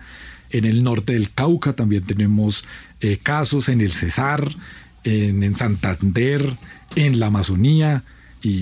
en 0.49 0.65
el 0.65 0.83
norte 0.83 1.13
del 1.13 1.31
Cauca 1.31 1.73
también 1.73 2.03
tenemos 2.03 2.63
eh, 2.99 3.19
casos, 3.21 3.69
en 3.69 3.81
el 3.81 3.91
Cesar, 3.91 4.55
en, 5.03 5.55
Santander, 5.55 6.57
en 6.95 7.19
la 7.19 7.27
Amazonía, 7.27 8.03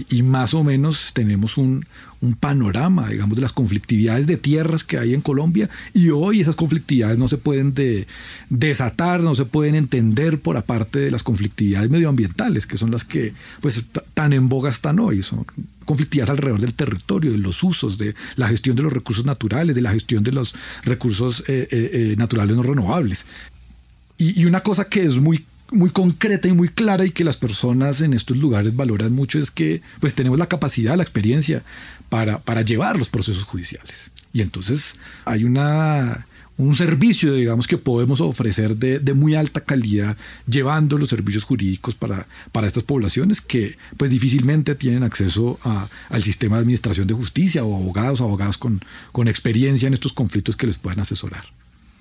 y, 0.09 0.23
más 0.23 0.53
o 0.53 0.63
menos 0.63 1.11
tenemos 1.13 1.57
un, 1.57 1.86
panorama, 2.39 3.09
digamos, 3.09 3.36
de 3.36 3.43
las 3.43 3.53
conflictividades 3.53 4.25
de 4.25 4.38
tierras 4.38 4.83
que 4.83 4.97
hay 4.97 5.13
en 5.13 5.21
Colombia 5.21 5.69
y 5.93 6.09
hoy 6.09 6.41
esas 6.41 6.55
conflictividades 6.55 7.19
no 7.19 7.27
se 7.27 7.38
pueden 7.38 7.75
desatar, 8.49 9.21
no 9.21 9.36
se 9.36 9.45
pueden 9.45 9.75
entender 9.75 10.39
por 10.39 10.57
aparte 10.57 10.97
de 10.97 11.11
las 11.11 11.21
conflictividades 11.21 11.91
medioambientales, 11.91 12.65
que 12.65 12.79
son 12.79 12.89
las 12.89 13.03
que 13.03 13.33
pues 13.61 13.83
tan 14.15 14.33
en 14.33 14.49
boga 14.49 14.71
están 14.71 14.99
hoy, 14.99 15.21
son 15.21 15.45
conflictivas 15.86 16.31
alrededor 16.31 16.61
del 16.61 16.73
territorio, 16.73 17.31
de 17.31 17.38
los 17.38 17.61
usos, 17.61 17.99
de 17.99 18.15
la 18.38 18.47
gestión 18.47 18.75
de 18.75 18.81
los 18.81 18.91
recursos 18.91 19.23
naturales, 19.23 19.75
de 19.75 19.83
la 19.83 19.91
gestión 19.91 20.23
de 20.23 20.31
los 20.31 20.55
recursos 20.83 21.43
eh, 21.47 21.67
eh, 21.69 21.89
eh, 21.93 22.15
naturales 22.17 22.55
no 22.55 22.63
renovables. 22.63 23.27
Y, 24.17 24.41
y 24.41 24.45
una 24.45 24.61
cosa 24.61 24.89
que 24.89 25.05
es 25.05 25.17
muy 25.17 25.45
muy 25.72 25.89
concreta 25.89 26.47
y 26.47 26.53
muy 26.53 26.70
clara 26.70 27.05
y 27.05 27.11
que 27.11 27.24
las 27.24 27.38
personas 27.38 28.01
en 28.01 28.13
estos 28.13 28.38
lugares 28.38 28.76
valoran 28.76 29.13
mucho 29.13 29.39
es 29.39 29.51
que 29.51 29.82
pues 29.99 30.13
tenemos 30.13 30.38
la 30.38 30.47
capacidad, 30.47 30.95
la 30.95 31.03
experiencia 31.03 31.63
para, 32.09 32.39
para 32.39 32.61
llevar 32.61 32.97
los 32.97 33.09
procesos 33.09 33.43
judiciales. 33.43 34.11
Y 34.32 34.41
entonces 34.41 34.95
hay 35.24 35.43
una, 35.43 36.28
un 36.57 36.76
servicio, 36.76 37.34
digamos, 37.34 37.68
que 37.68 37.78
podemos 37.78 38.22
ofrecer 38.22 38.78
de, 38.78 38.99
de, 38.99 39.13
muy 39.13 39.36
alta 39.36 39.61
calidad, 39.61 40.18
llevando 40.47 40.97
los 40.97 41.09
servicios 41.09 41.43
jurídicos 41.43 41.95
para, 41.95 42.28
para 42.51 42.68
estas 42.68 42.84
poblaciones 42.84 43.41
que 43.41 43.78
pues 43.97 44.11
difícilmente 44.11 44.76
tienen 44.76 45.03
acceso 45.03 45.59
a, 45.63 45.88
al 46.09 46.24
sistema 46.24 46.57
de 46.57 46.61
administración 46.61 47.07
de 47.07 47.13
justicia 47.13 47.63
o 47.63 47.76
abogados, 47.76 48.22
abogados 48.22 48.57
con, 48.57 48.82
con 49.11 49.28
experiencia 49.28 49.88
en 49.88 49.93
estos 49.93 50.13
conflictos 50.13 50.55
que 50.55 50.68
les 50.68 50.78
puedan 50.78 50.99
asesorar. 50.99 51.45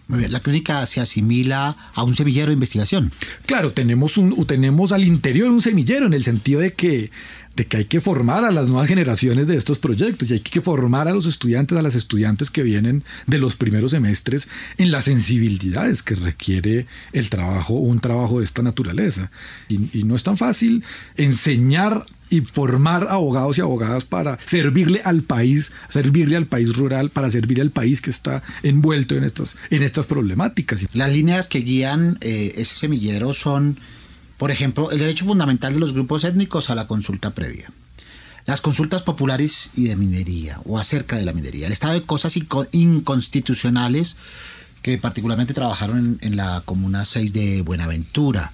La 0.09 0.41
clínica 0.41 0.85
se 0.85 1.01
asimila 1.01 1.77
a 1.95 2.05
un 2.05 2.15
semillero 2.15 2.49
de 2.49 2.55
investigación. 2.55 3.11
Claro, 3.47 3.73
tenemos, 3.73 4.19
un, 4.19 4.45
tenemos 4.47 4.93
al 4.93 5.03
interior 5.03 5.51
un 5.51 5.63
semillero 5.63 6.07
en 6.07 6.13
el 6.13 6.23
sentido 6.23 6.61
de 6.61 6.75
que, 6.75 7.11
de 7.57 7.67
que 7.67 7.79
hay 7.79 7.85
que 7.87 8.03
formar 8.03 8.45
a 8.45 8.51
las 8.51 8.69
nuevas 8.69 8.87
generaciones 8.87 9.47
de 9.47 9.57
estos 9.57 9.79
proyectos 9.79 10.31
y 10.31 10.35
hay 10.35 10.41
que 10.41 10.61
formar 10.61 11.09
a 11.09 11.15
los 11.15 11.25
estudiantes, 11.25 11.79
a 11.79 11.83
las 11.83 11.95
estudiantes 11.95 12.51
que 12.51 12.63
vienen 12.63 13.03
de 13.27 13.39
los 13.39 13.57
primeros 13.57 13.93
semestres 13.93 14.49
en 14.77 14.91
las 14.91 15.07
sensibilidades 15.07 16.03
que 16.03 16.17
requiere 16.17 16.87
el 17.13 17.31
trabajo, 17.31 17.73
un 17.73 18.01
trabajo 18.01 18.41
de 18.41 18.45
esta 18.45 18.63
naturaleza. 18.63 19.31
Y 19.69 20.05
no 20.05 20.17
es 20.17 20.23
tan 20.23 20.37
fácil 20.37 20.85
enseñar 21.17 22.05
y 22.35 22.41
formar 22.41 23.07
abogados 23.09 23.59
y 23.59 23.61
abogadas 23.61 24.05
para 24.05 24.39
servirle 24.47 25.01
al 25.05 25.23
país, 25.23 25.73
servirle 25.89 26.37
al 26.37 26.47
país 26.47 26.75
rural, 26.77 27.11
para 27.11 27.31
servirle 27.31 27.63
al 27.63 27.71
país 27.71 28.01
que 28.01 28.11
está 28.11 28.43
envuelto 28.63 29.15
en 29.15 29.25
estas, 29.25 29.57
en 29.71 29.83
estas 29.83 30.07
problemáticas. 30.07 30.85
Las 30.93 31.13
líneas 31.13 31.47
que 31.47 31.61
guían 31.61 32.19
eh, 32.21 32.55
ese 32.57 32.75
semillero 32.75 33.33
son, 33.33 33.79
por 34.37 34.51
ejemplo, 34.51 34.91
el 34.91 34.99
derecho 34.99 35.25
fundamental 35.25 35.75
de 35.75 35.81
los 35.81 35.93
grupos 35.93 36.25
étnicos 36.25 36.71
a 36.71 36.75
la 36.75 36.89
consulta 36.89 37.31
previa. 37.31 37.71
Las 38.47 38.61
consultas 38.61 39.03
populares 39.03 39.71
y 39.75 39.85
de 39.85 39.97
minería, 39.97 40.61
o 40.65 40.79
acerca 40.79 41.17
de 41.17 41.25
la 41.25 41.33
minería. 41.33 41.67
El 41.67 41.73
estado 41.73 41.95
de 41.95 42.03
cosas 42.03 42.37
inconstitucionales 42.73 44.17
que 44.83 44.99
particularmente 44.99 45.55
trabajaron 45.55 45.99
en, 45.99 46.19
en 46.21 46.37
la 46.37 46.63
Comuna 46.65 47.05
6 47.05 47.33
de 47.33 47.63
Buenaventura. 47.63 48.53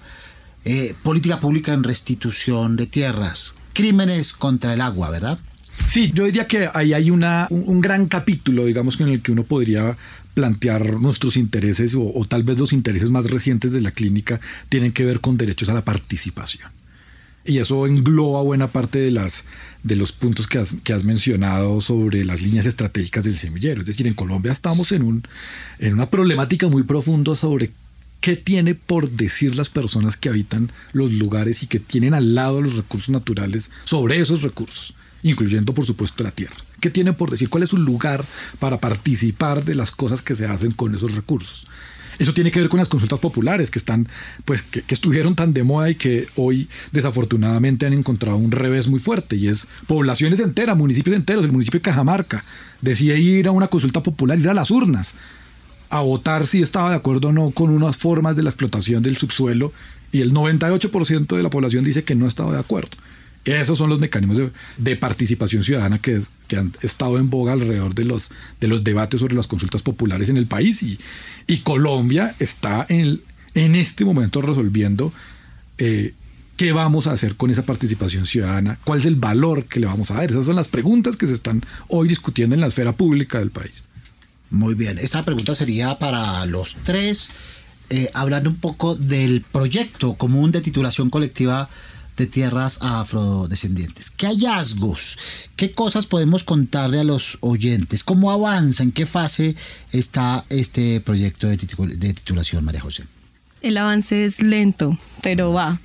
Eh, 0.63 0.93
política 1.01 1.39
pública 1.39 1.73
en 1.73 1.83
restitución 1.83 2.77
de 2.77 2.85
tierras, 2.85 3.55
crímenes 3.73 4.33
contra 4.33 4.73
el 4.73 4.81
agua, 4.81 5.09
¿verdad? 5.09 5.39
Sí, 5.87 6.11
yo 6.13 6.25
diría 6.25 6.47
que 6.47 6.69
ahí 6.73 6.93
hay 6.93 7.11
una, 7.11 7.47
un, 7.49 7.81
gran 7.81 8.05
capítulo, 8.07 8.65
digamos, 8.65 8.99
en 9.01 9.09
el 9.09 9.21
que 9.21 9.31
uno 9.31 9.43
podría 9.43 9.97
plantear 10.33 11.01
nuestros 11.01 11.35
intereses 11.35 11.93
o, 11.97 12.25
tal 12.27 12.43
vez 12.43 12.57
los 12.57 12.71
intereses 12.71 13.09
más 13.09 13.29
recientes 13.29 13.73
de 13.73 13.81
la 13.81 13.91
clínica 13.91 14.39
tienen 14.69 14.93
que 14.93 15.03
ver 15.03 15.19
con 15.19 15.37
derechos 15.37 15.69
a 15.69 15.73
la 15.73 15.83
participación. 15.83 16.69
Y 17.43 17.57
eso 17.57 17.87
engloba 17.87 18.43
buena 18.43 18.67
parte 18.67 18.99
de, 18.99 19.11
las, 19.11 19.45
de 19.83 19.95
los 19.95 20.11
puntos 20.11 20.47
que 20.47 20.59
has, 20.59 20.75
que 20.83 20.93
has 20.93 21.03
mencionado 21.03 21.81
sobre 21.81 22.23
las 22.23 22.41
líneas 22.41 22.67
estratégicas 22.67 23.23
del 23.23 23.37
semillero. 23.37 23.81
Es 23.81 23.87
decir, 23.87 24.07
en 24.07 24.13
Colombia 24.13 24.51
estamos 24.51 24.91
en, 24.91 25.01
un, 25.01 25.27
en 25.79 25.93
una 25.93 26.05
problemática 26.05 26.67
muy 26.67 26.83
profunda 26.83 27.35
sobre 27.35 27.71
¿Qué 28.21 28.35
tiene 28.35 28.75
por 28.75 29.09
decir 29.09 29.55
las 29.55 29.69
personas 29.69 30.15
que 30.15 30.29
habitan 30.29 30.71
los 30.93 31.11
lugares 31.11 31.63
y 31.63 31.67
que 31.67 31.79
tienen 31.79 32.13
al 32.13 32.35
lado 32.35 32.61
los 32.61 32.75
recursos 32.75 33.09
naturales 33.09 33.71
sobre 33.83 34.21
esos 34.21 34.43
recursos, 34.43 34.93
incluyendo 35.23 35.73
por 35.73 35.87
supuesto 35.87 36.23
la 36.23 36.29
tierra? 36.29 36.55
¿Qué 36.79 36.91
tienen 36.91 37.15
por 37.15 37.31
decir? 37.31 37.49
¿Cuál 37.49 37.63
es 37.63 37.69
su 37.69 37.77
lugar 37.77 38.23
para 38.59 38.79
participar 38.79 39.65
de 39.65 39.73
las 39.73 39.89
cosas 39.89 40.21
que 40.21 40.35
se 40.35 40.45
hacen 40.45 40.71
con 40.71 40.95
esos 40.95 41.15
recursos? 41.15 41.65
Eso 42.19 42.35
tiene 42.35 42.51
que 42.51 42.59
ver 42.59 42.69
con 42.69 42.77
las 42.77 42.89
consultas 42.89 43.19
populares 43.19 43.71
que 43.71 43.79
están, 43.79 44.07
pues, 44.45 44.61
que, 44.61 44.83
estuvieron 44.89 45.33
tan 45.33 45.53
de 45.53 45.63
moda 45.63 45.89
y 45.89 45.95
que 45.95 46.27
hoy 46.35 46.69
desafortunadamente 46.91 47.87
han 47.87 47.93
encontrado 47.93 48.37
un 48.37 48.51
revés 48.51 48.87
muy 48.87 48.99
fuerte 48.99 49.35
y 49.35 49.47
es 49.47 49.67
poblaciones 49.87 50.39
enteras, 50.39 50.77
municipios 50.77 51.15
enteros, 51.15 51.43
el 51.43 51.51
municipio 51.51 51.79
de 51.79 51.85
Cajamarca 51.85 52.45
decide 52.81 53.19
ir 53.19 53.47
a 53.47 53.51
una 53.51 53.67
consulta 53.67 54.03
popular, 54.03 54.37
ir 54.37 54.49
a 54.49 54.53
las 54.53 54.69
urnas 54.69 55.15
a 55.91 56.01
votar 56.01 56.47
si 56.47 56.61
estaba 56.61 56.89
de 56.89 56.95
acuerdo 56.95 57.29
o 57.29 57.33
no 57.33 57.51
con 57.51 57.69
unas 57.69 57.97
formas 57.97 58.35
de 58.35 58.43
la 58.43 58.49
explotación 58.49 59.03
del 59.03 59.17
subsuelo 59.17 59.71
y 60.11 60.21
el 60.21 60.33
98% 60.33 61.35
de 61.35 61.43
la 61.43 61.49
población 61.49 61.83
dice 61.83 62.03
que 62.03 62.15
no 62.15 62.27
estaba 62.27 62.53
de 62.53 62.59
acuerdo. 62.59 62.91
Esos 63.43 63.77
son 63.77 63.89
los 63.89 63.99
mecanismos 63.99 64.51
de, 64.77 64.95
participación 64.95 65.63
ciudadana 65.63 65.99
que, 65.99 66.21
que, 66.47 66.57
han 66.57 66.71
estado 66.83 67.17
en 67.17 67.29
boga 67.29 67.53
alrededor 67.53 67.95
de 67.95 68.05
los, 68.05 68.31
de 68.59 68.67
los 68.67 68.83
debates 68.83 69.19
sobre 69.19 69.35
las 69.35 69.47
consultas 69.47 69.81
populares 69.81 70.29
en 70.29 70.37
el 70.37 70.45
país 70.45 70.83
y, 70.83 70.99
y 71.47 71.57
Colombia 71.59 72.35
está 72.39 72.85
en, 72.87 73.19
en 73.55 73.75
este 73.75 74.05
momento 74.05 74.41
resolviendo 74.41 75.11
eh, 75.79 76.13
qué 76.55 76.71
vamos 76.71 77.07
a 77.07 77.13
hacer 77.13 77.35
con 77.35 77.49
esa 77.49 77.63
participación 77.63 78.27
ciudadana, 78.27 78.77
cuál 78.83 78.99
es 78.99 79.07
el 79.07 79.15
valor 79.15 79.65
que 79.65 79.79
le 79.79 79.87
vamos 79.87 80.11
a 80.11 80.15
dar. 80.15 80.29
Esas 80.29 80.45
son 80.45 80.55
las 80.55 80.67
preguntas 80.67 81.17
que 81.17 81.25
se 81.25 81.33
están 81.33 81.63
hoy 81.87 82.07
discutiendo 82.07 82.53
en 82.53 82.61
la 82.61 82.67
esfera 82.67 82.91
pública 82.91 83.39
del 83.39 83.49
país. 83.49 83.83
Muy 84.51 84.75
bien, 84.75 84.97
esta 84.97 85.23
pregunta 85.23 85.55
sería 85.55 85.97
para 85.97 86.45
los 86.45 86.75
tres, 86.83 87.31
eh, 87.89 88.11
hablando 88.13 88.49
un 88.49 88.57
poco 88.57 88.95
del 88.95 89.41
proyecto 89.41 90.15
común 90.15 90.51
de 90.51 90.59
titulación 90.59 91.09
colectiva 91.09 91.69
de 92.17 92.27
tierras 92.27 92.79
afrodescendientes. 92.81 94.11
¿Qué 94.11 94.27
hallazgos, 94.27 95.17
qué 95.55 95.71
cosas 95.71 96.05
podemos 96.05 96.43
contarle 96.43 96.99
a 96.99 97.05
los 97.05 97.37
oyentes? 97.39 98.03
¿Cómo 98.03 98.29
avanza, 98.29 98.83
en 98.83 98.91
qué 98.91 99.05
fase 99.05 99.55
está 99.93 100.43
este 100.49 100.99
proyecto 100.99 101.47
de, 101.47 101.55
de 101.57 102.13
titulación, 102.13 102.65
María 102.65 102.81
José? 102.81 103.05
El 103.61 103.77
avance 103.77 104.25
es 104.25 104.41
lento, 104.41 104.97
pero 105.21 105.53
va. 105.53 105.79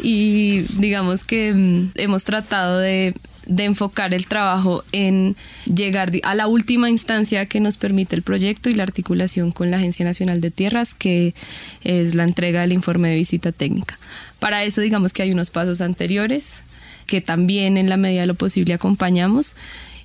Y 0.00 0.60
digamos 0.78 1.24
que 1.24 1.52
mm, 1.52 1.90
hemos 1.96 2.24
tratado 2.24 2.78
de 2.78 3.14
de 3.46 3.64
enfocar 3.64 4.14
el 4.14 4.26
trabajo 4.26 4.84
en 4.92 5.36
llegar 5.64 6.10
a 6.22 6.34
la 6.34 6.46
última 6.46 6.90
instancia 6.90 7.46
que 7.46 7.60
nos 7.60 7.76
permite 7.76 8.16
el 8.16 8.22
proyecto 8.22 8.70
y 8.70 8.74
la 8.74 8.82
articulación 8.82 9.52
con 9.52 9.70
la 9.70 9.78
Agencia 9.78 10.04
Nacional 10.04 10.40
de 10.40 10.50
Tierras, 10.50 10.94
que 10.94 11.34
es 11.82 12.14
la 12.14 12.24
entrega 12.24 12.60
del 12.60 12.72
informe 12.72 13.10
de 13.10 13.16
visita 13.16 13.52
técnica. 13.52 13.98
Para 14.38 14.64
eso 14.64 14.80
digamos 14.80 15.12
que 15.12 15.22
hay 15.22 15.32
unos 15.32 15.50
pasos 15.50 15.80
anteriores 15.80 16.62
que 17.06 17.20
también 17.20 17.76
en 17.76 17.88
la 17.88 17.96
medida 17.96 18.22
de 18.22 18.26
lo 18.26 18.34
posible 18.34 18.74
acompañamos. 18.74 19.56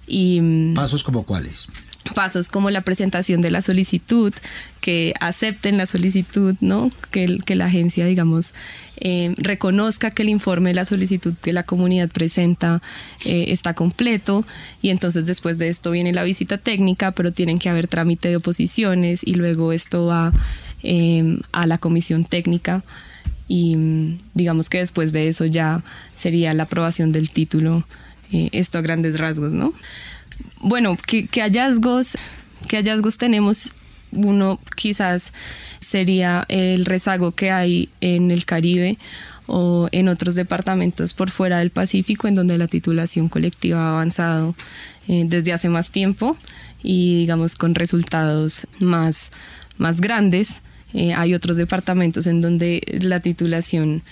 Y, 0.07 0.73
¿Pasos 0.73 1.03
como 1.03 1.23
cuáles? 1.23 1.67
Pasos 2.13 2.49
como 2.49 2.69
la 2.69 2.81
presentación 2.81 3.41
de 3.41 3.51
la 3.51 3.61
solicitud, 3.61 4.33
que 4.81 5.13
acepten 5.19 5.77
la 5.77 5.85
solicitud, 5.85 6.55
¿no? 6.61 6.91
que, 7.11 7.37
que 7.45 7.55
la 7.55 7.65
agencia, 7.65 8.05
digamos, 8.05 8.53
eh, 8.99 9.35
reconozca 9.37 10.09
que 10.09 10.23
el 10.23 10.29
informe 10.29 10.71
de 10.71 10.75
la 10.75 10.85
solicitud 10.85 11.35
que 11.35 11.53
la 11.53 11.61
comunidad 11.61 12.09
presenta 12.09 12.81
eh, 13.25 13.45
está 13.49 13.75
completo 13.75 14.43
y 14.81 14.89
entonces 14.89 15.25
después 15.25 15.59
de 15.59 15.67
esto 15.67 15.91
viene 15.91 16.13
la 16.13 16.23
visita 16.23 16.57
técnica, 16.57 17.11
pero 17.11 17.31
tienen 17.31 17.59
que 17.59 17.69
haber 17.69 17.87
trámite 17.87 18.29
de 18.29 18.37
oposiciones 18.37 19.21
y 19.23 19.35
luego 19.35 19.71
esto 19.71 20.07
va 20.07 20.33
eh, 20.81 21.39
a 21.51 21.67
la 21.67 21.77
comisión 21.77 22.25
técnica 22.25 22.83
y 23.47 23.77
digamos 24.33 24.67
que 24.67 24.79
después 24.79 25.13
de 25.13 25.27
eso 25.27 25.45
ya 25.45 25.83
sería 26.15 26.53
la 26.55 26.63
aprobación 26.63 27.11
del 27.11 27.29
título, 27.29 27.85
esto 28.31 28.77
a 28.77 28.81
grandes 28.81 29.19
rasgos, 29.19 29.53
¿no? 29.53 29.73
Bueno, 30.61 30.97
¿qué, 31.05 31.27
hallazgos, 31.41 32.17
qué 32.67 32.77
hallazgos 32.77 33.17
tenemos? 33.17 33.75
Uno 34.11 34.59
quizás 34.75 35.33
sería 35.79 36.45
el 36.49 36.85
rezago 36.85 37.33
que 37.33 37.51
hay 37.51 37.89
en 38.01 38.31
el 38.31 38.45
Caribe 38.45 38.97
o 39.47 39.87
en 39.91 40.09
otros 40.09 40.35
departamentos 40.35 41.13
por 41.13 41.29
fuera 41.29 41.59
del 41.59 41.69
Pacífico 41.69 42.27
en 42.27 42.35
donde 42.35 42.57
la 42.57 42.67
titulación 42.67 43.29
colectiva 43.29 43.79
ha 43.79 43.91
avanzado 43.91 44.55
eh, 45.07 45.23
desde 45.25 45.53
hace 45.53 45.69
más 45.69 45.91
tiempo 45.91 46.37
y 46.83 47.19
digamos 47.19 47.55
con 47.55 47.75
resultados 47.75 48.67
más, 48.79 49.31
más 49.77 50.01
grandes. 50.01 50.61
Eh, 50.93 51.13
hay 51.13 51.33
otros 51.33 51.57
departamentos 51.57 52.27
en 52.27 52.41
donde 52.41 52.81
la 53.01 53.19
titulación 53.19 54.03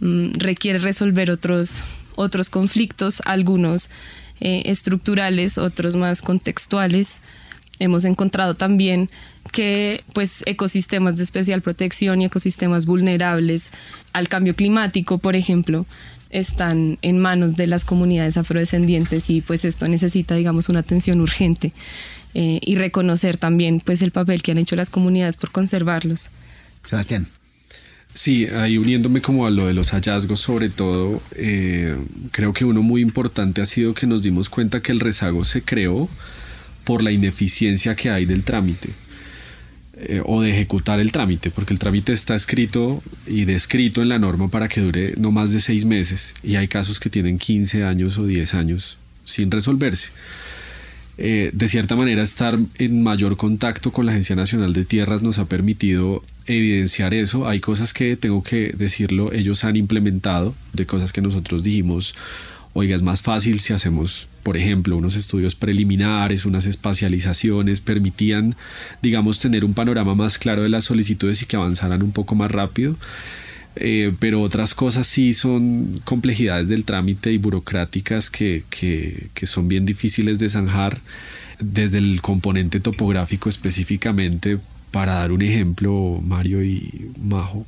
mm, 0.00 0.32
requiere 0.34 0.78
resolver 0.78 1.30
otros, 1.30 1.84
otros 2.16 2.50
conflictos, 2.50 3.22
algunos 3.24 3.90
eh, 4.40 4.62
estructurales, 4.66 5.58
otros 5.58 5.96
más 5.96 6.22
contextuales. 6.22 7.20
Hemos 7.80 8.04
encontrado 8.04 8.54
también 8.54 9.08
que 9.52 10.02
pues 10.12 10.42
ecosistemas 10.46 11.16
de 11.16 11.24
especial 11.24 11.62
protección 11.62 12.20
y 12.20 12.26
ecosistemas 12.26 12.86
vulnerables 12.86 13.70
al 14.12 14.28
cambio 14.28 14.54
climático, 14.54 15.18
por 15.18 15.36
ejemplo, 15.36 15.86
están 16.30 16.98
en 17.02 17.18
manos 17.18 17.56
de 17.56 17.66
las 17.66 17.84
comunidades 17.84 18.36
afrodescendientes 18.36 19.30
y 19.30 19.40
pues 19.40 19.64
esto 19.64 19.88
necesita 19.88 20.34
digamos 20.34 20.68
una 20.68 20.80
atención 20.80 21.20
urgente 21.20 21.72
eh, 22.34 22.60
y 22.62 22.74
reconocer 22.76 23.38
también 23.38 23.80
pues 23.80 24.02
el 24.02 24.10
papel 24.10 24.42
que 24.42 24.52
han 24.52 24.58
hecho 24.58 24.76
las 24.76 24.90
comunidades 24.90 25.36
por 25.36 25.50
conservarlos. 25.50 26.30
Sebastián. 26.84 27.28
Sí, 28.18 28.46
ahí 28.46 28.78
uniéndome 28.78 29.22
como 29.22 29.46
a 29.46 29.50
lo 29.50 29.68
de 29.68 29.74
los 29.74 29.92
hallazgos, 29.92 30.40
sobre 30.40 30.70
todo, 30.70 31.22
eh, 31.36 31.96
creo 32.32 32.52
que 32.52 32.64
uno 32.64 32.82
muy 32.82 33.00
importante 33.00 33.62
ha 33.62 33.64
sido 33.64 33.94
que 33.94 34.08
nos 34.08 34.24
dimos 34.24 34.50
cuenta 34.50 34.82
que 34.82 34.90
el 34.90 34.98
rezago 34.98 35.44
se 35.44 35.62
creó 35.62 36.08
por 36.82 37.04
la 37.04 37.12
ineficiencia 37.12 37.94
que 37.94 38.10
hay 38.10 38.26
del 38.26 38.42
trámite 38.42 38.88
eh, 39.98 40.20
o 40.26 40.42
de 40.42 40.50
ejecutar 40.50 40.98
el 40.98 41.12
trámite, 41.12 41.52
porque 41.52 41.72
el 41.72 41.78
trámite 41.78 42.12
está 42.12 42.34
escrito 42.34 43.04
y 43.24 43.44
descrito 43.44 44.02
en 44.02 44.08
la 44.08 44.18
norma 44.18 44.48
para 44.48 44.66
que 44.66 44.80
dure 44.80 45.14
no 45.16 45.30
más 45.30 45.52
de 45.52 45.60
seis 45.60 45.84
meses 45.84 46.34
y 46.42 46.56
hay 46.56 46.66
casos 46.66 46.98
que 46.98 47.10
tienen 47.10 47.38
15 47.38 47.84
años 47.84 48.18
o 48.18 48.26
10 48.26 48.52
años 48.54 48.98
sin 49.24 49.48
resolverse. 49.52 50.08
Eh, 51.20 51.50
de 51.52 51.66
cierta 51.66 51.96
manera 51.96 52.22
estar 52.22 52.56
en 52.78 53.02
mayor 53.02 53.36
contacto 53.36 53.90
con 53.90 54.06
la 54.06 54.12
Agencia 54.12 54.36
Nacional 54.36 54.72
de 54.72 54.84
Tierras 54.84 55.20
nos 55.20 55.38
ha 55.38 55.46
permitido 55.46 56.22
evidenciar 56.46 57.12
eso. 57.12 57.48
Hay 57.48 57.58
cosas 57.58 57.92
que 57.92 58.16
tengo 58.16 58.44
que 58.44 58.72
decirlo, 58.76 59.32
ellos 59.32 59.64
han 59.64 59.74
implementado, 59.74 60.54
de 60.72 60.86
cosas 60.86 61.12
que 61.12 61.20
nosotros 61.20 61.64
dijimos, 61.64 62.14
oiga, 62.72 62.94
es 62.94 63.02
más 63.02 63.22
fácil 63.22 63.58
si 63.58 63.72
hacemos, 63.72 64.28
por 64.44 64.56
ejemplo, 64.56 64.96
unos 64.96 65.16
estudios 65.16 65.56
preliminares, 65.56 66.46
unas 66.46 66.66
espacializaciones, 66.66 67.80
permitían, 67.80 68.54
digamos, 69.02 69.40
tener 69.40 69.64
un 69.64 69.74
panorama 69.74 70.14
más 70.14 70.38
claro 70.38 70.62
de 70.62 70.68
las 70.68 70.84
solicitudes 70.84 71.42
y 71.42 71.46
que 71.46 71.56
avanzaran 71.56 72.04
un 72.04 72.12
poco 72.12 72.36
más 72.36 72.52
rápido. 72.52 72.96
Eh, 73.80 74.12
pero 74.18 74.42
otras 74.42 74.74
cosas 74.74 75.06
sí 75.06 75.34
son 75.34 76.00
complejidades 76.04 76.68
del 76.68 76.84
trámite 76.84 77.30
y 77.32 77.38
burocráticas 77.38 78.28
que, 78.28 78.64
que, 78.70 79.46
son 79.46 79.68
bien 79.68 79.86
difíciles 79.86 80.40
de 80.40 80.48
zanjar 80.48 81.00
desde 81.60 81.98
el 81.98 82.20
componente 82.20 82.80
topográfico 82.80 83.48
específicamente. 83.48 84.58
Para 84.90 85.14
dar 85.14 85.32
un 85.32 85.42
ejemplo, 85.42 86.20
Mario 86.24 86.64
y 86.64 87.12
Majo 87.22 87.66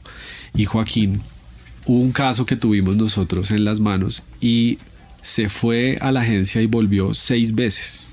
y 0.54 0.64
Joaquín, 0.64 1.20
hubo 1.84 2.00
un 2.00 2.12
caso 2.12 2.44
que 2.44 2.56
tuvimos 2.56 2.96
nosotros 2.96 3.52
en 3.52 3.64
las 3.64 3.78
manos 3.78 4.24
y 4.40 4.78
se 5.22 5.48
fue 5.48 5.96
a 6.00 6.10
la 6.10 6.22
agencia 6.22 6.60
y 6.60 6.66
volvió 6.66 7.14
seis 7.14 7.54
veces. 7.54 8.08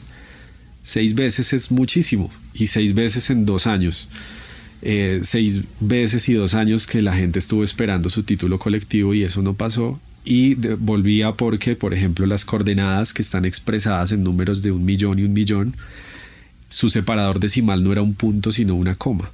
Seis 0.83 1.15
veces 1.15 1.51
es 1.53 1.71
muchísimo 1.71 2.29
y 2.53 2.67
seis 2.67 2.93
veces 2.93 3.31
en 3.31 3.45
dos 3.45 3.65
años. 3.65 4.07
Eh, 4.81 5.21
seis 5.23 5.61
veces 5.79 6.29
y 6.29 6.33
dos 6.33 6.53
años 6.53 6.85
que 6.85 7.01
la 7.01 7.15
gente 7.15 7.39
estuvo 7.39 7.63
esperando 7.63 8.09
su 8.09 8.23
título 8.23 8.59
colectivo 8.59 9.13
y 9.13 9.23
eso 9.23 9.41
no 9.41 9.53
pasó. 9.53 9.99
Y 10.23 10.55
volvía 10.55 11.31
porque, 11.31 11.75
por 11.75 11.93
ejemplo, 11.93 12.25
las 12.25 12.43
coordenadas 12.43 13.13
que 13.13 13.21
están 13.21 13.45
expresadas 13.45 14.11
en 14.11 14.23
números 14.23 14.61
de 14.61 14.71
un 14.71 14.83
millón 14.83 15.19
y 15.19 15.23
un 15.23 15.33
millón, 15.33 15.75
su 16.69 16.89
separador 16.89 17.39
decimal 17.39 17.83
no 17.83 17.93
era 17.93 18.01
un 18.01 18.13
punto, 18.13 18.51
sino 18.51 18.75
una 18.75 18.95
coma. 18.95 19.31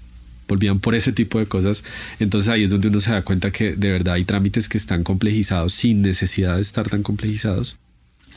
Volvían 0.48 0.80
por 0.80 0.94
ese 0.94 1.12
tipo 1.12 1.40
de 1.40 1.48
cosas. 1.48 1.84
Entonces 2.20 2.50
ahí 2.50 2.64
es 2.64 2.70
donde 2.70 2.90
uno 2.90 3.00
se 3.00 3.12
da 3.12 3.24
cuenta 3.24 3.52
que 3.52 3.76
de 3.76 3.92
verdad 3.92 4.16
hay 4.16 4.26
trámites 4.26 4.70
que 4.70 4.78
están 4.78 5.04
complejizados 5.04 5.74
sin 5.74 6.04
necesidad 6.04 6.58
de 6.58 6.62
estar 6.62 6.88
tan 6.88 7.02
complejizados. 7.02 7.76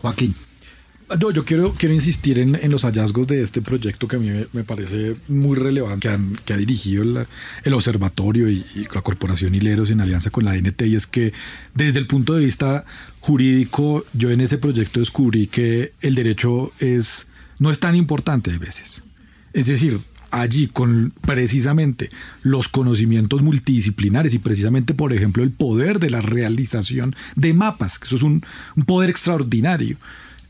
Joaquín. 0.01 0.35
No, 1.09 1.31
yo 1.31 1.45
quiero, 1.45 1.73
quiero 1.75 1.95
insistir 1.95 2.41
en, 2.41 2.57
en, 2.57 2.73
los 2.73 2.83
hallazgos 2.83 3.29
de 3.29 3.41
este 3.41 3.63
proyecto 3.63 4.09
que 4.09 4.17
a 4.17 4.19
mí 4.19 4.29
me, 4.53 4.65
parece 4.65 5.15
muy 5.29 5.57
relevante, 5.57 6.09
que, 6.45 6.53
ha 6.53 6.57
dirigido 6.57 7.05
el, 7.63 7.75
observatorio 7.75 8.51
y, 8.51 8.65
la 8.93 9.03
Corporación 9.03 9.55
Hileros 9.55 9.91
en 9.91 10.01
alianza 10.01 10.31
con 10.31 10.45
la 10.45 10.57
NT, 10.57 10.83
y 10.83 10.97
es 10.97 11.07
que 11.07 11.33
desde 11.75 12.01
el 12.01 12.09
punto 12.09 12.35
de 12.35 12.45
vista 12.45 12.85
jurídico, 13.21 14.05
yo 14.15 14.31
en 14.31 14.41
ese 14.41 14.59
proyecto 14.59 14.99
descubrí 14.99 15.47
que 15.47 15.93
el 16.01 16.17
derecho 16.17 16.73
es, 16.81 17.29
no 17.61 17.71
es 17.71 17.79
tan 17.79 17.95
importante 17.95 18.51
a 18.51 18.59
veces. 18.59 19.05
Es 19.53 19.67
decir, 19.67 20.01
allí 20.33 20.67
con 20.67 21.13
precisamente 21.21 22.11
los 22.43 22.69
conocimientos 22.69 23.43
multidisciplinares 23.43 24.35
y 24.35 24.41
precisamente, 24.41 24.93
por 24.93 25.13
ejemplo, 25.13 25.45
el 25.45 25.53
poder 25.53 26.01
de 26.01 26.11
la 26.11 26.21
realización 26.21 27.15
de 27.37 27.55
mapas, 27.55 28.01
que 28.01 28.07
eso 28.07 28.17
es 28.17 28.23
un 28.23 28.43
poder 28.87 29.09
extraordinario. 29.09 29.99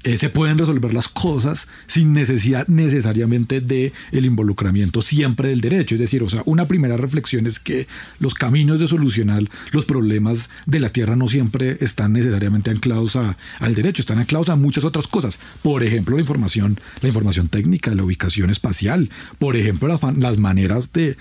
Eh, 0.06 0.18
se 0.18 0.30
pueden 0.30 0.56
resolver 0.56 0.94
las 0.94 1.08
cosas 1.08 1.66
sin 1.88 2.12
necesidad 2.12 2.68
necesariamente 2.68 3.60
de 3.60 3.92
el 4.12 4.24
involucramiento 4.24 5.02
siempre 5.02 5.48
del 5.48 5.60
derecho. 5.60 5.96
Es 5.96 6.00
decir, 6.00 6.22
o 6.22 6.30
sea, 6.30 6.42
una 6.44 6.68
primera 6.68 6.96
reflexión 6.96 7.44
es 7.44 7.58
que 7.58 7.88
los 8.20 8.34
caminos 8.34 8.78
de 8.78 8.86
solucionar 8.86 9.42
los 9.72 9.84
problemas 9.84 10.48
de 10.64 10.78
la 10.78 10.90
tierra 10.90 11.16
no 11.16 11.26
siempre 11.26 11.78
están 11.80 12.12
necesariamente 12.12 12.70
anclados 12.70 13.16
a, 13.16 13.36
al 13.58 13.74
derecho, 13.74 14.02
están 14.02 14.20
anclados 14.20 14.48
a 14.48 14.54
muchas 14.54 14.84
otras 14.84 15.08
cosas. 15.08 15.40
Por 15.60 15.82
ejemplo, 15.82 16.14
la 16.14 16.22
información, 16.22 16.78
la 17.00 17.08
información 17.08 17.48
técnica, 17.48 17.92
la 17.92 18.04
ubicación 18.04 18.50
espacial, 18.50 19.10
por 19.40 19.56
ejemplo, 19.56 19.88
las 19.88 20.38
maneras 20.38 20.92
de 20.92 21.16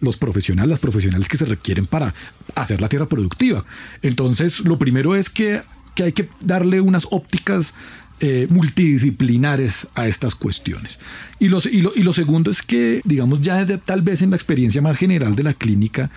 los 0.00 0.18
profesionales, 0.18 0.70
las 0.70 0.78
profesionales 0.78 1.26
que 1.26 1.36
se 1.36 1.46
requieren 1.46 1.86
para 1.86 2.14
hacer 2.54 2.80
la 2.80 2.88
tierra 2.88 3.08
productiva. 3.08 3.64
Entonces, 4.02 4.60
lo 4.60 4.78
primero 4.78 5.16
es 5.16 5.30
que 5.30 5.62
que 5.94 6.04
hay 6.04 6.12
que 6.12 6.28
darle 6.40 6.80
unas 6.80 7.06
ópticas 7.10 7.74
eh, 8.20 8.46
multidisciplinares 8.50 9.88
a 9.94 10.06
estas 10.06 10.34
cuestiones. 10.34 10.98
Y, 11.38 11.46
y, 11.46 11.48
lo, 11.48 11.60
y, 11.94 12.02
lo, 12.02 12.12
segundo 12.12 12.50
es 12.50 12.62
que, 12.62 13.00
digamos, 13.04 13.40
ya 13.40 13.66
tal 13.78 14.02
vez 14.02 14.22
en 14.22 14.30
la 14.30 14.36
experiencia 14.36 14.82
más 14.82 14.98
general 14.98 15.36
de 15.36 15.42
la 15.42 15.54
clínica, 15.54 16.10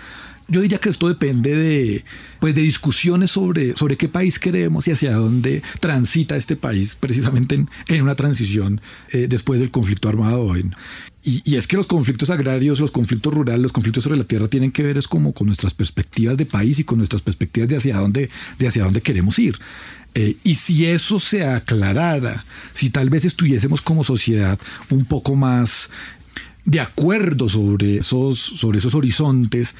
yo 0.48 0.60
diría 0.60 0.78
que 0.78 0.88
esto 0.88 1.08
depende 1.08 1.56
de, 1.56 2.04
pues, 2.40 2.54
de 2.54 2.62
discusiones 2.62 3.30
sobre, 3.30 3.76
sobre 3.76 3.96
qué 3.96 4.08
país 4.08 4.38
queremos 4.38 4.86
y 4.86 4.92
hacia 4.92 5.14
dónde 5.14 5.62
transita 5.80 6.36
este 6.36 6.56
país 6.56 6.94
precisamente 6.94 7.54
en, 7.54 7.68
en 7.88 8.02
una 8.02 8.14
transición 8.14 8.80
eh, 9.12 9.26
después 9.28 9.60
del 9.60 9.70
conflicto 9.70 10.08
armado. 10.08 10.54
En, 10.56 10.74
y, 11.22 11.42
y, 11.44 11.56
es 11.56 11.66
que 11.66 11.76
los 11.76 11.86
conflictos 11.86 12.28
agrarios, 12.30 12.80
los 12.80 12.90
conflictos 12.90 13.32
rurales, 13.32 13.62
los 13.62 13.72
conflictos 13.72 14.04
sobre 14.04 14.18
la 14.18 14.24
tierra 14.24 14.48
tienen 14.48 14.70
que 14.70 14.82
ver 14.82 14.98
es 14.98 15.08
como 15.08 15.32
con 15.32 15.46
nuestras 15.46 15.72
perspectivas 15.72 16.36
de 16.36 16.44
país 16.44 16.78
y 16.78 16.84
con 16.84 16.98
nuestras 16.98 17.22
perspectivas 17.22 17.68
de 17.68 17.76
hacia 17.76 17.96
dónde, 17.96 18.28
de 18.58 18.68
hacia 18.68 18.84
dónde 18.84 19.00
queremos 19.00 19.38
ir. 19.38 19.58
Eh, 20.14 20.36
y 20.44 20.54
si 20.54 20.86
eso 20.86 21.18
se 21.18 21.44
aclarara, 21.44 22.44
si 22.72 22.90
tal 22.90 23.10
vez 23.10 23.24
estuviésemos 23.24 23.82
como 23.82 24.04
sociedad 24.04 24.58
un 24.90 25.06
poco 25.06 25.34
más 25.34 25.90
de 26.64 26.80
acuerdo 26.80 27.48
sobre 27.48 27.98
esos, 27.98 28.38
sobre 28.38 28.78
esos 28.78 28.94
horizontes, 28.94 29.74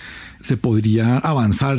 se 0.45 0.59
podría 0.59 1.17
avanzar 1.19 1.79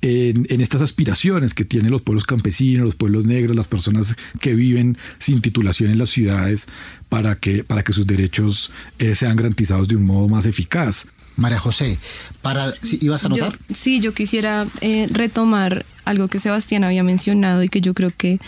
en, 0.00 0.46
en, 0.48 0.60
estas 0.60 0.80
aspiraciones 0.80 1.54
que 1.54 1.64
tienen 1.64 1.90
los 1.90 2.02
pueblos 2.02 2.24
campesinos, 2.24 2.84
los 2.84 2.94
pueblos 2.94 3.26
negros, 3.26 3.56
las 3.56 3.66
personas 3.66 4.14
que 4.40 4.54
viven 4.54 4.96
sin 5.18 5.40
titulación 5.40 5.90
en 5.90 5.98
las 5.98 6.10
ciudades 6.10 6.68
para 7.08 7.36
que, 7.36 7.64
para 7.64 7.82
que 7.82 7.92
sus 7.92 8.06
derechos 8.06 8.70
eh, 9.00 9.16
sean 9.16 9.34
garantizados 9.34 9.88
de 9.88 9.96
un 9.96 10.06
modo 10.06 10.28
más 10.28 10.46
eficaz. 10.46 11.06
María 11.34 11.58
José, 11.58 11.98
para, 12.42 12.70
¿sí, 12.70 12.98
¿ibas 13.02 13.24
a 13.24 13.28
notar? 13.28 13.52
Yo, 13.68 13.74
sí, 13.74 14.00
yo 14.00 14.14
quisiera 14.14 14.66
eh, 14.80 15.08
retomar 15.10 15.84
algo 16.04 16.28
que 16.28 16.38
Sebastián 16.38 16.84
había 16.84 17.02
mencionado 17.02 17.62
y 17.64 17.68
que 17.68 17.80
yo 17.80 17.92
creo 17.92 18.12
que, 18.16 18.38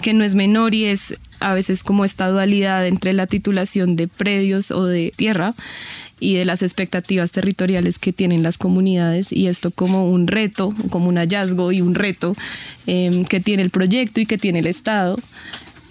que 0.00 0.14
no 0.14 0.24
es 0.24 0.34
menor 0.34 0.74
y 0.74 0.86
es 0.86 1.14
a 1.40 1.52
veces 1.52 1.82
como 1.82 2.06
esta 2.06 2.28
dualidad 2.28 2.86
entre 2.86 3.12
la 3.12 3.26
titulación 3.26 3.94
de 3.94 4.08
predios 4.08 4.70
o 4.70 4.86
de 4.86 5.12
tierra 5.14 5.54
y 6.20 6.34
de 6.34 6.44
las 6.44 6.62
expectativas 6.62 7.32
territoriales 7.32 7.98
que 7.98 8.12
tienen 8.12 8.42
las 8.42 8.58
comunidades 8.58 9.32
y 9.32 9.46
esto 9.46 9.70
como 9.70 10.10
un 10.10 10.26
reto, 10.26 10.74
como 10.90 11.08
un 11.08 11.16
hallazgo 11.16 11.72
y 11.72 11.80
un 11.80 11.94
reto 11.94 12.36
eh, 12.86 13.24
que 13.28 13.40
tiene 13.40 13.62
el 13.62 13.70
proyecto 13.70 14.20
y 14.20 14.26
que 14.26 14.38
tiene 14.38 14.58
el 14.60 14.66
Estado 14.66 15.18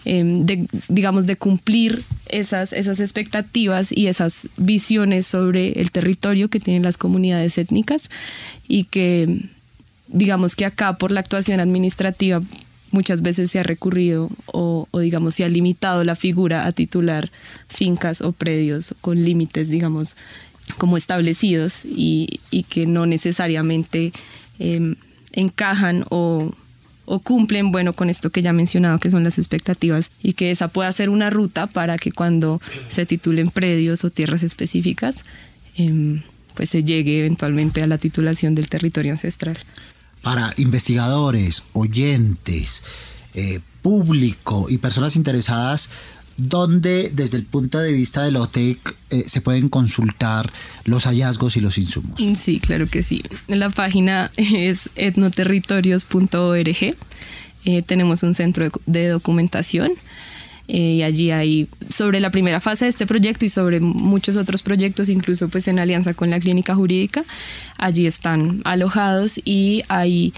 de, 0.07 0.67
digamos, 0.88 1.25
de 1.25 1.36
cumplir 1.36 2.03
esas, 2.28 2.71
esas 2.71 2.99
expectativas 2.99 3.91
y 3.91 4.07
esas 4.07 4.47
visiones 4.55 5.28
sobre 5.28 5.73
el 5.82 5.91
territorio 5.91 6.49
que 6.49 6.59
tienen 6.59 6.84
las 6.84 6.97
comunidades 6.97 7.57
étnicas 7.57 8.09
y 8.67 8.86
que, 8.86 9.41
digamos, 10.07 10.55
que 10.55 10.65
acá 10.65 10.97
por 10.97 11.11
la 11.11 11.19
actuación 11.19 11.59
administrativa 11.59 12.41
muchas 12.91 13.21
veces 13.21 13.51
se 13.51 13.59
ha 13.59 13.63
recurrido 13.63 14.29
o, 14.45 14.88
digamos 14.99 15.35
se 15.35 15.43
ha 15.43 15.49
limitado 15.49 16.03
la 16.03 16.15
figura 16.15 16.65
a 16.65 16.71
titular 16.71 17.31
fincas 17.67 18.21
o 18.21 18.31
predios 18.31 18.95
con 19.01 19.23
límites 19.23 19.69
digamos 19.69 20.15
como 20.77 20.97
establecidos 20.97 21.83
y, 21.85 22.39
que 22.69 22.88
no 22.88 23.05
necesariamente 23.05 24.11
eh, 24.59 24.95
encajan 25.33 26.05
o 26.09 26.53
cumplen, 27.23 27.71
bueno, 27.71 27.93
con 27.93 28.09
esto 28.09 28.29
que 28.31 28.41
ya 28.41 28.49
he 28.49 28.53
mencionado, 28.53 28.99
que 28.99 29.09
son 29.09 29.23
las 29.23 29.38
expectativas, 29.38 30.11
y 30.21 30.33
que 30.33 30.51
esa 30.51 30.67
pueda 30.67 30.91
ser 30.91 31.09
una 31.09 31.29
ruta 31.29 31.67
para 31.67 31.97
que 31.97 32.11
cuando 32.11 32.61
se 32.89 33.05
titulen 33.05 33.49
predios 33.49 34.03
o 34.03 34.09
tierras 34.09 34.43
específicas, 34.43 35.23
eh, 35.77 36.21
pues 36.53 36.69
se 36.71 36.83
llegue 36.83 37.19
eventualmente 37.19 37.81
a 37.81 37.88
la 37.88 37.97
titulación 37.97 38.55
del 38.55 38.67
territorio 38.67 39.11
ancestral. 39.13 39.57
Para 40.28 40.53
investigadores, 40.57 41.63
oyentes, 41.71 42.84
eh, 43.34 43.61
público 43.82 44.65
y 44.67 44.78
personas 44.78 45.15
interesadas, 45.15 45.89
donde 46.36 47.11
desde 47.13 47.38
el 47.38 47.45
punto 47.45 47.80
de 47.80 47.93
vista 47.93 48.23
de 48.23 48.32
la 48.32 48.41
OTEC 48.41 48.78
eh, 49.09 49.23
se 49.25 49.39
pueden 49.39 49.69
consultar 49.69 50.51
los 50.84 51.05
hallazgos 51.05 51.55
y 51.55 51.61
los 51.61 51.78
insumos. 51.78 52.21
Sí, 52.38 52.59
claro 52.59 52.88
que 52.88 53.03
sí. 53.03 53.23
La 53.47 53.69
página 53.69 54.30
es 54.36 54.89
etnoterritorios.org. 54.95 56.97
Eh, 57.63 57.82
tenemos 57.84 58.21
un 58.21 58.34
centro 58.34 58.65
de, 58.65 58.71
de 58.86 59.07
documentación 59.07 59.93
eh, 60.68 60.78
y 60.78 61.03
allí 61.03 61.32
hay 61.32 61.68
sobre 61.89 62.20
la 62.20 62.30
primera 62.30 62.59
fase 62.59 62.86
de 62.86 62.89
este 62.89 63.07
proyecto 63.07 63.45
y 63.45 63.49
sobre 63.49 63.80
muchos 63.80 64.36
otros 64.36 64.61
proyectos, 64.61 65.09
incluso 65.09 65.49
pues 65.49 65.68
en 65.68 65.80
alianza 65.80 66.13
con 66.13 66.30
la 66.30 66.39
clínica 66.39 66.76
jurídica, 66.76 67.26
allí 67.78 68.05
están 68.05 68.61
alojados 68.65 69.39
y 69.43 69.82
hay 69.88 70.34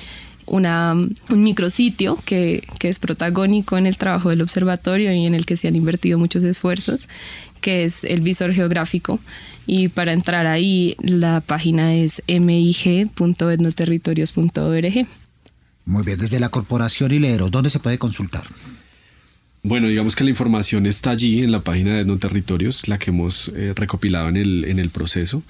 una, 0.46 0.94
un 0.94 1.44
micrositio 1.44 2.18
que, 2.26 2.64
que 2.80 2.90
es 2.90 3.00
protagónico 3.00 3.78
en 3.78 3.86
el 3.86 3.98
trabajo 3.98 4.30
del 4.30 4.42
observatorio 4.42 5.14
y 5.14 5.26
en 5.26 5.36
el 5.36 5.46
que 5.46 5.58
se 5.58 5.68
han 5.68 5.76
invertido 5.76 6.18
muchos 6.20 6.44
esfuerzos, 6.44 7.10
que 7.62 7.84
es 7.84 8.04
el 8.04 8.22
visor 8.22 8.54
geográfico. 8.54 9.20
Y 9.66 9.90
para 9.90 10.14
entrar 10.14 10.48
ahí, 10.48 10.96
la 11.00 11.42
página 11.42 11.94
es 11.94 12.24
mig.etnoterritorios.org. 12.28 15.08
Muy 15.86 16.04
bien, 16.04 16.20
desde 16.20 16.40
la 16.40 16.50
Corporación 16.50 17.12
Hilero, 17.12 17.50
¿dónde 17.50 17.70
se 17.70 17.80
puede 17.80 17.98
consultar? 17.98 18.44
Bueno, 19.62 19.88
digamos 19.88 20.16
que 20.16 20.24
la 20.24 20.30
información 20.30 20.86
está 20.86 21.12
allí 21.12 21.44
en 21.44 21.52
la 21.52 21.60
página 21.60 21.96
de 21.96 22.02
Etnoterritorios, 22.02 22.88
la 22.88 22.98
que 22.98 23.12
hemos 23.12 23.50
eh, 23.56 23.74
recopilado 23.76 24.30
en 24.30 24.38
el, 24.38 24.66
en 24.66 24.80
el 24.80 24.90
proceso 24.90 25.44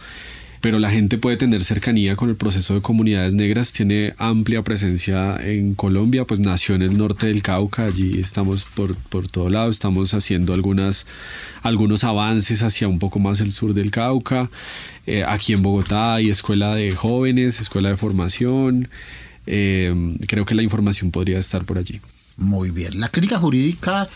pero 0.62 0.80
la 0.80 0.90
gente 0.90 1.18
puede 1.18 1.38
tener 1.38 1.64
cercanía 1.64 2.16
con 2.16 2.30
el 2.30 2.36
proceso 2.36 2.74
de 2.74 2.82
comunidades 2.82 3.34
negras, 3.34 3.72
tiene 3.72 4.14
amplia 4.18 4.62
presencia 4.62 5.38
en 5.38 5.74
Colombia, 5.74 6.26
pues 6.26 6.40
nació 6.40 6.76
en 6.76 6.82
el 6.82 6.98
norte 6.98 7.28
del 7.28 7.42
Cauca, 7.42 7.86
allí 7.86 8.20
estamos 8.20 8.64
por, 8.64 8.96
por 8.96 9.28
todo 9.28 9.50
lado, 9.50 9.70
estamos 9.70 10.14
haciendo 10.14 10.54
algunos 10.54 12.04
avances 12.04 12.62
hacia 12.62 12.88
un 12.88 13.00
poco 13.00 13.20
más 13.20 13.40
el 13.40 13.52
sur 13.54 13.74
del 13.74 13.92
Cauca, 13.92 14.50
eh, 15.06 15.24
aquí 15.26 15.54
en 15.54 15.62
Bogotá 15.62 16.16
hay 16.16 16.30
escuela 16.30 16.76
de 16.76 16.92
jóvenes, 16.92 17.62
escuela 17.62 17.90
de 17.90 17.98
formación, 17.98 18.90
eh, 19.48 19.94
creo 20.28 20.46
que 20.46 20.56
la 20.56 20.64
información 20.64 21.12
podría 21.12 21.40
estar 21.40 21.64
por 21.64 21.78
allí. 21.78 22.02
Muy 22.40 22.72
bien, 22.72 23.00
la 23.00 23.10
clínica 23.10 23.38
jurídica 23.38 24.08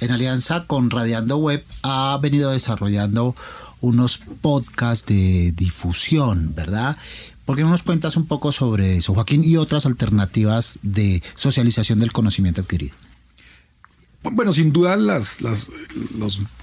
en 0.00 0.12
alianza 0.12 0.66
con 0.66 0.90
Radiando 0.90 1.38
Web 1.38 1.64
ha 1.82 2.18
venido 2.22 2.50
desarrollando 2.50 3.34
unos 3.80 4.20
podcasts 4.42 5.06
de 5.06 5.52
difusión, 5.56 6.54
¿verdad? 6.54 6.98
¿Por 7.46 7.56
qué 7.56 7.62
no 7.62 7.70
nos 7.70 7.82
cuentas 7.82 8.16
un 8.16 8.26
poco 8.26 8.52
sobre 8.52 8.98
eso, 8.98 9.14
Joaquín, 9.14 9.42
y 9.42 9.56
otras 9.56 9.86
alternativas 9.86 10.78
de 10.82 11.22
socialización 11.34 11.98
del 11.98 12.12
conocimiento 12.12 12.60
adquirido? 12.60 12.94
Bueno, 14.22 14.52
sin 14.52 14.70
duda 14.70 14.98
las, 14.98 15.40
las, 15.40 15.70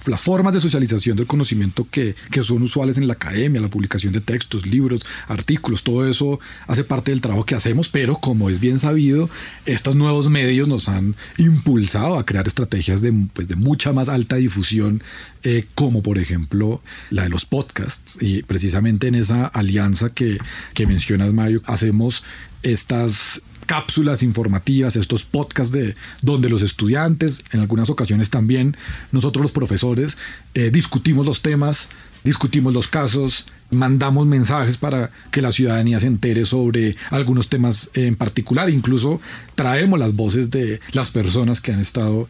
las 0.06 0.20
formas 0.20 0.54
de 0.54 0.60
socialización 0.60 1.16
del 1.16 1.26
conocimiento 1.26 1.88
que, 1.90 2.14
que, 2.30 2.44
son 2.44 2.62
usuales 2.62 2.98
en 2.98 3.08
la 3.08 3.14
academia, 3.14 3.60
la 3.60 3.66
publicación 3.66 4.12
de 4.12 4.20
textos, 4.20 4.64
libros, 4.64 5.04
artículos, 5.26 5.82
todo 5.82 6.08
eso 6.08 6.38
hace 6.68 6.84
parte 6.84 7.10
del 7.10 7.20
trabajo 7.20 7.44
que 7.44 7.56
hacemos, 7.56 7.88
pero 7.88 8.18
como 8.18 8.48
es 8.48 8.60
bien 8.60 8.78
sabido, 8.78 9.28
estos 9.66 9.96
nuevos 9.96 10.30
medios 10.30 10.68
nos 10.68 10.88
han 10.88 11.16
impulsado 11.36 12.16
a 12.16 12.24
crear 12.24 12.46
estrategias 12.46 13.02
de, 13.02 13.12
pues, 13.32 13.48
de 13.48 13.56
mucha 13.56 13.92
más 13.92 14.08
alta 14.08 14.36
difusión, 14.36 15.02
eh, 15.42 15.66
como 15.74 16.00
por 16.00 16.18
ejemplo 16.18 16.80
la 17.10 17.24
de 17.24 17.28
los 17.28 17.44
podcasts. 17.44 18.18
Y 18.20 18.42
precisamente 18.42 19.08
en 19.08 19.16
esa 19.16 19.46
alianza 19.46 20.10
que, 20.10 20.38
que 20.74 20.86
mencionas, 20.86 21.32
Mario, 21.32 21.60
hacemos 21.66 22.22
estas 22.62 23.42
cápsulas 23.68 24.22
informativas, 24.22 24.96
estos 24.96 25.24
podcasts 25.26 25.72
de 25.72 25.94
donde 26.22 26.48
los 26.48 26.62
estudiantes, 26.62 27.42
en 27.52 27.60
algunas 27.60 27.90
ocasiones 27.90 28.30
también 28.30 28.78
nosotros 29.12 29.42
los 29.42 29.52
profesores, 29.52 30.16
eh, 30.54 30.70
discutimos 30.70 31.26
los 31.26 31.42
temas, 31.42 31.90
discutimos 32.24 32.72
los 32.72 32.88
casos, 32.88 33.44
mandamos 33.70 34.26
mensajes 34.26 34.78
para 34.78 35.10
que 35.30 35.42
la 35.42 35.52
ciudadanía 35.52 36.00
se 36.00 36.06
entere 36.06 36.46
sobre 36.46 36.96
algunos 37.10 37.50
temas 37.50 37.90
en 37.92 38.16
particular, 38.16 38.70
incluso 38.70 39.20
traemos 39.54 39.98
las 39.98 40.16
voces 40.16 40.50
de 40.50 40.80
las 40.92 41.10
personas 41.10 41.60
que 41.60 41.72
han 41.72 41.80
estado 41.80 42.26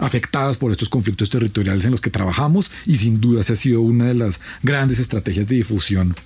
afectadas 0.00 0.56
por 0.56 0.72
estos 0.72 0.88
conflictos 0.88 1.30
territoriales 1.30 1.84
en 1.84 1.92
los 1.92 2.00
que 2.00 2.10
trabajamos 2.10 2.72
y 2.84 2.96
sin 2.96 3.20
duda 3.20 3.42
esa 3.42 3.52
ha 3.52 3.56
sido 3.56 3.80
una 3.80 4.06
de 4.06 4.14
las 4.14 4.40
grandes 4.64 4.98
estrategias 4.98 5.46
de 5.46 5.54
difusión 5.54 6.16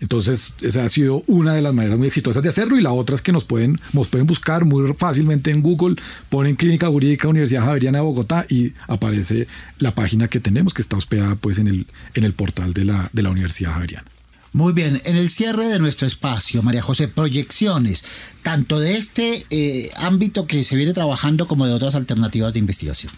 entonces, 0.00 0.54
esa 0.60 0.84
ha 0.84 0.88
sido 0.88 1.24
una 1.26 1.54
de 1.54 1.62
las 1.62 1.74
maneras 1.74 1.98
muy 1.98 2.06
exitosas 2.06 2.42
de 2.42 2.48
hacerlo 2.48 2.78
y 2.78 2.82
la 2.82 2.92
otra 2.92 3.16
es 3.16 3.22
que 3.22 3.32
nos 3.32 3.44
pueden, 3.44 3.80
nos 3.92 4.08
pueden 4.08 4.26
buscar 4.26 4.64
muy 4.64 4.92
fácilmente 4.94 5.50
en 5.50 5.60
Google, 5.60 5.96
ponen 6.28 6.54
Clínica 6.54 6.86
Jurídica 6.86 7.26
Universidad 7.26 7.64
Javeriana 7.64 7.98
de 7.98 8.04
Bogotá 8.04 8.46
y 8.48 8.72
aparece 8.86 9.48
la 9.78 9.94
página 9.94 10.28
que 10.28 10.38
tenemos 10.38 10.72
que 10.72 10.82
está 10.82 10.96
hospedada 10.96 11.34
pues 11.34 11.58
en 11.58 11.66
el, 11.66 11.86
en 12.14 12.24
el 12.24 12.32
portal 12.32 12.74
de 12.74 12.84
la, 12.84 13.10
de 13.12 13.22
la 13.22 13.30
Universidad 13.30 13.72
Javeriana. 13.72 14.06
Muy 14.52 14.72
bien, 14.72 15.00
en 15.04 15.16
el 15.16 15.30
cierre 15.30 15.66
de 15.66 15.78
nuestro 15.78 16.06
espacio, 16.06 16.62
María 16.62 16.80
José, 16.80 17.08
proyecciones, 17.08 18.04
tanto 18.42 18.80
de 18.80 18.96
este 18.96 19.44
eh, 19.50 19.90
ámbito 19.96 20.46
que 20.46 20.64
se 20.64 20.74
viene 20.76 20.94
trabajando 20.94 21.46
como 21.46 21.66
de 21.66 21.74
otras 21.74 21.94
alternativas 21.94 22.54
de 22.54 22.60
investigación. 22.60 23.12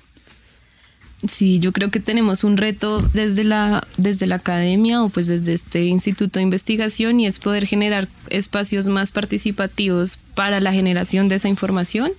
Sí, 1.29 1.61
yo 1.61 1.73
creo 1.73 1.91
que 1.91 2.01
tenemos 2.01 2.45
un 2.45 2.57
reto 2.57 3.03
desde 3.13 3.45
la, 3.45 3.87
desde 3.99 4.27
la 4.27 4.37
academia 4.37 5.03
o 5.03 5.11
pues 5.11 5.27
desde 5.27 5.53
este 5.53 5.85
instituto 5.85 6.39
de 6.39 6.45
investigación 6.45 7.21
y 7.21 7.27
es 7.27 7.39
poder 7.39 7.67
generar 7.67 8.09
espacios 8.31 8.89
más 8.89 9.13
participativos 9.13 10.19
para 10.35 10.61
la 10.61 10.73
generación 10.73 11.29
de 11.29 11.37
esa 11.37 11.49
información, 11.49 12.13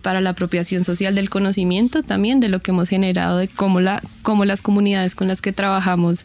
para 0.00 0.22
la 0.22 0.30
apropiación 0.30 0.82
social 0.82 1.14
del 1.14 1.28
conocimiento 1.28 2.02
también, 2.02 2.40
de 2.40 2.48
lo 2.48 2.60
que 2.60 2.70
hemos 2.70 2.88
generado, 2.88 3.36
de 3.36 3.48
cómo, 3.48 3.80
la, 3.80 4.02
cómo 4.22 4.46
las 4.46 4.62
comunidades 4.62 5.14
con 5.14 5.28
las 5.28 5.42
que 5.42 5.52
trabajamos, 5.52 6.24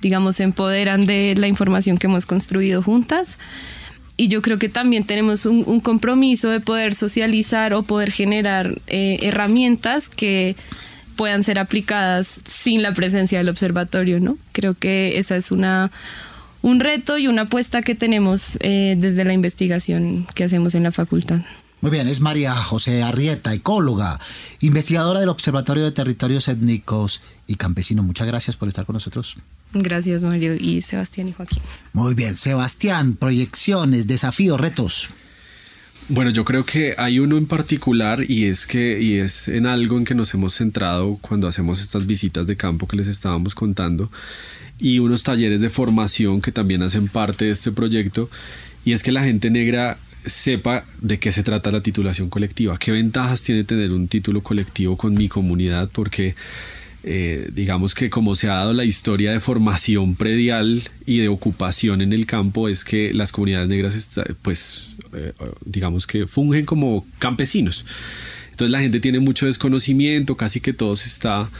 digamos, 0.00 0.36
se 0.36 0.44
empoderan 0.44 1.04
de 1.04 1.34
la 1.36 1.46
información 1.46 1.98
que 1.98 2.06
hemos 2.06 2.24
construido 2.24 2.82
juntas. 2.82 3.36
Y 4.16 4.28
yo 4.28 4.40
creo 4.40 4.58
que 4.58 4.70
también 4.70 5.04
tenemos 5.04 5.44
un, 5.44 5.80
compromiso 5.80 6.48
de 6.48 6.60
poder 6.60 6.94
socializar 6.94 7.74
o 7.74 7.82
poder 7.82 8.12
generar 8.12 8.80
eh, 8.86 9.18
herramientas 9.22 10.08
que 10.08 10.56
puedan 11.16 11.42
ser 11.42 11.58
aplicadas 11.58 12.40
sin 12.44 12.82
la 12.82 12.92
presencia 12.94 13.38
del 13.38 13.48
observatorio, 13.48 14.20
¿no? 14.20 14.38
Creo 14.52 14.74
que 14.74 15.18
esa 15.18 15.36
es 15.36 15.50
una 15.50 15.90
un 16.62 16.80
reto 16.80 17.18
y 17.18 17.26
una 17.26 17.42
apuesta 17.42 17.82
que 17.82 17.94
tenemos 17.94 18.56
eh, 18.60 18.96
desde 18.98 19.24
la 19.24 19.34
investigación 19.34 20.26
que 20.34 20.44
hacemos 20.44 20.74
en 20.74 20.84
la 20.84 20.92
facultad. 20.92 21.42
Muy 21.82 21.90
bien, 21.90 22.08
es 22.08 22.20
María 22.20 22.54
José 22.54 23.02
Arrieta, 23.02 23.52
ecóloga, 23.52 24.18
investigadora 24.60 25.20
del 25.20 25.28
Observatorio 25.28 25.84
de 25.84 25.92
Territorios 25.92 26.48
Étnicos 26.48 27.20
y 27.46 27.56
Campesino. 27.56 28.02
Muchas 28.02 28.26
gracias 28.26 28.56
por 28.56 28.68
estar 28.68 28.86
con 28.86 28.94
nosotros. 28.94 29.36
Gracias, 29.74 30.24
Mario, 30.24 30.54
y 30.54 30.80
Sebastián 30.80 31.28
y 31.28 31.32
Joaquín. 31.32 31.62
Muy 31.92 32.14
bien, 32.14 32.38
Sebastián, 32.38 33.16
proyecciones, 33.16 34.06
desafíos, 34.06 34.58
retos. 34.58 35.10
Bueno, 36.08 36.30
yo 36.30 36.44
creo 36.44 36.66
que 36.66 36.94
hay 36.98 37.18
uno 37.18 37.38
en 37.38 37.46
particular 37.46 38.24
y 38.28 38.44
es 38.44 38.66
que 38.66 39.00
y 39.00 39.14
es 39.14 39.48
en 39.48 39.66
algo 39.66 39.96
en 39.96 40.04
que 40.04 40.14
nos 40.14 40.34
hemos 40.34 40.54
centrado 40.54 41.16
cuando 41.22 41.48
hacemos 41.48 41.80
estas 41.80 42.06
visitas 42.06 42.46
de 42.46 42.56
campo 42.56 42.86
que 42.86 42.96
les 42.96 43.08
estábamos 43.08 43.54
contando. 43.54 44.10
Y 44.78 44.98
unos 44.98 45.22
talleres 45.22 45.62
de 45.62 45.70
formación 45.70 46.42
que 46.42 46.52
también 46.52 46.82
hacen 46.82 47.08
parte 47.08 47.46
de 47.46 47.52
este 47.52 47.72
proyecto. 47.72 48.28
Y 48.84 48.92
es 48.92 49.02
que 49.02 49.12
la 49.12 49.24
gente 49.24 49.50
negra 49.50 49.96
sepa 50.26 50.84
de 51.00 51.18
qué 51.18 51.32
se 51.32 51.42
trata 51.42 51.70
la 51.70 51.80
titulación 51.80 52.28
colectiva, 52.28 52.78
qué 52.78 52.92
ventajas 52.92 53.42
tiene 53.42 53.64
tener 53.64 53.92
un 53.92 54.08
título 54.08 54.42
colectivo 54.42 54.96
con 54.96 55.14
mi 55.14 55.28
comunidad 55.28 55.88
porque 55.92 56.34
eh, 57.02 57.50
digamos 57.52 57.94
que 57.94 58.08
como 58.08 58.34
se 58.34 58.48
ha 58.48 58.54
dado 58.54 58.72
la 58.72 58.84
historia 58.84 59.32
de 59.32 59.40
formación 59.40 60.16
predial 60.16 60.82
y 61.04 61.18
de 61.18 61.28
ocupación 61.28 62.00
en 62.00 62.14
el 62.14 62.24
campo 62.24 62.68
es 62.68 62.84
que 62.84 63.12
las 63.12 63.30
comunidades 63.30 63.68
negras 63.68 64.18
pues 64.40 64.93
eh, 65.14 65.32
digamos 65.64 66.06
que 66.06 66.26
fungen 66.26 66.64
como 66.64 67.06
campesinos. 67.18 67.84
Entonces 68.50 68.70
la 68.70 68.80
gente 68.80 69.00
tiene 69.00 69.18
mucho 69.18 69.46
desconocimiento 69.46 70.36
casi 70.36 70.60
que 70.60 70.72
todo 70.72 70.94
se 70.94 71.08
está 71.08 71.50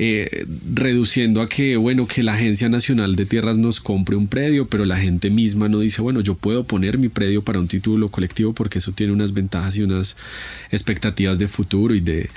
eh, 0.00 0.46
reduciendo 0.72 1.42
a 1.42 1.48
que, 1.48 1.76
bueno, 1.76 2.06
que 2.06 2.22
la 2.22 2.34
Agencia 2.34 2.68
Nacional 2.68 3.16
de 3.16 3.26
Tierras 3.26 3.58
nos 3.58 3.80
compre 3.80 4.14
un 4.14 4.28
predio, 4.28 4.68
pero 4.68 4.84
la 4.84 4.96
gente 4.96 5.28
misma 5.28 5.68
no 5.68 5.80
dice, 5.80 6.00
bueno, 6.00 6.20
yo 6.20 6.36
puedo 6.36 6.62
poner 6.62 6.98
mi 6.98 7.08
predio 7.08 7.42
para 7.42 7.58
un 7.58 7.66
título 7.66 8.08
colectivo 8.08 8.52
porque 8.52 8.78
eso 8.78 8.92
tiene 8.92 9.12
unas 9.12 9.32
ventajas 9.34 9.76
y 9.76 9.82
unas 9.82 10.16
expectativas 10.70 11.38
de 11.40 11.48
futuro 11.48 11.96
y 11.96 12.00
de 12.00 12.30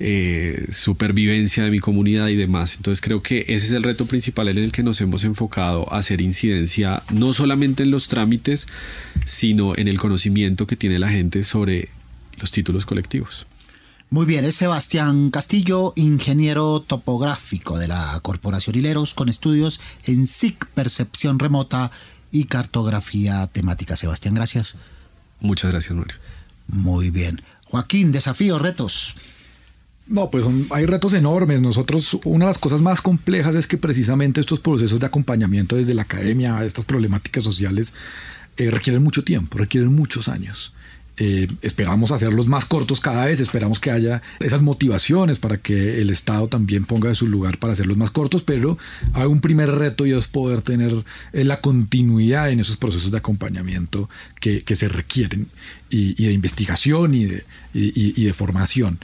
eh, 0.00 0.66
supervivencia 0.70 1.64
de 1.64 1.70
mi 1.70 1.78
comunidad 1.78 2.28
y 2.28 2.36
demás. 2.36 2.76
Entonces 2.76 3.00
creo 3.00 3.22
que 3.22 3.40
ese 3.48 3.66
es 3.66 3.72
el 3.72 3.82
reto 3.82 4.06
principal 4.06 4.48
en 4.48 4.58
el 4.58 4.72
que 4.72 4.82
nos 4.82 5.00
hemos 5.00 5.24
enfocado 5.24 5.92
a 5.92 5.98
hacer 5.98 6.20
incidencia 6.20 7.02
no 7.12 7.32
solamente 7.32 7.84
en 7.84 7.90
los 7.90 8.08
trámites, 8.08 8.66
sino 9.24 9.76
en 9.76 9.88
el 9.88 9.98
conocimiento 9.98 10.66
que 10.66 10.76
tiene 10.76 10.98
la 10.98 11.10
gente 11.10 11.44
sobre 11.44 11.90
los 12.38 12.50
títulos 12.50 12.86
colectivos. 12.86 13.46
Muy 14.10 14.26
bien, 14.26 14.44
es 14.44 14.56
Sebastián 14.56 15.30
Castillo, 15.30 15.92
ingeniero 15.96 16.80
topográfico 16.80 17.78
de 17.78 17.88
la 17.88 18.18
Corporación 18.22 18.76
Hileros, 18.76 19.14
con 19.14 19.28
estudios 19.28 19.80
en 20.04 20.26
SIC, 20.26 20.66
percepción 20.66 21.38
remota 21.38 21.90
y 22.30 22.44
cartografía 22.44 23.46
temática. 23.46 23.96
Sebastián, 23.96 24.34
gracias. 24.34 24.76
Muchas 25.40 25.70
gracias, 25.70 25.96
Mario. 25.96 26.16
Muy 26.68 27.10
bien. 27.10 27.42
Joaquín, 27.64 28.12
desafíos, 28.12 28.62
retos. 28.62 29.16
No, 30.06 30.30
pues 30.30 30.44
hay 30.70 30.86
retos 30.86 31.14
enormes. 31.14 31.60
Nosotros, 31.60 32.18
una 32.24 32.46
de 32.46 32.50
las 32.50 32.58
cosas 32.58 32.82
más 32.82 33.00
complejas 33.00 33.54
es 33.54 33.66
que 33.66 33.78
precisamente 33.78 34.40
estos 34.40 34.60
procesos 34.60 35.00
de 35.00 35.06
acompañamiento 35.06 35.76
desde 35.76 35.94
la 35.94 36.02
academia 36.02 36.58
a 36.58 36.64
estas 36.64 36.84
problemáticas 36.84 37.42
sociales 37.42 37.94
eh, 38.56 38.70
requieren 38.70 39.02
mucho 39.02 39.24
tiempo, 39.24 39.56
requieren 39.58 39.94
muchos 39.94 40.28
años. 40.28 40.72
Eh, 41.16 41.46
esperamos 41.62 42.10
hacerlos 42.10 42.48
más 42.48 42.64
cortos 42.64 43.00
cada 43.00 43.26
vez, 43.26 43.38
esperamos 43.38 43.78
que 43.78 43.92
haya 43.92 44.20
esas 44.40 44.62
motivaciones 44.62 45.38
para 45.38 45.58
que 45.58 46.00
el 46.00 46.10
Estado 46.10 46.48
también 46.48 46.84
ponga 46.84 47.08
de 47.08 47.14
su 47.14 47.28
lugar 47.28 47.58
para 47.58 47.72
hacerlos 47.72 47.96
más 47.96 48.10
cortos, 48.10 48.42
pero 48.42 48.76
hay 49.12 49.26
un 49.26 49.40
primer 49.40 49.70
reto 49.70 50.06
y 50.06 50.12
es 50.12 50.26
poder 50.26 50.60
tener 50.62 50.92
eh, 51.32 51.44
la 51.44 51.60
continuidad 51.60 52.50
en 52.50 52.58
esos 52.58 52.76
procesos 52.76 53.12
de 53.12 53.18
acompañamiento 53.18 54.10
que, 54.40 54.62
se 54.74 54.88
requieren 54.88 55.46
y, 55.88 56.14
de 56.24 56.32
investigación 56.32 57.14
y 57.14 57.26
de 57.26 58.32
formación. 58.34 58.98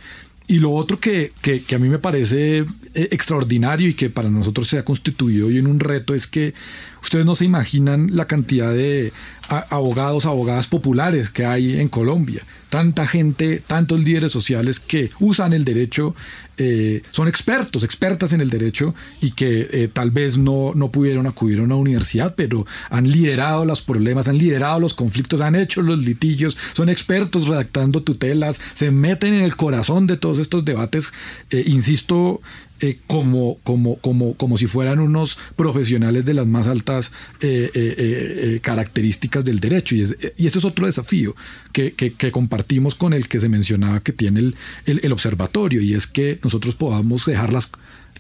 Y 0.50 0.58
lo 0.58 0.72
otro 0.72 0.98
que, 0.98 1.30
que, 1.42 1.62
a 1.72 1.78
mí 1.78 1.88
me 1.88 2.00
parece 2.00 2.58
eh, 2.58 2.64
extraordinario 2.94 3.88
y 3.88 3.94
que 3.94 4.10
para 4.10 4.28
nosotros 4.30 4.66
se 4.66 4.78
ha 4.78 4.84
constituido 4.84 5.46
hoy 5.46 5.58
en 5.58 5.68
un 5.68 5.78
reto 5.78 6.12
es 6.12 6.26
que 6.26 6.54
ustedes 7.00 7.24
no 7.24 7.36
se 7.36 7.44
imaginan 7.44 8.16
la 8.16 8.26
cantidad 8.26 8.74
de 8.74 9.12
abogados, 9.48 10.26
abogadas 10.26 10.66
populares 10.66 11.30
que 11.30 11.46
hay 11.46 11.78
en 11.78 11.88
Colombia. 11.88 12.42
Tanta 12.68 13.06
gente, 13.06 13.62
tantos 13.64 14.00
líderes 14.00 14.32
sociales 14.32 14.80
que 14.80 15.12
usan 15.20 15.52
el 15.52 15.64
derecho, 15.64 16.16
eh, 16.62 17.00
son 17.10 17.26
expertos, 17.26 17.84
expertas 17.84 18.34
en 18.34 18.42
el 18.42 18.50
derecho 18.50 18.94
y 19.22 19.30
que 19.30 19.66
eh, 19.72 19.88
tal 19.90 20.10
vez 20.10 20.36
no, 20.36 20.72
no 20.74 20.90
pudieron 20.90 21.26
acudir 21.26 21.58
a 21.58 21.62
una 21.62 21.76
universidad, 21.76 22.34
pero 22.36 22.66
han 22.90 23.10
liderado 23.10 23.64
los 23.64 23.80
problemas, 23.80 24.28
han 24.28 24.36
liderado 24.36 24.78
los 24.78 24.92
conflictos, 24.92 25.40
han 25.40 25.54
hecho 25.54 25.80
los 25.80 26.04
litigios, 26.04 26.58
son 26.74 26.90
expertos 26.90 27.48
redactando 27.48 28.02
tutelas, 28.02 28.60
se 28.74 28.90
meten 28.90 29.32
en 29.32 29.44
el 29.44 29.56
corazón 29.56 30.06
de 30.06 30.18
todos 30.18 30.38
estos 30.38 30.62
debates, 30.66 31.14
eh, 31.50 31.64
insisto, 31.66 32.42
eh, 32.80 32.98
como, 33.06 33.58
como, 33.62 33.96
como, 33.96 34.34
como 34.34 34.56
si 34.56 34.66
fueran 34.66 35.00
unos 35.00 35.38
profesionales 35.56 36.24
de 36.24 36.34
las 36.34 36.46
más 36.46 36.66
altas 36.66 37.12
eh, 37.40 37.70
eh, 37.74 38.60
características 38.62 39.44
del 39.44 39.60
derecho. 39.60 39.94
Y, 39.94 40.04
y, 40.36 40.46
ese 40.46 40.58
es 40.58 40.64
otro 40.64 40.86
desafío 40.86 41.36
que, 41.72 41.92
que, 41.92 42.32
compartimos 42.32 42.94
con 42.94 43.12
el 43.12 43.28
que 43.28 43.40
se 43.40 43.48
mencionaba 43.48 44.00
que 44.00 44.12
tiene 44.12 44.40
el, 44.40 44.54
el, 44.86 45.00
el 45.02 45.12
observatorio, 45.12 45.82
y 45.82 45.94
es 45.94 46.06
que 46.06 46.38
nosotros 46.42 46.74
podamos 46.74 47.26
dejar 47.26 47.52
las 47.52 47.70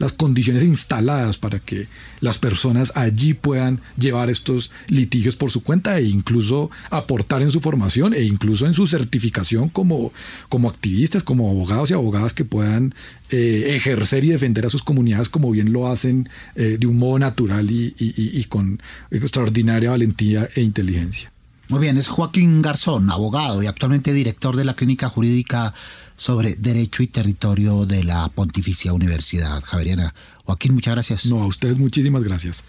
las 0.00 0.12
condiciones 0.12 0.62
instaladas 0.62 1.36
para 1.36 1.60
que 1.60 1.86
las 2.20 2.38
personas 2.38 2.90
allí 2.96 3.34
puedan 3.34 3.80
llevar 3.98 4.30
estos 4.30 4.70
litigios 4.88 5.36
por 5.36 5.50
su 5.50 5.62
cuenta 5.62 5.98
e 5.98 6.04
incluso 6.04 6.70
aportar 6.90 7.42
en 7.42 7.52
su 7.52 7.60
formación 7.60 8.14
e 8.14 8.22
incluso 8.22 8.66
en 8.66 8.72
su 8.72 8.86
certificación 8.86 9.68
como, 9.68 10.12
como 10.48 10.70
activistas, 10.70 11.22
como 11.22 11.50
abogados 11.50 11.90
y 11.90 11.94
abogadas 11.94 12.32
que 12.32 12.46
puedan 12.46 12.94
eh, 13.28 13.74
ejercer 13.76 14.24
y 14.24 14.30
defender 14.30 14.64
a 14.64 14.70
sus 14.70 14.82
comunidades 14.82 15.28
como 15.28 15.50
bien 15.50 15.70
lo 15.70 15.86
hacen 15.86 16.30
eh, 16.54 16.78
de 16.80 16.86
un 16.86 16.96
modo 16.96 17.18
natural 17.18 17.70
y, 17.70 17.94
y 17.98 18.44
con 18.44 18.80
extraordinaria 19.10 19.90
valentía 19.90 20.48
e 20.54 20.62
inteligencia. 20.62 21.30
Muy 21.70 21.78
bien, 21.78 21.98
es 21.98 22.08
Joaquín 22.08 22.62
Garzón, 22.62 23.10
abogado 23.10 23.62
y 23.62 23.66
actualmente 23.66 24.12
director 24.12 24.56
de 24.56 24.64
la 24.64 24.74
Clínica 24.74 25.08
Jurídica 25.08 25.72
sobre 26.20 26.54
Derecho 26.54 27.02
y 27.02 27.06
Territorio 27.06 27.86
de 27.86 28.04
la 28.04 28.28
Pontificia 28.28 28.92
Universidad 28.92 29.62
Javeriana. 29.64 30.14
Joaquín, 30.44 30.74
muchas 30.74 30.92
gracias. 30.92 31.24
No, 31.24 31.42
a 31.42 31.46
ustedes 31.46 31.78
muchísimas 31.78 32.22
gracias. 32.22 32.62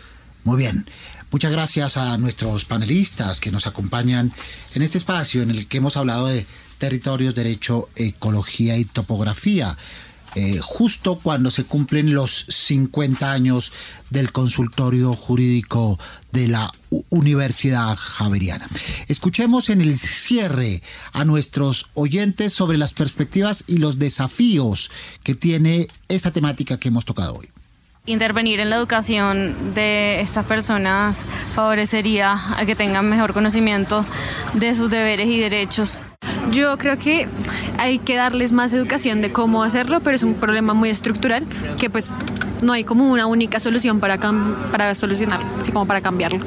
Muy 0.46 0.56
bien. 0.56 0.86
Muchas 1.32 1.52
gracias 1.52 1.98
a 1.98 2.18
nuestros 2.18 2.64
panelistas 2.64 3.42
que 3.42 3.52
nos 3.52 3.68
acompañan 3.68 4.32
en 4.74 4.84
este 4.84 4.98
espacio 4.98 5.42
en 5.42 5.52
el 5.52 5.68
que 5.68 5.80
hemos 5.80 5.98
hablado 5.98 6.28
de 6.28 6.46
territorios, 6.78 7.36
derecho, 7.36 7.90
ecología 7.98 8.78
y 8.78 8.86
topografía. 8.86 9.76
Eh, 10.36 10.60
justo 10.62 11.20
cuando 11.22 11.52
se 11.52 11.66
cumplen 11.66 12.14
los 12.14 12.46
50 12.48 13.32
años 13.32 13.74
del 14.10 14.32
consultorio 14.32 15.14
jurídico 15.14 16.00
de 16.32 16.48
la 16.48 16.72
Universidad 17.10 17.98
Javeriana. 17.98 18.70
Escuchemos 19.08 19.70
en 19.70 19.82
el 19.82 19.98
cierre 19.98 20.84
a 21.12 21.26
nuestros 21.26 21.90
oyentes 21.96 22.54
sobre 22.54 22.78
las 22.78 22.94
perspectivas 22.94 23.66
y 23.68 23.78
los 23.78 24.00
desafíos 24.00 24.90
que 25.24 25.36
tiene 25.36 25.88
esta 26.08 26.32
temática 26.32 26.80
que 26.80 26.88
hemos 26.88 27.06
tocado 27.06 27.36
hoy. 27.36 27.50
Intervenir 28.08 28.60
en 28.60 28.72
la 28.72 28.78
educación 28.78 29.76
de 29.76 30.22
estas 30.22 30.44
personas 30.46 31.24
favorecería 31.54 32.58
a 32.58 32.66
que 32.66 32.76
tengan 32.76 33.08
mejor 33.08 33.32
conocimiento 33.32 34.04
de 34.54 34.74
sus 34.74 34.90
deberes 34.90 35.28
y 35.28 35.40
derechos. 35.40 36.02
Yo 36.52 36.80
creo 36.80 36.98
que 36.98 37.28
hay 37.78 38.00
que 38.00 38.16
darles 38.16 38.54
más 38.54 38.74
educación 38.74 39.22
de 39.22 39.32
cómo 39.32 39.62
hacerlo, 39.62 40.00
pero 40.02 40.16
es 40.16 40.24
un 40.24 40.34
problema 40.34 40.74
muy 40.74 40.90
estructural 40.90 41.46
que 41.80 41.92
pues 41.92 42.16
no 42.64 42.74
hay 42.74 42.84
como 42.84 43.08
una 43.08 43.28
única 43.28 43.60
solución 43.60 44.00
para, 44.00 44.18
para 44.18 44.96
solucionarlo, 44.96 45.48
así 45.60 45.72
como 45.72 45.86
para 45.86 46.02
cambiarlo. 46.02 46.40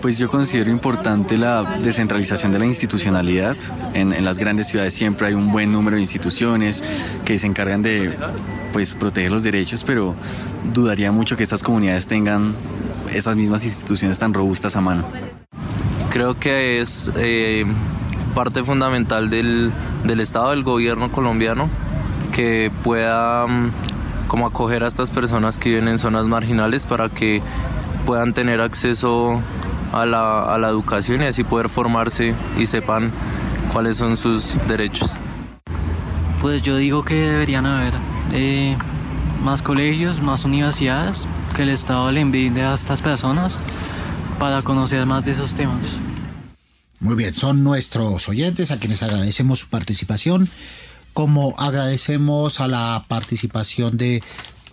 Pues 0.00 0.16
yo 0.16 0.28
considero 0.28 0.70
importante 0.70 1.36
la 1.36 1.78
descentralización 1.78 2.52
de 2.52 2.60
la 2.60 2.66
institucionalidad. 2.66 3.56
En, 3.94 4.24
las 4.24 4.38
grandes 4.38 4.68
ciudades 4.68 4.94
siempre 4.94 5.26
hay 5.26 5.34
un 5.34 5.50
buen 5.50 5.72
número 5.72 5.96
de 5.96 6.02
instituciones 6.02 6.84
que 7.24 7.36
se 7.36 7.48
encargan 7.48 7.82
de 7.82 8.16
pues, 8.72 8.94
proteger 8.94 9.32
los 9.32 9.42
derechos, 9.42 9.82
pero 9.82 10.14
dudaría 10.72 11.10
mucho 11.10 11.36
que 11.36 11.42
estas 11.42 11.64
comunidades 11.64 12.06
tengan 12.06 12.54
esas 13.12 13.34
mismas 13.34 13.64
instituciones 13.64 14.20
tan 14.20 14.34
robustas 14.34 14.76
a 14.76 14.80
mano. 14.80 15.04
Creo 16.10 16.38
que 16.38 16.80
es 16.80 17.10
eh, 17.16 17.64
parte 18.36 18.62
fundamental 18.62 19.30
del, 19.30 19.72
del, 20.04 20.20
Estado, 20.20 20.50
del 20.50 20.62
gobierno 20.62 21.10
colombiano, 21.10 21.68
que 22.32 22.70
pueda 22.84 23.48
mm, 23.48 23.72
como 24.28 24.46
acoger 24.46 24.84
a 24.84 24.86
estas 24.86 25.10
personas 25.10 25.58
que 25.58 25.70
viven 25.70 25.88
en 25.88 25.98
zonas 25.98 26.26
marginales 26.26 26.86
para 26.86 27.08
que 27.08 27.42
puedan 28.06 28.32
tener 28.32 28.60
acceso 28.60 29.42
a 29.92 30.06
la, 30.06 30.54
a 30.54 30.58
la 30.58 30.68
educación 30.68 31.22
y 31.22 31.26
así 31.26 31.44
poder 31.44 31.68
formarse 31.68 32.34
y 32.58 32.66
sepan 32.66 33.12
cuáles 33.72 33.96
son 33.96 34.16
sus 34.16 34.54
derechos. 34.66 35.12
Pues 36.40 36.62
yo 36.62 36.76
digo 36.76 37.04
que 37.04 37.14
deberían 37.14 37.66
haber 37.66 37.94
eh, 38.32 38.76
más 39.42 39.62
colegios, 39.62 40.20
más 40.22 40.44
universidades, 40.44 41.26
que 41.54 41.62
el 41.62 41.70
Estado 41.70 42.10
le 42.12 42.20
envíe 42.20 42.48
a 42.60 42.74
estas 42.74 43.02
personas 43.02 43.58
para 44.38 44.62
conocer 44.62 45.04
más 45.06 45.24
de 45.24 45.32
esos 45.32 45.54
temas. 45.54 45.98
Muy 47.00 47.16
bien, 47.16 47.34
son 47.34 47.62
nuestros 47.64 48.28
oyentes 48.28 48.70
a 48.70 48.78
quienes 48.78 49.02
agradecemos 49.02 49.60
su 49.60 49.68
participación, 49.68 50.48
como 51.12 51.54
agradecemos 51.58 52.60
a 52.60 52.68
la 52.68 53.04
participación 53.08 53.96
de 53.96 54.22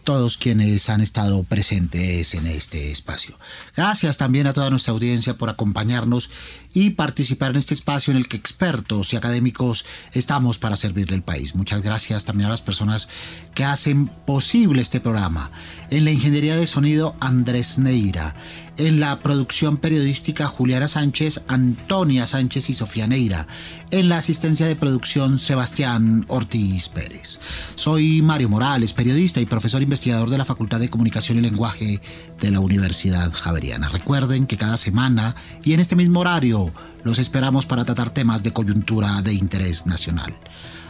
todos 0.06 0.38
quienes 0.38 0.88
han 0.90 1.02
estado 1.02 1.44
presentes 1.44 2.36
en 2.36 2.46
este 2.46 2.92
espacio. 2.92 3.38
Gracias 3.76 4.18
también 4.18 4.48
a 4.48 4.54
toda 4.54 4.70
nuestra 4.70 4.94
audiencia 4.94 5.38
por 5.38 5.50
acompañarnos 5.50 6.30
y 6.74 6.92
participar 6.92 7.52
en 7.52 7.58
este 7.58 7.74
espacio 7.74 8.12
en 8.12 8.18
el 8.18 8.28
que 8.28 8.38
expertos 8.38 9.12
y 9.12 9.18
académicos 9.18 9.84
estamos 10.14 10.60
para 10.60 10.76
servirle 10.76 11.16
al 11.16 11.24
país. 11.24 11.56
Muchas 11.56 11.82
gracias 11.82 12.24
también 12.24 12.48
a 12.48 12.52
las 12.52 12.62
personas 12.62 13.10
que 13.56 13.66
hacen 13.66 14.08
posible 14.26 14.82
este 14.82 15.00
programa. 15.00 15.52
En 15.90 16.06
la 16.06 16.12
ingeniería 16.12 16.56
de 16.56 16.68
sonido, 16.68 17.16
Andrés 17.20 17.80
Neira 17.80 18.36
en 18.78 19.00
la 19.00 19.20
producción 19.20 19.78
periodística 19.78 20.48
Juliana 20.48 20.88
Sánchez, 20.88 21.42
Antonia 21.48 22.28
Sánchez 22.28 22.70
y 22.70 22.74
Sofía 22.74 23.08
Neira. 23.08 23.48
En 23.92 24.10
la 24.10 24.18
asistencia 24.18 24.66
de 24.66 24.76
producción 24.76 25.38
Sebastián 25.38 26.26
Ortiz 26.28 26.90
Pérez. 26.90 27.40
Soy 27.76 28.22
Mario 28.22 28.50
Morales, 28.50 28.94
periodista 28.94 29.40
y 29.40 29.46
profesor 29.46 29.82
investigador 29.82 30.30
de 30.30 30.38
la 30.38 30.46
Facultad 30.46 30.80
de 30.80 30.90
Comunicación 30.90 31.38
y 31.38 31.42
Lenguaje 31.42 32.02
de 32.40 32.52
la 32.52 32.60
Universidad 32.60 33.32
Javeriana. 33.32 33.90
Recuerden 33.90 34.48
que 34.48 34.58
cada 34.58 34.78
semana 34.78 35.36
y 35.64 35.74
en 35.74 35.80
este 35.80 35.96
mismo 35.96 36.22
horario 36.22 36.74
los 37.04 37.20
esperamos 37.20 37.66
para 37.66 37.86
tratar 37.86 38.10
temas 38.10 38.44
de 38.44 38.52
coyuntura 38.52 39.22
de 39.22 39.34
interés 39.34 39.86
nacional. 39.86 40.34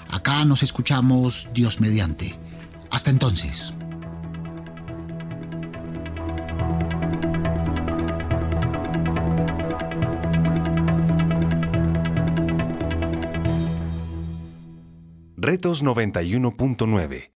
Acá 0.09 0.45
nos 0.45 0.63
escuchamos 0.63 1.49
Dios 1.53 1.79
mediante. 1.79 2.35
Hasta 2.89 3.09
entonces. 3.09 3.73
Retos 15.45 15.83
91.9 15.85 17.29